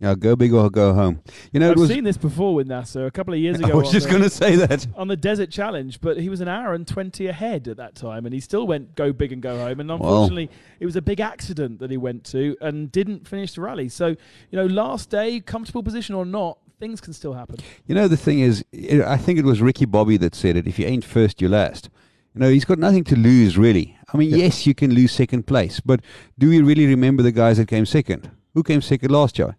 Yeah, 0.00 0.14
go 0.16 0.34
big 0.34 0.52
or 0.52 0.68
go 0.70 0.92
home. 0.92 1.22
You 1.52 1.60
know, 1.60 1.70
I've 1.70 1.78
was. 1.78 1.88
seen 1.88 2.02
this 2.02 2.16
before 2.16 2.54
with 2.54 2.66
Nasser 2.66 3.06
a 3.06 3.10
couple 3.10 3.32
of 3.32 3.40
years 3.40 3.58
ago. 3.60 3.72
I 3.72 3.74
was 3.74 3.92
just 3.92 4.08
going 4.08 4.22
to 4.22 4.30
say 4.30 4.56
that. 4.56 4.86
on 4.96 5.08
the 5.08 5.16
Desert 5.16 5.50
Challenge, 5.50 6.00
but 6.00 6.18
he 6.18 6.28
was 6.28 6.40
an 6.40 6.48
hour 6.48 6.74
and 6.74 6.86
20 6.86 7.26
ahead 7.28 7.68
at 7.68 7.76
that 7.76 7.94
time, 7.94 8.26
and 8.26 8.34
he 8.34 8.40
still 8.40 8.66
went 8.66 8.96
go 8.96 9.12
big 9.12 9.32
and 9.32 9.40
go 9.40 9.56
home. 9.58 9.80
And 9.80 9.90
unfortunately, 9.90 10.50
it 10.80 10.86
was 10.86 10.96
a 10.96 11.02
big 11.02 11.20
accident 11.20 11.78
that 11.78 11.90
he 11.90 11.96
went 11.96 12.24
to 12.26 12.56
and 12.60 12.90
didn't 12.90 13.28
finish 13.28 13.54
the 13.54 13.60
rally. 13.60 13.88
So, 13.88 14.08
you 14.08 14.16
know, 14.52 14.66
last 14.66 15.10
day, 15.10 15.40
comfortable 15.40 15.82
position 15.82 16.16
or 16.16 16.24
not, 16.24 16.58
things 16.80 17.00
can 17.00 17.12
still 17.12 17.34
happen. 17.34 17.56
You 17.86 17.94
know, 17.94 18.08
the 18.08 18.16
thing 18.16 18.40
is, 18.40 18.64
i 18.74 19.02
I 19.14 19.16
think 19.16 19.38
it 19.38 19.44
was 19.44 19.62
Ricky 19.62 19.84
Bobby 19.84 20.16
that 20.18 20.34
said 20.34 20.56
it 20.56 20.66
if 20.66 20.78
you 20.78 20.86
ain't 20.86 21.04
first, 21.04 21.40
you're 21.40 21.50
last. 21.50 21.88
You 22.34 22.40
know, 22.40 22.50
he's 22.50 22.64
got 22.64 22.80
nothing 22.80 23.04
to 23.04 23.16
lose, 23.16 23.56
really. 23.56 23.96
I 24.12 24.16
mean, 24.16 24.30
yes, 24.30 24.66
you 24.66 24.74
can 24.74 24.92
lose 24.92 25.12
second 25.12 25.46
place, 25.46 25.78
but 25.78 26.00
do 26.36 26.48
we 26.48 26.60
really 26.60 26.86
remember 26.86 27.22
the 27.22 27.30
guys 27.30 27.58
that 27.58 27.68
came 27.68 27.86
second? 27.86 28.28
Who 28.54 28.64
came 28.64 28.82
second 28.82 29.12
last 29.12 29.38
year? 29.38 29.56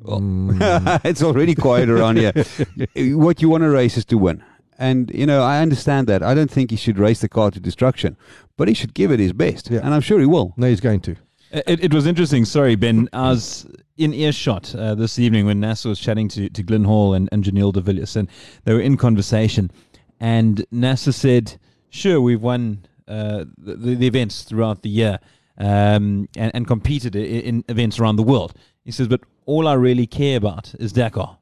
Well, 0.00 0.20
Mm. 0.20 1.00
it's 1.04 1.22
already 1.22 1.54
quiet 1.54 1.88
around 1.88 2.16
here. 2.18 2.32
what 3.16 3.42
you 3.42 3.48
want 3.48 3.62
to 3.62 3.70
race 3.70 3.96
is 3.96 4.04
to 4.06 4.18
win. 4.18 4.42
And, 4.78 5.10
you 5.14 5.26
know, 5.26 5.42
I 5.42 5.60
understand 5.60 6.06
that. 6.06 6.22
I 6.22 6.32
don't 6.34 6.50
think 6.50 6.70
he 6.70 6.76
should 6.76 6.98
race 6.98 7.20
the 7.20 7.28
car 7.28 7.50
to 7.50 7.60
destruction, 7.60 8.16
but 8.56 8.66
he 8.66 8.72
should 8.74 8.94
give 8.94 9.12
it 9.12 9.20
his 9.20 9.32
best. 9.34 9.70
Yeah. 9.70 9.80
And 9.84 9.92
I'm 9.92 10.00
sure 10.00 10.18
he 10.20 10.26
will. 10.26 10.54
no, 10.56 10.68
he's 10.68 10.80
going 10.80 11.00
to. 11.00 11.16
It, 11.52 11.84
it 11.84 11.92
was 11.94 12.06
interesting. 12.06 12.44
Sorry, 12.46 12.76
Ben. 12.76 13.08
I 13.12 13.30
was 13.30 13.66
in 13.98 14.14
earshot 14.14 14.74
uh, 14.74 14.94
this 14.94 15.18
evening 15.18 15.44
when 15.44 15.60
Nasser 15.60 15.90
was 15.90 16.00
chatting 16.00 16.28
to, 16.28 16.48
to 16.48 16.62
Glyn 16.62 16.84
Hall 16.84 17.12
and, 17.12 17.28
and 17.32 17.44
Giniel 17.44 17.72
de 17.72 17.80
Villiers, 17.82 18.16
and 18.16 18.28
they 18.64 18.72
were 18.72 18.80
in 18.80 18.96
conversation. 18.96 19.70
And 20.18 20.64
Nasser 20.70 21.12
said, 21.12 21.58
Sure, 21.90 22.20
we've 22.20 22.40
won 22.40 22.86
uh, 23.08 23.44
the, 23.58 23.74
the, 23.76 23.94
the 23.96 24.06
events 24.06 24.44
throughout 24.44 24.82
the 24.82 24.88
year 24.88 25.18
um, 25.58 26.28
and, 26.36 26.52
and 26.54 26.66
competed 26.66 27.16
in, 27.16 27.24
in 27.24 27.64
events 27.68 27.98
around 27.98 28.16
the 28.16 28.22
world. 28.22 28.54
He 28.84 28.92
says, 28.92 29.08
But 29.08 29.20
all 29.50 29.66
I 29.66 29.74
really 29.74 30.06
care 30.06 30.36
about 30.36 30.72
is 30.78 30.92
Dakar. 30.92 31.38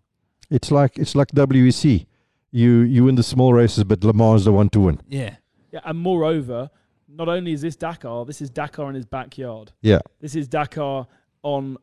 It's 0.51 0.71
like 0.71 0.99
it's 0.99 1.15
like 1.15 1.29
WEC. 1.33 2.07
You 2.51 2.71
you 2.81 3.05
win 3.05 3.17
the 3.17 3.23
small 3.23 3.53
races, 3.53 3.85
but 3.85 4.03
Le 4.03 4.15
Mans 4.15 4.41
is 4.41 4.45
the 4.47 4.53
one 4.53 4.71
to 4.71 4.81
win. 4.81 5.01
Yeah. 5.09 5.37
Yeah, 5.71 5.81
and 5.85 5.99
moreover, 5.99 6.71
not 7.07 7.29
only 7.29 7.53
is 7.53 7.61
this 7.61 7.77
Dakar, 7.77 8.25
this 8.25 8.41
is 8.41 8.49
Dakar 8.49 8.89
in 8.89 8.95
his 8.95 9.05
backyard. 9.05 9.73
Yeah. 9.83 10.01
This 10.21 10.35
is 10.35 10.49
Dakar 10.49 11.07
on 11.43 11.77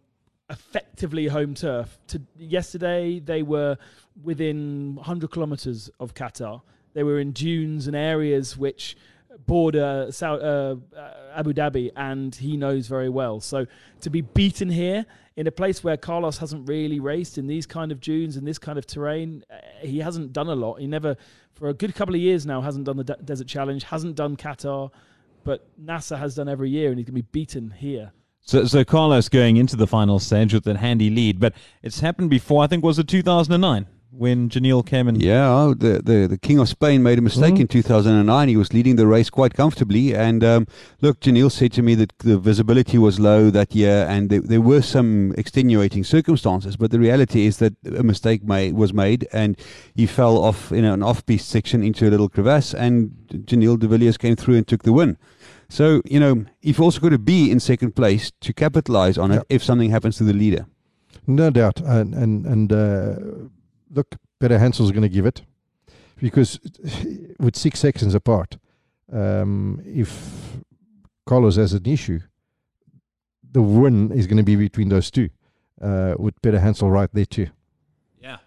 effectively 0.49 1.27
home 1.27 1.53
turf. 1.53 1.99
To, 2.07 2.21
yesterday, 2.35 3.19
they 3.19 3.43
were 3.43 3.77
within 4.23 4.95
100 4.95 5.29
kilometers 5.29 5.91
of 5.99 6.15
Qatar. 6.15 6.61
They 6.93 7.03
were 7.03 7.19
in 7.19 7.31
dunes 7.33 7.85
and 7.85 7.95
areas 7.95 8.57
which 8.57 8.97
border 9.45 10.07
Sau- 10.11 10.35
uh, 10.35 10.75
uh, 10.97 11.11
Abu 11.35 11.53
Dhabi, 11.53 11.91
and 11.95 12.33
he 12.33 12.57
knows 12.57 12.87
very 12.87 13.09
well. 13.09 13.39
So 13.39 13.65
to 14.01 14.09
be 14.09 14.21
beaten 14.21 14.69
here 14.69 15.05
in 15.35 15.47
a 15.47 15.51
place 15.51 15.83
where 15.83 15.97
Carlos 15.97 16.37
hasn't 16.37 16.67
really 16.67 16.99
raced 16.99 17.37
in 17.37 17.47
these 17.47 17.65
kind 17.65 17.91
of 17.91 17.99
dunes 17.99 18.37
and 18.37 18.47
this 18.47 18.57
kind 18.57 18.77
of 18.77 18.87
terrain, 18.87 19.43
uh, 19.51 19.55
he 19.81 19.99
hasn't 19.99 20.33
done 20.33 20.47
a 20.47 20.55
lot. 20.55 20.79
He 20.79 20.87
never, 20.87 21.15
for 21.53 21.69
a 21.69 21.73
good 21.73 21.93
couple 21.95 22.15
of 22.15 22.21
years 22.21 22.45
now, 22.45 22.61
hasn't 22.61 22.85
done 22.85 22.97
the 22.97 23.03
De- 23.03 23.17
Desert 23.23 23.47
Challenge, 23.47 23.83
hasn't 23.83 24.15
done 24.15 24.37
Qatar, 24.37 24.91
but 25.43 25.67
Nasser 25.77 26.17
has 26.17 26.35
done 26.35 26.49
every 26.49 26.69
year, 26.69 26.89
and 26.89 26.97
he's 26.97 27.05
going 27.05 27.15
to 27.15 27.23
be 27.23 27.27
beaten 27.31 27.71
here. 27.71 28.11
So, 28.41 28.65
so 28.65 28.83
Carlos 28.83 29.27
going 29.27 29.57
into 29.57 29.75
the 29.75 29.87
final 29.87 30.19
stage 30.19 30.53
with 30.53 30.67
a 30.67 30.77
handy 30.77 31.09
lead, 31.09 31.39
but 31.39 31.53
it's 31.81 31.99
happened 31.99 32.29
before. 32.29 32.63
I 32.63 32.67
think 32.67 32.83
was 32.83 32.99
it 32.99 33.07
2009 33.07 33.87
when 34.17 34.49
Giniel 34.49 34.85
came 34.85 35.07
and 35.09 35.21
Yeah, 35.21 35.49
oh, 35.49 35.73
the, 35.73 36.01
the 36.03 36.27
the 36.27 36.37
King 36.37 36.59
of 36.59 36.69
Spain 36.69 37.03
made 37.03 37.17
a 37.19 37.21
mistake 37.21 37.55
Mhm. 37.55 37.61
in 37.61 37.67
2009. 37.67 38.47
He 38.49 38.55
was 38.57 38.71
leading 38.73 38.95
the 38.95 39.07
race 39.07 39.29
quite 39.29 39.53
comfortably, 39.53 40.15
and 40.15 40.43
um, 40.43 40.67
look, 41.01 41.19
Giniel 41.19 41.51
said 41.51 41.71
to 41.73 41.81
me 41.81 41.95
that 41.95 42.13
the 42.19 42.37
visibility 42.37 42.97
was 42.97 43.19
low 43.19 43.49
that 43.51 43.75
year, 43.75 44.05
and 44.09 44.29
there, 44.29 44.41
there 44.41 44.61
were 44.61 44.81
some 44.81 45.33
extenuating 45.37 46.03
circumstances. 46.03 46.77
But 46.77 46.91
the 46.91 46.99
reality 46.99 47.45
is 47.45 47.57
that 47.57 47.73
a 47.85 48.03
mistake 48.03 48.43
made, 48.43 48.73
was 48.73 48.93
made, 48.93 49.27
and 49.33 49.57
he 49.93 50.05
fell 50.05 50.37
off 50.37 50.71
in 50.71 50.85
an 50.85 51.03
off-piste 51.03 51.49
section 51.49 51.83
into 51.83 52.07
a 52.07 52.11
little 52.11 52.29
crevasse, 52.29 52.73
and 52.73 53.11
Giniel 53.45 53.77
de 53.77 53.87
Villiers 53.87 54.17
came 54.17 54.35
through 54.35 54.55
and 54.55 54.67
took 54.67 54.83
the 54.83 54.93
win. 54.93 55.17
So 55.67 56.01
you 56.05 56.19
know, 56.19 56.45
you've 56.61 56.79
also 56.81 56.99
got 57.01 57.09
to 57.09 57.17
be 57.19 57.49
in 57.51 57.59
second 57.59 57.95
place 57.95 58.31
to 58.41 58.53
capitalize 58.53 59.17
on 59.17 59.31
it 59.31 59.35
Yep. 59.35 59.45
if 59.49 59.63
something 59.63 59.89
happens 59.91 60.17
to 60.17 60.23
the 60.23 60.33
leader. 60.33 60.65
No 61.27 61.49
doubt, 61.49 61.81
and 61.81 62.13
and 62.13 62.45
and 62.45 62.71
uh, 62.71 63.15
look, 63.95 64.15
Peterhansel's 64.39 64.91
going 64.91 65.01
to 65.01 65.09
give 65.09 65.25
it 65.25 65.41
because 66.21 66.59
with 67.39 67.55
six 67.55 67.79
seconds 67.79 68.13
apart, 68.13 68.57
um, 69.11 69.81
if 69.85 70.57
Carlos 71.25 71.55
has 71.55 71.73
an 71.73 71.85
issue, 71.85 72.19
the 73.51 73.61
win 73.61 74.11
is 74.11 74.27
going 74.27 74.37
to 74.37 74.43
be 74.43 74.55
between 74.55 74.89
those 74.89 75.09
two, 75.09 75.29
uh, 75.81 76.15
with 76.19 76.39
Peterhansel 76.41 76.91
right 76.91 77.09
there 77.13 77.25
too. 77.25 77.47
Yeah. 78.21 78.37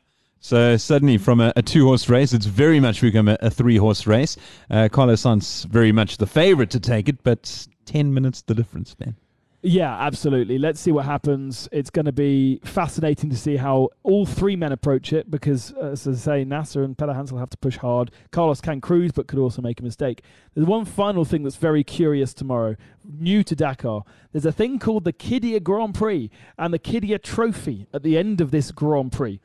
So 0.41 0.77
suddenly, 0.77 1.19
from 1.19 1.41
a, 1.41 1.53
a 1.57 1.63
two-horse 1.63 2.09
race, 2.09 2.33
it's 2.33 2.47
very 2.47 2.79
much 2.79 3.01
become 3.01 3.29
a, 3.29 3.39
a 3.41 3.51
three-horse 3.51 4.07
race. 4.07 4.37
Uh, 4.71 4.89
Carlos 4.93 5.23
Sainz 5.23 5.65
very 5.65 5.93
much 5.93 6.19
the 6.19 6.27
favourite 6.27 6.71
to 6.71 6.81
take 6.81 7.09
it, 7.09 7.23
but 7.23 7.67
ten 7.87 8.13
minutes 8.13 8.43
the 8.43 8.55
difference, 8.55 8.97
man. 9.01 9.17
Yeah, 9.61 9.93
absolutely. 9.93 10.57
Let's 10.57 10.79
see 10.79 10.93
what 10.93 11.05
happens. 11.05 11.69
It's 11.73 11.91
going 11.91 12.05
to 12.05 12.13
be 12.13 12.61
fascinating 12.65 13.29
to 13.31 13.37
see 13.37 13.57
how 13.57 13.89
all 14.05 14.25
three 14.25 14.55
men 14.55 14.71
approach 14.71 15.13
it 15.13 15.33
because, 15.33 15.73
as 15.73 16.07
I 16.07 16.13
say, 16.13 16.45
Nasser 16.45 16.85
and 16.85 16.97
Peterhansel 16.97 17.41
have 17.41 17.51
to 17.51 17.57
push 17.57 17.77
hard. 17.77 18.13
Carlos 18.31 18.61
can 18.61 18.81
cruise, 18.81 19.11
but 19.11 19.27
could 19.27 19.41
also 19.41 19.61
make 19.61 19.81
a 19.81 19.83
mistake. 19.83 20.23
There's 20.55 20.67
one 20.67 20.85
final 20.85 21.25
thing 21.25 21.43
that's 21.43 21.57
very 21.57 21.83
curious 21.83 22.33
tomorrow, 22.33 22.77
new 23.05 23.43
to 23.43 23.57
Dakar. 23.57 24.05
There's 24.31 24.47
a 24.47 24.53
thing 24.53 24.79
called 24.79 25.03
the 25.03 25.13
Qiddiya 25.13 25.65
Grand 25.65 25.95
Prix 25.95 26.31
and 26.57 26.73
the 26.73 26.79
Qiddiya 26.79 27.21
Trophy 27.21 27.89
at 27.93 28.05
the 28.05 28.17
end 28.17 28.41
of 28.41 28.53
this 28.53 28.71
Grand 28.71 29.11
Prix. 29.11 29.41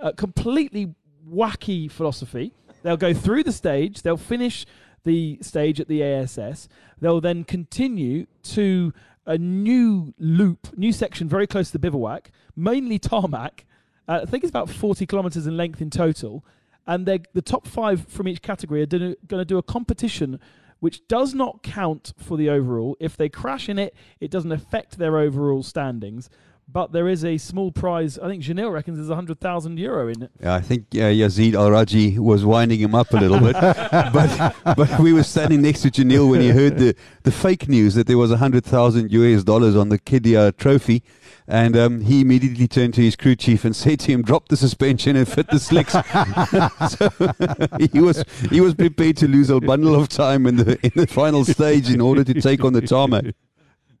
A 0.00 0.12
completely 0.12 0.94
wacky 1.28 1.90
philosophy. 1.90 2.52
They'll 2.84 2.96
go 2.96 3.12
through 3.12 3.42
the 3.42 3.52
stage, 3.52 4.02
they'll 4.02 4.16
finish 4.16 4.64
the 5.04 5.38
stage 5.42 5.80
at 5.80 5.88
the 5.88 6.02
ASS, 6.02 6.68
they'll 7.00 7.20
then 7.20 7.42
continue 7.42 8.26
to 8.44 8.92
a 9.28 9.36
new 9.36 10.14
loop, 10.18 10.76
new 10.76 10.90
section 10.90 11.28
very 11.28 11.46
close 11.46 11.68
to 11.68 11.72
the 11.74 11.78
bivouac, 11.78 12.30
mainly 12.56 12.98
tarmac. 12.98 13.66
Uh, 14.08 14.20
I 14.22 14.24
think 14.24 14.42
it's 14.42 14.50
about 14.50 14.70
40 14.70 15.04
kilometers 15.06 15.46
in 15.46 15.56
length 15.56 15.82
in 15.82 15.90
total. 15.90 16.44
And 16.86 17.04
the 17.04 17.42
top 17.42 17.66
five 17.66 18.08
from 18.08 18.26
each 18.26 18.40
category 18.40 18.82
are 18.82 18.86
going 18.86 19.16
to 19.28 19.44
do 19.44 19.58
a 19.58 19.62
competition 19.62 20.40
which 20.80 21.06
does 21.08 21.34
not 21.34 21.62
count 21.62 22.14
for 22.16 22.38
the 22.38 22.48
overall. 22.48 22.96
If 22.98 23.16
they 23.16 23.28
crash 23.28 23.68
in 23.68 23.78
it, 23.78 23.94
it 24.20 24.30
doesn't 24.30 24.52
affect 24.52 24.96
their 24.96 25.18
overall 25.18 25.62
standings. 25.62 26.30
But 26.70 26.92
there 26.92 27.08
is 27.08 27.24
a 27.24 27.38
small 27.38 27.72
prize. 27.72 28.18
I 28.18 28.28
think 28.28 28.42
Giniel 28.42 28.70
reckons 28.70 28.98
there's 28.98 29.08
100,000 29.08 29.78
euro 29.78 30.08
in 30.08 30.24
it. 30.24 30.30
Yeah, 30.38 30.54
I 30.54 30.60
think 30.60 30.84
uh, 30.94 31.08
Yazid 31.08 31.54
Al 31.54 31.70
Rajhi 31.70 32.18
was 32.18 32.44
winding 32.44 32.78
him 32.78 32.94
up 32.94 33.10
a 33.14 33.16
little 33.16 33.40
bit, 33.40 33.54
but 34.12 34.54
but 34.76 35.00
we 35.00 35.14
were 35.14 35.22
standing 35.22 35.62
next 35.62 35.80
to 35.82 35.90
Giniel 35.90 36.28
when 36.30 36.42
he 36.42 36.50
heard 36.50 36.76
the, 36.76 36.94
the 37.22 37.32
fake 37.32 37.68
news 37.68 37.94
that 37.94 38.06
there 38.06 38.18
was 38.18 38.30
a 38.30 38.36
hundred 38.36 38.66
thousand 38.66 39.10
US 39.12 39.44
dollars 39.44 39.76
on 39.76 39.88
the 39.88 39.98
Qiddiya 39.98 40.58
trophy, 40.58 41.02
and 41.46 41.74
um, 41.74 42.02
he 42.02 42.20
immediately 42.20 42.68
turned 42.68 42.92
to 42.94 43.00
his 43.00 43.16
crew 43.16 43.34
chief 43.34 43.64
and 43.64 43.74
said 43.84 44.00
to 44.00 44.12
him, 44.12 44.20
"Drop 44.20 44.48
the 44.48 44.56
suspension 44.56 45.16
and 45.16 45.26
fit 45.26 45.48
the 45.48 45.58
slicks." 45.58 45.92
so 46.98 47.88
he 47.90 47.98
was 47.98 48.22
he 48.50 48.60
was 48.60 48.74
prepared 48.74 49.16
to 49.16 49.26
lose 49.26 49.48
a 49.48 49.58
bundle 49.58 49.94
of 49.94 50.10
time 50.10 50.46
in 50.46 50.56
the 50.56 50.78
in 50.82 50.92
the 50.94 51.06
final 51.06 51.46
stage 51.46 51.88
in 51.88 52.02
order 52.02 52.24
to 52.24 52.34
take 52.34 52.62
on 52.62 52.74
the 52.74 52.82
tarmac. 52.82 53.24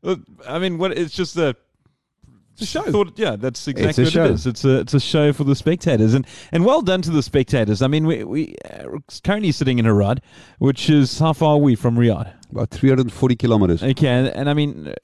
Well, 0.02 0.18
I 0.46 0.58
mean, 0.58 0.76
what? 0.76 0.92
It's 0.92 1.14
just 1.14 1.36
a. 1.38 1.56
It's 2.60 2.74
a 2.74 2.82
show. 2.82 2.90
Thought, 2.90 3.16
yeah, 3.16 3.36
that's 3.36 3.68
a 3.68 3.70
exactly 3.70 4.04
what 4.04 4.12
show. 4.12 4.24
it 4.24 4.30
is. 4.32 4.46
It's 4.46 4.64
a 4.64 4.80
it's 4.80 4.94
a 4.94 4.98
show 4.98 5.32
for 5.32 5.44
the 5.44 5.54
spectators, 5.54 6.12
and 6.12 6.26
and 6.50 6.64
well 6.64 6.82
done 6.82 7.02
to 7.02 7.10
the 7.10 7.22
spectators. 7.22 7.82
I 7.82 7.86
mean, 7.86 8.04
we 8.04 8.24
we 8.24 8.56
are 8.68 8.98
currently 9.22 9.52
sitting 9.52 9.78
in 9.78 9.86
a 9.86 9.90
Haradh, 9.90 10.18
which 10.58 10.90
is 10.90 11.20
how 11.20 11.32
far 11.34 11.54
are 11.54 11.58
we 11.58 11.76
from 11.76 11.96
Riyadh? 11.96 12.32
About 12.50 12.70
340 12.70 13.36
kilometers. 13.36 13.82
Okay, 13.82 14.08
and, 14.08 14.26
and 14.28 14.50
I 14.50 14.54
mean, 14.54 14.88
uh, 14.88 14.94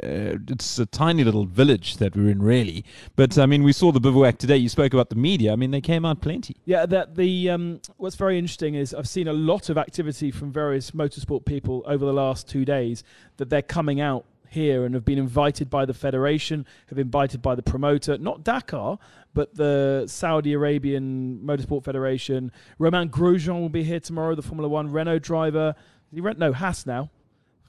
it's 0.49 0.79
a 0.79 0.87
tiny 0.87 1.23
little 1.23 1.45
village 1.45 1.99
that 1.99 2.17
we're 2.17 2.31
in, 2.31 2.43
really. 2.43 2.85
But 3.15 3.39
I 3.39 3.47
mean, 3.47 3.63
we 3.63 3.73
saw 3.73 3.93
the 3.93 4.01
bivouac 4.01 4.39
today. 4.39 4.57
You 4.57 4.69
spoke 4.69 4.93
about 4.93 5.11
the 5.11 5.17
media. 5.17 5.53
I 5.53 5.57
mean, 5.57 5.71
they 5.71 5.83
came 5.83 6.05
out 6.05 6.23
plenty. 6.23 6.57
Yeah, 6.65 6.87
that 6.87 7.15
the 7.15 7.51
um, 7.51 7.81
what's 7.99 8.17
very 8.17 8.37
interesting 8.37 8.75
is 8.75 8.93
I've 8.93 9.09
seen 9.09 9.29
a 9.29 9.33
lot 9.33 9.69
of 9.69 9.79
activity 9.79 10.33
from 10.33 10.51
various 10.51 10.91
motorsport 10.91 11.45
people 11.45 11.85
over 11.87 12.05
the 12.05 12.13
last 12.13 12.49
two 12.49 12.65
days 12.65 13.05
that 13.37 13.49
they're 13.49 13.63
coming 13.63 14.01
out 14.01 14.25
here 14.55 14.85
and 14.85 14.95
have 14.95 15.05
been 15.05 15.19
invited 15.19 15.69
by 15.69 15.85
the 15.85 15.93
federation, 15.95 16.67
have 16.87 16.97
been 16.97 17.07
invited 17.07 17.43
by 17.43 17.55
the 17.55 17.63
promoter, 17.63 18.17
not 18.19 18.43
Dakar, 18.43 18.99
but 19.35 19.55
the 19.55 20.05
Saudi 20.07 20.53
Arabian 20.53 21.41
Motorsport 21.45 21.85
Federation. 21.85 22.51
Romain 22.79 23.11
Grosjean 23.11 23.61
will 23.61 23.69
be 23.69 23.85
here 23.85 24.01
tomorrow, 24.01 24.35
the 24.35 24.43
Formula 24.43 24.69
One 24.69 24.91
Renault 24.91 25.19
driver. 25.21 25.75
He 26.13 26.21
rent 26.21 26.39
no 26.39 26.53
Haas 26.53 26.87
now. 26.87 27.11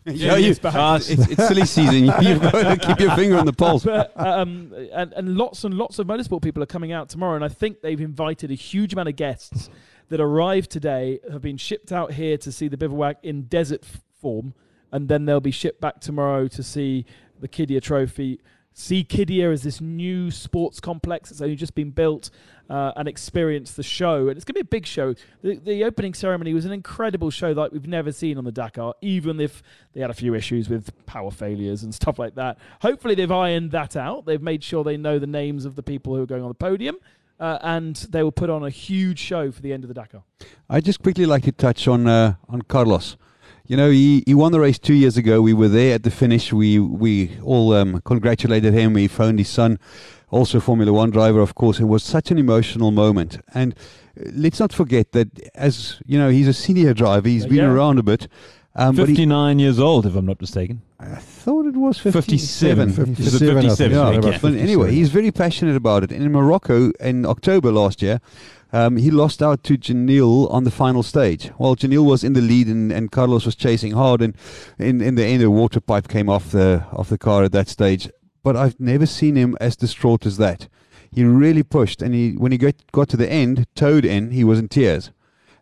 Yeah, 0.08 0.36
you, 0.36 0.52
it's 0.52 0.60
it's, 0.64 1.32
it's 1.32 1.48
silly 1.48 1.66
season. 1.66 2.06
You've 2.22 2.40
got 2.40 2.52
to 2.52 2.78
keep 2.78 3.00
your 3.00 3.16
finger 3.16 3.40
on 3.40 3.48
the 3.48 3.54
pulse. 3.54 3.84
but 3.84 4.14
um, 4.16 4.72
and, 4.94 5.12
and 5.14 5.36
lots 5.36 5.64
and 5.64 5.74
lots 5.74 5.98
of 5.98 6.06
motorsport 6.06 6.44
people 6.44 6.62
are 6.62 6.68
coming 6.68 6.92
out 6.92 7.10
tomorrow, 7.10 7.34
and 7.34 7.44
I 7.44 7.48
think 7.48 7.82
they've 7.82 8.00
invited 8.00 8.52
a 8.52 8.54
huge 8.54 8.94
amount 8.94 9.10
of 9.10 9.16
guests 9.16 9.68
that 10.10 10.22
arrived 10.22 10.70
today, 10.70 11.20
have 11.32 11.42
been 11.42 11.58
shipped 11.58 11.92
out 11.92 12.14
here 12.14 12.38
to 12.38 12.52
see 12.52 12.68
the 12.68 12.78
bivouac 12.78 13.18
in 13.24 13.44
desert 13.44 13.84
form, 14.22 14.54
and 14.92 15.08
then 15.08 15.26
they'll 15.26 15.40
be 15.40 15.52
shipped 15.52 15.82
back 15.82 16.00
tomorrow 16.00 16.48
to 16.48 16.64
see 16.64 17.06
the 17.40 17.48
Qiddiya 17.48 17.82
Trophy. 17.82 18.40
See 18.74 19.06
Qiddiya 19.06 19.54
as 19.54 19.64
this 19.64 19.80
new 19.80 20.32
sports 20.32 20.82
complex 20.82 21.30
that's 21.30 21.42
only 21.42 21.56
just 21.56 21.76
been 21.76 21.92
built 21.92 22.30
uh, 22.70 22.92
and 22.98 23.08
experience 23.08 23.74
the 23.74 23.84
show. 23.84 24.28
And 24.28 24.36
it's 24.36 24.44
going 24.44 24.56
to 24.56 24.56
be 24.56 24.62
a 24.62 24.66
big 24.66 24.86
show. 24.86 25.16
The, 25.42 25.56
the 25.56 25.84
opening 25.84 26.14
ceremony 26.14 26.54
was 26.54 26.66
an 26.66 26.72
incredible 26.72 27.30
show 27.30 27.52
like 27.52 27.72
we've 27.72 27.88
never 27.88 28.12
seen 28.12 28.38
on 28.38 28.44
the 28.44 28.52
Dakar, 28.52 28.96
even 29.02 29.40
if 29.40 29.64
they 29.94 30.02
had 30.02 30.10
a 30.10 30.14
few 30.14 30.34
issues 30.36 30.70
with 30.70 30.92
power 31.06 31.32
failures 31.32 31.84
and 31.84 31.94
stuff 31.96 32.20
like 32.20 32.36
that. 32.36 32.58
Hopefully, 32.82 33.16
they've 33.16 33.32
ironed 33.32 33.72
that 33.72 33.96
out. 33.96 34.26
They've 34.26 34.42
made 34.42 34.64
sure 34.64 34.84
they 34.84 34.98
know 34.98 35.20
the 35.20 35.28
names 35.28 35.66
of 35.66 35.76
the 35.76 35.84
people 35.84 36.16
who 36.16 36.24
are 36.24 36.28
going 36.28 36.44
on 36.44 36.50
the 36.50 36.56
podium. 36.56 36.98
Uh, 37.38 37.60
and 37.62 37.96
they 38.12 38.24
will 38.24 38.32
put 38.32 38.50
on 38.50 38.64
a 38.64 38.70
huge 38.70 39.20
show 39.20 39.52
for 39.52 39.62
the 39.62 39.74
end 39.74 39.84
of 39.84 39.90
the 39.90 39.94
Dakar. 39.94 40.24
I 40.70 40.80
just 40.80 41.02
quickly 41.04 41.26
like 41.26 41.44
to 41.44 41.52
touch 41.52 41.86
on 41.88 42.08
uh, 42.08 42.36
on 42.48 42.62
Carlos. 42.62 43.18
You 43.68 43.76
know, 43.78 43.90
he, 43.90 44.24
he 44.28 44.36
won 44.36 44.52
the 44.52 44.60
race 44.60 44.78
two 44.78 44.94
years 44.94 45.18
ago. 45.18 45.42
We 45.42 45.54
were 45.54 45.68
there 45.68 45.96
at 45.96 46.04
the 46.04 46.12
finish. 46.12 46.54
We 46.54 46.78
we 46.78 47.32
all 47.42 47.74
um, 47.74 48.00
congratulated 48.02 48.76
him. 48.76 48.94
We 48.94 49.08
phoned 49.08 49.40
his 49.40 49.50
son, 49.50 49.80
also 50.30 50.60
Formula 50.60 50.94
One 50.94 51.10
driver, 51.10 51.40
of 51.40 51.56
course. 51.56 51.80
It 51.80 51.86
was 51.86 52.04
such 52.04 52.30
an 52.30 52.38
emotional 52.38 52.92
moment. 52.92 53.40
And 53.56 53.74
uh, 53.74 54.30
let's 54.34 54.60
not 54.60 54.72
forget 54.72 55.14
that, 55.14 55.30
as 55.56 56.00
you 56.06 56.20
know, 56.20 56.30
he's 56.30 56.48
a 56.48 56.54
senior 56.54 56.94
driver. 56.94 57.28
He's 57.28 57.48
been 57.48 57.56
yeah. 57.56 57.72
around 57.72 57.98
a 57.98 58.04
bit. 58.04 58.28
Um, 58.78 58.96
but 58.96 59.08
he, 59.08 59.16
59 59.16 59.60
years 59.60 59.80
old, 59.80 60.06
if 60.06 60.16
I'm 60.16 60.26
not 60.26 60.42
mistaken. 60.42 60.82
I 61.00 61.16
thought 61.16 61.66
it 61.66 61.76
was 61.76 61.98
57. 61.98 62.90
57. 62.92 63.14
Is 63.26 63.42
it 63.42 63.46
57, 63.46 63.62
57? 63.62 63.98
Yeah, 63.98 64.08
Okay. 64.08 64.18
about 64.30 64.42
but 64.42 64.54
anyway, 64.56 64.92
he's 64.92 65.10
very 65.10 65.32
passionate 65.32 65.76
about 65.76 66.04
it. 66.04 66.12
And 66.12 66.24
in 66.24 66.32
Morocco, 66.32 66.92
in 67.00 67.26
October 67.26 67.72
last 67.72 68.02
year, 68.02 68.20
um, 68.74 68.98
he 68.98 69.12
lost 69.12 69.42
out 69.42 69.64
to 69.64 69.78
Giniel 69.78 70.52
on 70.52 70.66
the 70.66 70.72
final 70.72 71.04
stage. 71.04 71.52
Well, 71.58 71.78
Giniel 71.78 72.04
was 72.04 72.24
in 72.26 72.34
the 72.34 72.42
lead, 72.42 72.68
and, 72.68 72.92
and 72.92 73.12
Carlos 73.12 73.46
was 73.46 73.56
chasing 73.56 73.94
hard. 73.94 74.22
And 74.22 74.36
in, 74.78 75.02
in 75.02 75.16
the 75.16 75.24
end, 75.24 75.42
a 75.44 75.50
water 75.50 75.80
pipe 75.80 76.10
came 76.10 76.28
off 76.30 76.52
the 76.52 76.84
off 76.92 77.08
the 77.08 77.18
car 77.18 77.44
at 77.44 77.54
that 77.54 77.70
stage. 77.70 78.10
But 78.44 78.58
I've 78.58 78.78
never 78.80 79.06
seen 79.06 79.36
him 79.38 79.56
as 79.62 79.78
distraught 79.78 80.26
as 80.26 80.36
that. 80.38 80.68
He 81.12 81.24
really 81.24 81.64
pushed, 81.64 82.02
and 82.02 82.14
he 82.14 82.32
when 82.34 82.52
he 82.52 82.58
got 82.58 82.76
got 82.92 83.08
to 83.10 83.18
the 83.18 83.32
end, 83.32 83.66
towed 83.76 84.04
in, 84.04 84.32
he 84.32 84.44
was 84.44 84.60
in 84.60 84.68
tears. 84.68 85.12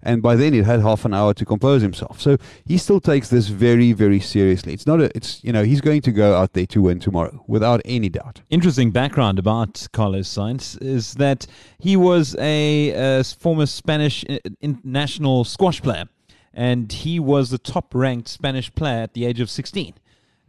And 0.06 0.22
by 0.22 0.36
then, 0.36 0.54
he'd 0.54 0.66
had 0.66 0.82
half 0.82 1.06
an 1.06 1.14
hour 1.14 1.34
to 1.34 1.45
compose 1.45 1.82
himself. 1.82 2.20
So 2.22 2.38
he 2.66 2.78
still 2.78 2.99
takes 2.99 3.30
this 3.30 3.47
very, 3.47 3.93
very 3.93 4.20
seriously. 4.20 4.74
It's 4.74 4.86
not 4.86 4.99
a, 4.99 5.06
it's 5.16 5.43
you 5.43 5.51
know, 5.54 5.64
he's 5.64 5.82
going 5.82 6.01
to 6.01 6.12
go 6.12 6.36
out 6.36 6.54
there 6.54 6.66
to 6.68 6.82
win 6.82 6.99
tomorrow 6.99 7.43
without 7.47 7.82
any 7.86 8.10
doubt. 8.10 8.41
Interesting 8.49 8.91
background 8.91 9.39
about 9.39 9.88
Carlos 9.93 10.28
Sainz 10.28 10.82
is 10.82 11.14
that 11.16 11.47
he 11.80 11.95
was 11.95 12.36
a, 12.38 13.20
uh 13.20 13.24
former 13.24 13.66
Spanish 13.66 14.26
i- 14.30 14.39
international 14.62 15.43
squash 15.45 15.82
player, 15.82 16.06
and 16.54 16.91
he 16.91 17.20
was 17.20 17.49
the 17.49 17.58
top-ranked 17.58 18.28
Spanish 18.28 18.74
player 18.76 19.04
at 19.04 19.14
the 19.14 19.26
age 19.26 19.39
of 19.39 19.49
16, 19.49 19.93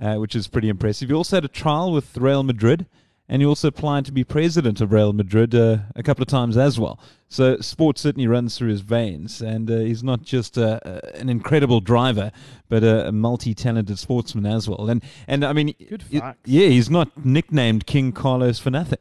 uh, 0.01 0.17
which 0.17 0.35
is 0.35 0.49
pretty 0.49 0.69
impressive. 0.69 1.09
He 1.09 1.15
also 1.15 1.37
had 1.37 1.45
a 1.45 1.49
trial 1.49 1.93
with 1.93 2.17
Real 2.17 2.43
Madrid, 2.43 2.87
and 3.29 3.41
he 3.41 3.47
also 3.47 3.69
applied 3.69 4.05
to 4.05 4.13
be 4.13 4.23
president 4.25 4.81
of 4.81 4.93
Real 4.93 5.13
Madrid 5.13 5.55
uh, 5.55 5.79
a 5.97 6.03
couple 6.03 6.23
of 6.23 6.29
times 6.29 6.57
as 6.57 6.79
well. 6.79 6.99
So 7.29 7.57
sport 7.59 7.99
certainly 7.99 8.27
runs 8.27 8.57
through 8.57 8.69
his 8.69 8.83
veins, 8.83 9.41
and 9.41 9.71
uh, 9.71 9.79
he's 9.79 10.03
not 10.03 10.23
just 10.23 10.59
uh, 10.59 10.81
uh, 10.85 11.01
an 11.15 11.29
incredible 11.29 11.81
driver, 11.81 12.31
but 12.69 12.85
a, 12.85 13.09
a 13.09 13.13
multi-talented 13.13 13.99
sportsman 13.99 14.47
as 14.47 14.69
well. 14.69 14.91
And 14.91 15.03
and 15.27 15.45
I 15.45 15.53
mean, 15.53 15.75
yeah, 16.11 16.35
he's 16.45 16.91
not 16.91 17.25
nicknamed 17.25 17.87
King 17.87 18.13
Carlos 18.13 18.59
for 18.59 18.71
nothing. 18.71 19.01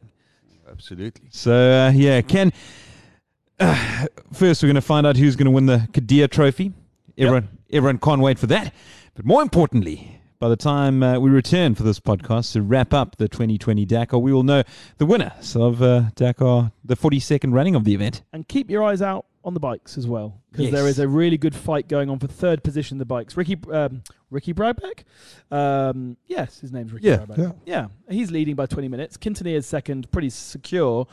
Absolutely. 0.70 1.28
So 1.30 1.86
uh, 1.86 1.92
yeah, 1.94 2.20
Ken. 2.22 2.52
Uh, 3.60 4.06
first, 4.32 4.62
we're 4.62 4.66
going 4.66 4.74
to 4.74 4.80
find 4.80 5.06
out 5.06 5.16
who's 5.16 5.36
going 5.36 5.44
to 5.44 5.50
win 5.52 5.66
the 5.66 5.86
Qiddiya 5.92 6.28
Trophy. 6.28 6.72
Everyone, 7.16 7.48
everyone 7.70 7.98
can't 7.98 8.20
wait 8.20 8.36
for 8.36 8.48
that. 8.48 8.74
But 9.14 9.24
more 9.24 9.42
importantly, 9.42 10.20
by 10.44 10.50
the 10.50 10.56
time 10.56 11.02
uh, 11.02 11.18
we 11.18 11.30
return 11.30 11.74
for 11.74 11.84
this 11.84 11.98
podcast 11.98 12.52
to 12.52 12.60
wrap 12.60 12.92
up 12.92 13.16
the 13.16 13.26
2020 13.28 13.86
Dakar, 13.86 14.18
we 14.20 14.30
will 14.30 14.42
know 14.42 14.62
the 14.98 15.06
winners 15.06 15.56
of 15.56 15.80
uh, 15.80 16.10
Dakar, 16.16 16.70
the 16.84 16.94
42nd 16.96 17.54
running 17.54 17.74
of 17.74 17.84
the 17.84 17.94
event. 17.94 18.22
And 18.30 18.46
keep 18.46 18.68
your 18.68 18.84
eyes 18.84 19.00
out 19.00 19.24
on 19.42 19.54
the 19.54 19.60
bikes 19.60 19.96
as 19.96 20.06
well, 20.06 20.42
because 20.50 20.64
Yes. 20.66 20.74
there 20.74 20.86
is 20.86 20.98
a 20.98 21.08
really 21.08 21.38
good 21.38 21.54
fight 21.54 21.88
going 21.88 22.10
on 22.10 22.18
for 22.18 22.26
third 22.26 22.62
position 22.62 22.96
in 22.96 22.98
the 22.98 23.06
bikes. 23.06 23.38
Ricky 23.38 23.56
um, 23.72 24.02
Ricky 24.30 24.52
Brabec? 24.52 25.04
Um, 25.50 26.18
yes, 26.26 26.60
his 26.60 26.72
name's 26.72 26.92
Ricky 26.92 27.06
Yeah. 27.06 27.24
Brabec. 27.24 27.38
Yeah. 27.64 27.86
Yeah, 28.08 28.14
he's 28.14 28.30
leading 28.30 28.54
by 28.54 28.66
20 28.66 28.86
minutes. 28.88 29.16
Quintanilla 29.16 29.54
is 29.56 29.64
second, 29.66 30.12
pretty 30.12 30.28
secure. 30.28 31.06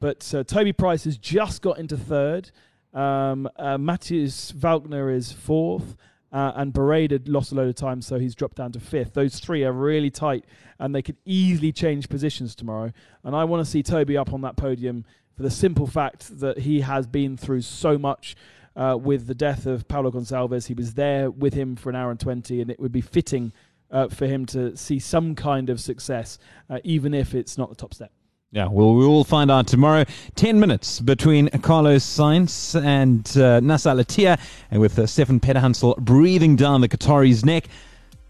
But 0.00 0.32
uh, 0.34 0.44
Toby 0.44 0.72
Price 0.72 1.04
has 1.04 1.18
just 1.18 1.60
got 1.60 1.78
into 1.78 1.98
third. 1.98 2.52
Um, 2.94 3.50
uh, 3.56 3.76
Matthias 3.76 4.52
Walkner 4.52 5.14
is 5.14 5.30
fourth. 5.30 5.94
Uh, 6.30 6.52
and 6.56 6.74
Barreda 6.74 7.12
had 7.12 7.28
lost 7.28 7.52
a 7.52 7.54
load 7.54 7.68
of 7.68 7.74
time, 7.74 8.02
so 8.02 8.18
he's 8.18 8.34
dropped 8.34 8.56
down 8.56 8.72
to 8.72 8.80
fifth. 8.80 9.14
Those 9.14 9.38
three 9.38 9.64
are 9.64 9.72
really 9.72 10.10
tight, 10.10 10.44
and 10.78 10.94
they 10.94 11.02
could 11.02 11.16
easily 11.24 11.72
change 11.72 12.08
positions 12.08 12.54
tomorrow. 12.54 12.92
And 13.24 13.34
I 13.34 13.44
want 13.44 13.64
to 13.64 13.70
see 13.70 13.82
Toby 13.82 14.16
up 14.16 14.32
on 14.32 14.42
that 14.42 14.56
podium 14.56 15.04
for 15.36 15.42
the 15.42 15.50
simple 15.50 15.86
fact 15.86 16.40
that 16.40 16.58
he 16.58 16.80
has 16.80 17.06
been 17.06 17.36
through 17.36 17.62
so 17.62 17.98
much. 17.98 18.36
Uh, 18.76 18.96
with 18.96 19.26
the 19.26 19.34
death 19.34 19.66
of 19.66 19.88
Paulo 19.88 20.08
Gonçalves, 20.08 20.68
he 20.68 20.74
was 20.74 20.94
there 20.94 21.32
with 21.32 21.52
him 21.52 21.74
for 21.74 21.90
an 21.90 21.96
hour 21.96 22.12
and 22.12 22.20
20, 22.20 22.60
and 22.60 22.70
it 22.70 22.78
would 22.78 22.92
be 22.92 23.00
fitting 23.00 23.52
uh, 23.90 24.06
for 24.06 24.26
him 24.26 24.46
to 24.46 24.76
see 24.76 25.00
some 25.00 25.34
kind 25.34 25.68
of 25.68 25.80
success, 25.80 26.38
uh, 26.70 26.78
even 26.84 27.12
if 27.12 27.34
it's 27.34 27.58
not 27.58 27.70
the 27.70 27.74
top 27.74 27.92
step. 27.92 28.12
Yeah, 28.50 28.68
well, 28.70 28.94
we 28.94 29.06
will 29.06 29.24
find 29.24 29.50
out 29.50 29.66
tomorrow. 29.66 30.06
10 30.36 30.58
minutes 30.58 31.00
between 31.00 31.50
Carlos 31.60 32.02
Sainz 32.02 32.82
and 32.82 33.36
uh, 33.36 33.60
Nasser 33.60 33.90
Al-Attiyah, 33.90 34.40
and 34.70 34.80
with 34.80 34.98
uh, 34.98 35.06
Stefan 35.06 35.38
Peterhansel 35.38 35.98
breathing 35.98 36.56
down 36.56 36.80
the 36.80 36.88
Qatari's 36.88 37.44
neck. 37.44 37.68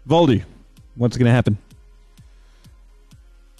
Voldu, 0.07 0.43
what's 0.95 1.15
going 1.15 1.27
to 1.27 1.31
happen? 1.31 1.57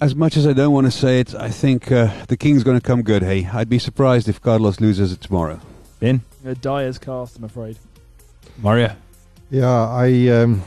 As 0.02 0.14
much 0.14 0.36
as 0.36 0.46
I 0.46 0.52
don't 0.52 0.72
want 0.72 0.86
to 0.86 0.90
say 0.90 1.20
it, 1.20 1.34
I 1.34 1.48
think 1.48 1.90
uh, 1.90 2.10
the 2.26 2.36
King's 2.36 2.62
going 2.62 2.78
to 2.78 2.86
come 2.86 3.02
good, 3.02 3.22
hey. 3.22 3.48
I'd 3.50 3.70
be 3.70 3.78
surprised 3.78 4.28
if 4.28 4.42
Carlos 4.42 4.80
loses 4.80 5.12
it 5.12 5.22
tomorrow. 5.22 5.60
Ben? 5.98 6.20
A 6.44 6.54
dyer's 6.54 6.98
cast, 6.98 7.38
I'm 7.38 7.44
afraid. 7.44 7.78
Mario? 8.58 8.94
Yeah, 9.50 9.88
I 9.88 10.28
um, 10.28 10.62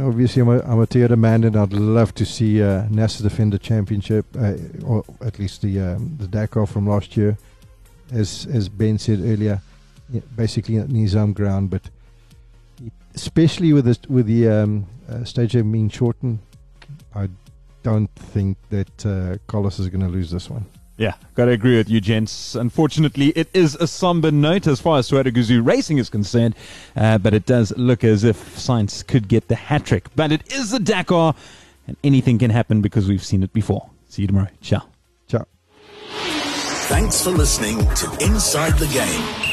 obviously 0.00 0.42
I'm 0.42 0.48
a, 0.48 0.60
I'm 0.60 0.78
a 0.78 0.86
theatre 0.86 1.16
man, 1.16 1.42
and 1.42 1.56
I'd 1.56 1.72
love 1.72 2.14
to 2.14 2.24
see 2.24 2.62
uh, 2.62 2.86
Nasser 2.88 3.24
defend 3.24 3.52
the 3.52 3.58
championship, 3.58 4.26
uh, 4.38 4.54
or 4.84 5.04
at 5.20 5.40
least 5.40 5.62
the 5.62 5.80
um, 5.80 6.16
the 6.20 6.28
Dakar 6.28 6.64
from 6.66 6.86
last 6.86 7.16
year, 7.16 7.36
as 8.12 8.46
as 8.52 8.68
Ben 8.68 8.96
said 8.96 9.18
earlier, 9.22 9.60
basically 10.36 10.76
at 10.76 10.88
home 10.88 11.32
ground. 11.32 11.70
But 11.70 11.90
especially 13.16 13.72
with 13.72 13.86
this 13.86 13.98
with 14.08 14.26
the 14.26 14.48
um, 14.48 14.86
uh, 15.10 15.24
stage 15.24 15.54
being 15.54 15.88
shortened, 15.88 16.38
I 17.16 17.28
don't 17.82 18.14
think 18.14 18.56
that 18.70 19.04
uh, 19.04 19.38
Carlos 19.48 19.80
is 19.80 19.88
going 19.88 20.02
to 20.02 20.08
lose 20.08 20.30
this 20.30 20.48
one. 20.48 20.64
Yeah, 20.98 21.14
got 21.36 21.44
to 21.44 21.52
agree 21.52 21.76
with 21.76 21.88
you, 21.88 22.00
gents. 22.00 22.56
Unfortunately, 22.56 23.28
it 23.28 23.48
is 23.54 23.76
a 23.76 23.86
somber 23.86 24.32
note 24.32 24.66
as 24.66 24.80
far 24.80 24.98
as 24.98 25.08
Toyota 25.08 25.32
Gazoo 25.32 25.64
Racing 25.64 25.98
is 25.98 26.10
concerned, 26.10 26.56
uh, 26.96 27.18
but 27.18 27.32
it 27.32 27.46
does 27.46 27.72
look 27.76 28.02
as 28.02 28.24
if 28.24 28.56
Sainz 28.56 29.06
could 29.06 29.28
get 29.28 29.46
the 29.46 29.54
hat 29.54 29.86
trick. 29.86 30.08
But 30.16 30.32
it 30.32 30.52
is 30.52 30.72
the 30.72 30.80
Dakar, 30.80 31.36
and 31.86 31.96
anything 32.02 32.36
can 32.38 32.50
happen 32.50 32.82
because 32.82 33.06
we've 33.06 33.24
seen 33.24 33.44
it 33.44 33.52
before. 33.52 33.88
See 34.08 34.22
you 34.22 34.28
tomorrow. 34.28 34.48
Ciao. 34.60 34.88
Ciao. 35.28 35.46
Thanks 36.88 37.22
for 37.22 37.30
listening 37.30 37.78
to 37.78 38.18
Inside 38.20 38.76
the 38.78 38.88
Game. 38.88 39.48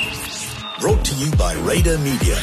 Brought 0.79 1.05
to 1.05 1.15
you 1.15 1.31
by 1.37 1.53
Radar 1.61 1.99
Media. 1.99 2.37